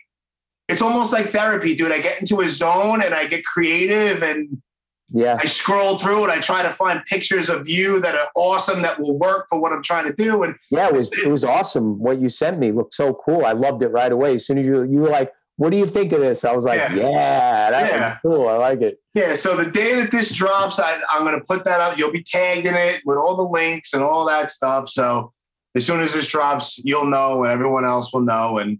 [0.67, 1.91] it's almost like therapy, dude.
[1.91, 4.61] I get into a zone and I get creative, and
[5.09, 8.81] Yeah, I scroll through and I try to find pictures of you that are awesome
[8.81, 10.43] that will work for what I'm trying to do.
[10.43, 11.97] And yeah, it was it was awesome.
[11.99, 13.45] What you sent me looked so cool.
[13.45, 14.35] I loved it right away.
[14.35, 16.65] As soon as you you were like, "What do you think of this?" I was
[16.65, 16.93] like, Yeah.
[16.95, 18.09] "Yeah, that Yeah.
[18.09, 18.47] was cool.
[18.49, 21.63] I like it." Yeah, so the day that this drops, I, I'm going to put
[21.63, 21.97] that up.
[21.97, 24.89] You'll be tagged in it with all the links and all that stuff.
[24.89, 25.31] So
[25.75, 28.77] as soon as this drops, you'll know, and everyone else will know, and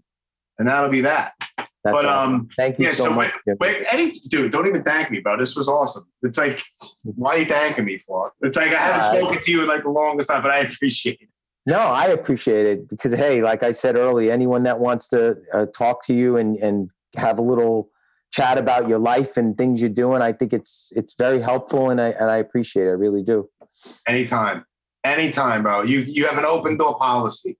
[0.58, 1.32] and that'll be that.
[1.92, 2.34] That's But, awesome.
[2.34, 3.30] um, thank you yeah, so, so much.
[3.92, 5.36] Any dude, don't even thank me, bro.
[5.36, 6.04] This was awesome.
[6.22, 6.62] It's like,
[7.02, 8.30] why are you thanking me for?
[8.42, 10.58] It's like I haven't Uh, spoken to you in like the longest time, but I
[10.58, 11.28] appreciate it.
[11.66, 15.66] No, I appreciate it because hey, like I said earlier, anyone that wants to uh,
[15.76, 17.90] talk to you and and have a little
[18.30, 22.00] chat about your life and things you're doing, I think it's it's very helpful and
[22.00, 22.90] I and I appreciate it.
[22.90, 23.48] I really do.
[24.06, 24.64] Anytime,
[25.04, 25.82] anytime, bro.
[25.82, 27.56] You you have an open door policy.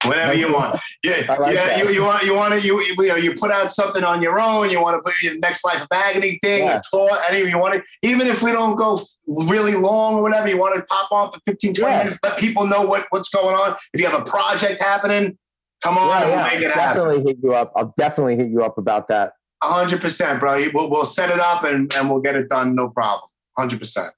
[0.00, 0.54] Thank you you.
[0.54, 1.66] want, yeah, like yeah.
[1.66, 1.78] that.
[1.78, 4.40] You, you want you want to you you, know, you put out something on your
[4.40, 4.70] own.
[4.70, 6.78] You want to put your next life of agony thing, Yeah.
[6.78, 7.82] a tour, any you want to.
[8.08, 9.00] Even if we don't go
[9.48, 11.98] really long or whatever, you want to pop on for 15, 20 Yeah.
[11.98, 13.76] minutes, let people know what what's going on.
[13.92, 15.36] If you have a project happening,
[15.82, 16.96] come on, Yeah, and we'll make it happen.
[17.02, 17.72] definitely hit you up.
[17.74, 19.32] I'll definitely hit you up about that.
[19.62, 20.64] hundred percent, bro.
[20.72, 23.28] We'll, we'll set it up and, and we'll get it done, no problem.
[23.58, 24.12] Hundred percent.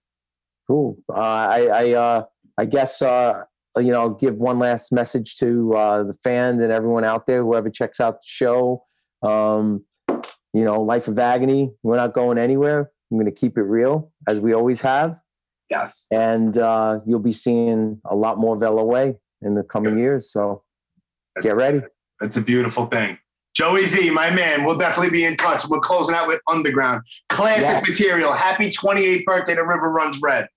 [0.68, 0.98] Cool.
[1.08, 2.24] Uh, I I uh,
[2.58, 3.44] I guess uh,
[3.78, 7.42] you know I'll give one last message to uh, the fans and everyone out there,
[7.42, 8.84] whoever checks out the show.
[9.22, 9.84] Um,
[10.52, 11.70] you know, Life of Agony.
[11.82, 12.90] We're not going anywhere.
[13.10, 15.16] I'm going to keep it real as we always have.
[15.68, 16.08] Yes.
[16.10, 20.32] and uh, you'll be seeing a lot more of LOA in the coming years.
[20.32, 20.64] So
[21.42, 21.80] get ready.
[22.20, 23.18] That's a beautiful thing.
[23.54, 25.68] Joey Z, my man, we'll definitely be in touch.
[25.68, 27.02] We're closing out with Underground.
[27.28, 27.80] Classic Yeah.
[27.88, 28.32] material.
[28.32, 30.48] Happy 28th birthday to River Runs Red.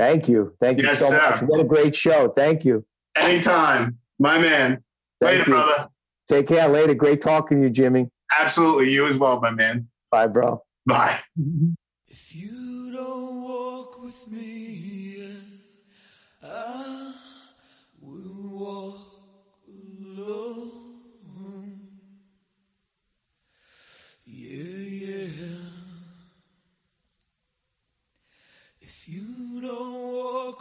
[0.00, 0.54] Thank you.
[0.62, 1.18] Thank you Yes, so sir.
[1.18, 1.42] much.
[1.42, 2.30] What a great show.
[2.34, 2.86] Thank you.
[3.16, 4.82] Anytime, my man.
[5.20, 5.56] Thank Later, you.
[5.56, 5.88] brother.
[6.26, 6.68] Take care.
[6.68, 6.94] Later.
[6.94, 8.08] Great talking to you, Jimmy.
[8.38, 8.90] Absolutely.
[8.92, 9.88] You as well, my man.
[10.10, 10.62] Bye, bro.
[10.86, 11.18] Bye.
[12.08, 14.69] If you don't walk with me,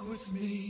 [0.07, 0.68] with me,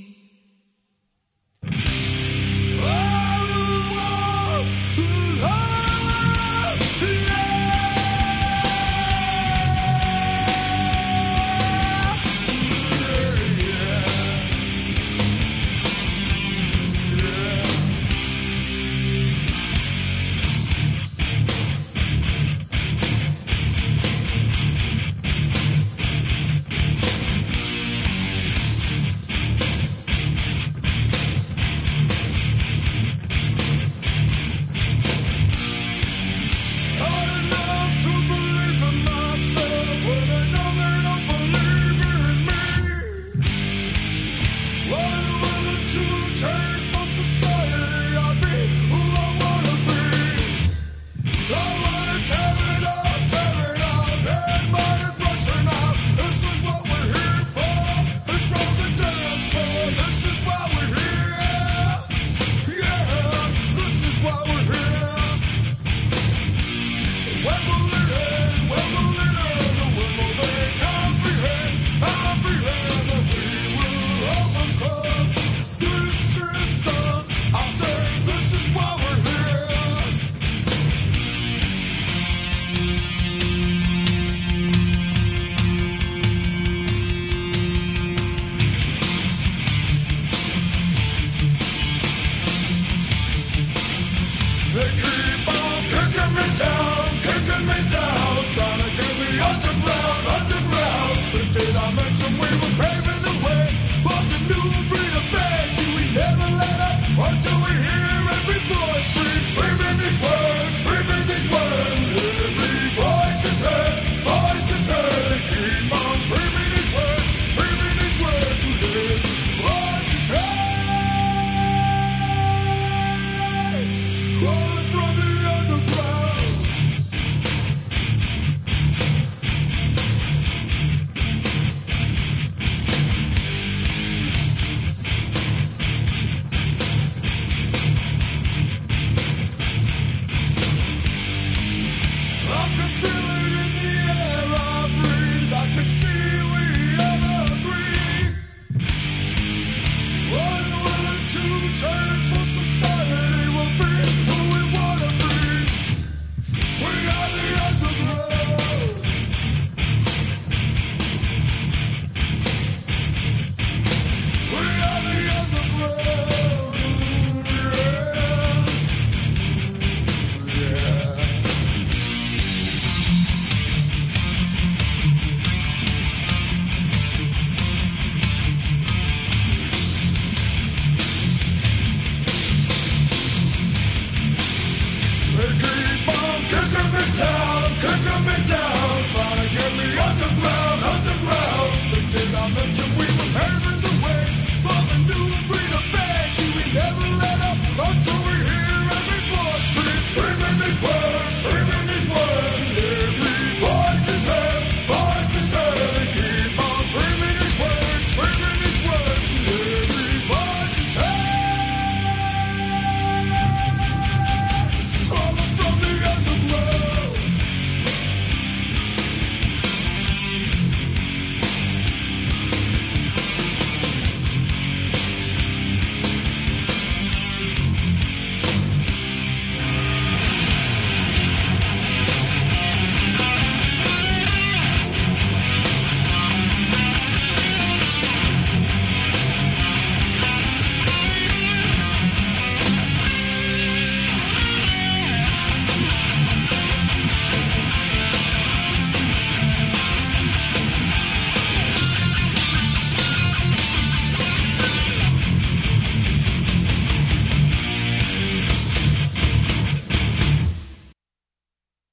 [108.72, 109.19] I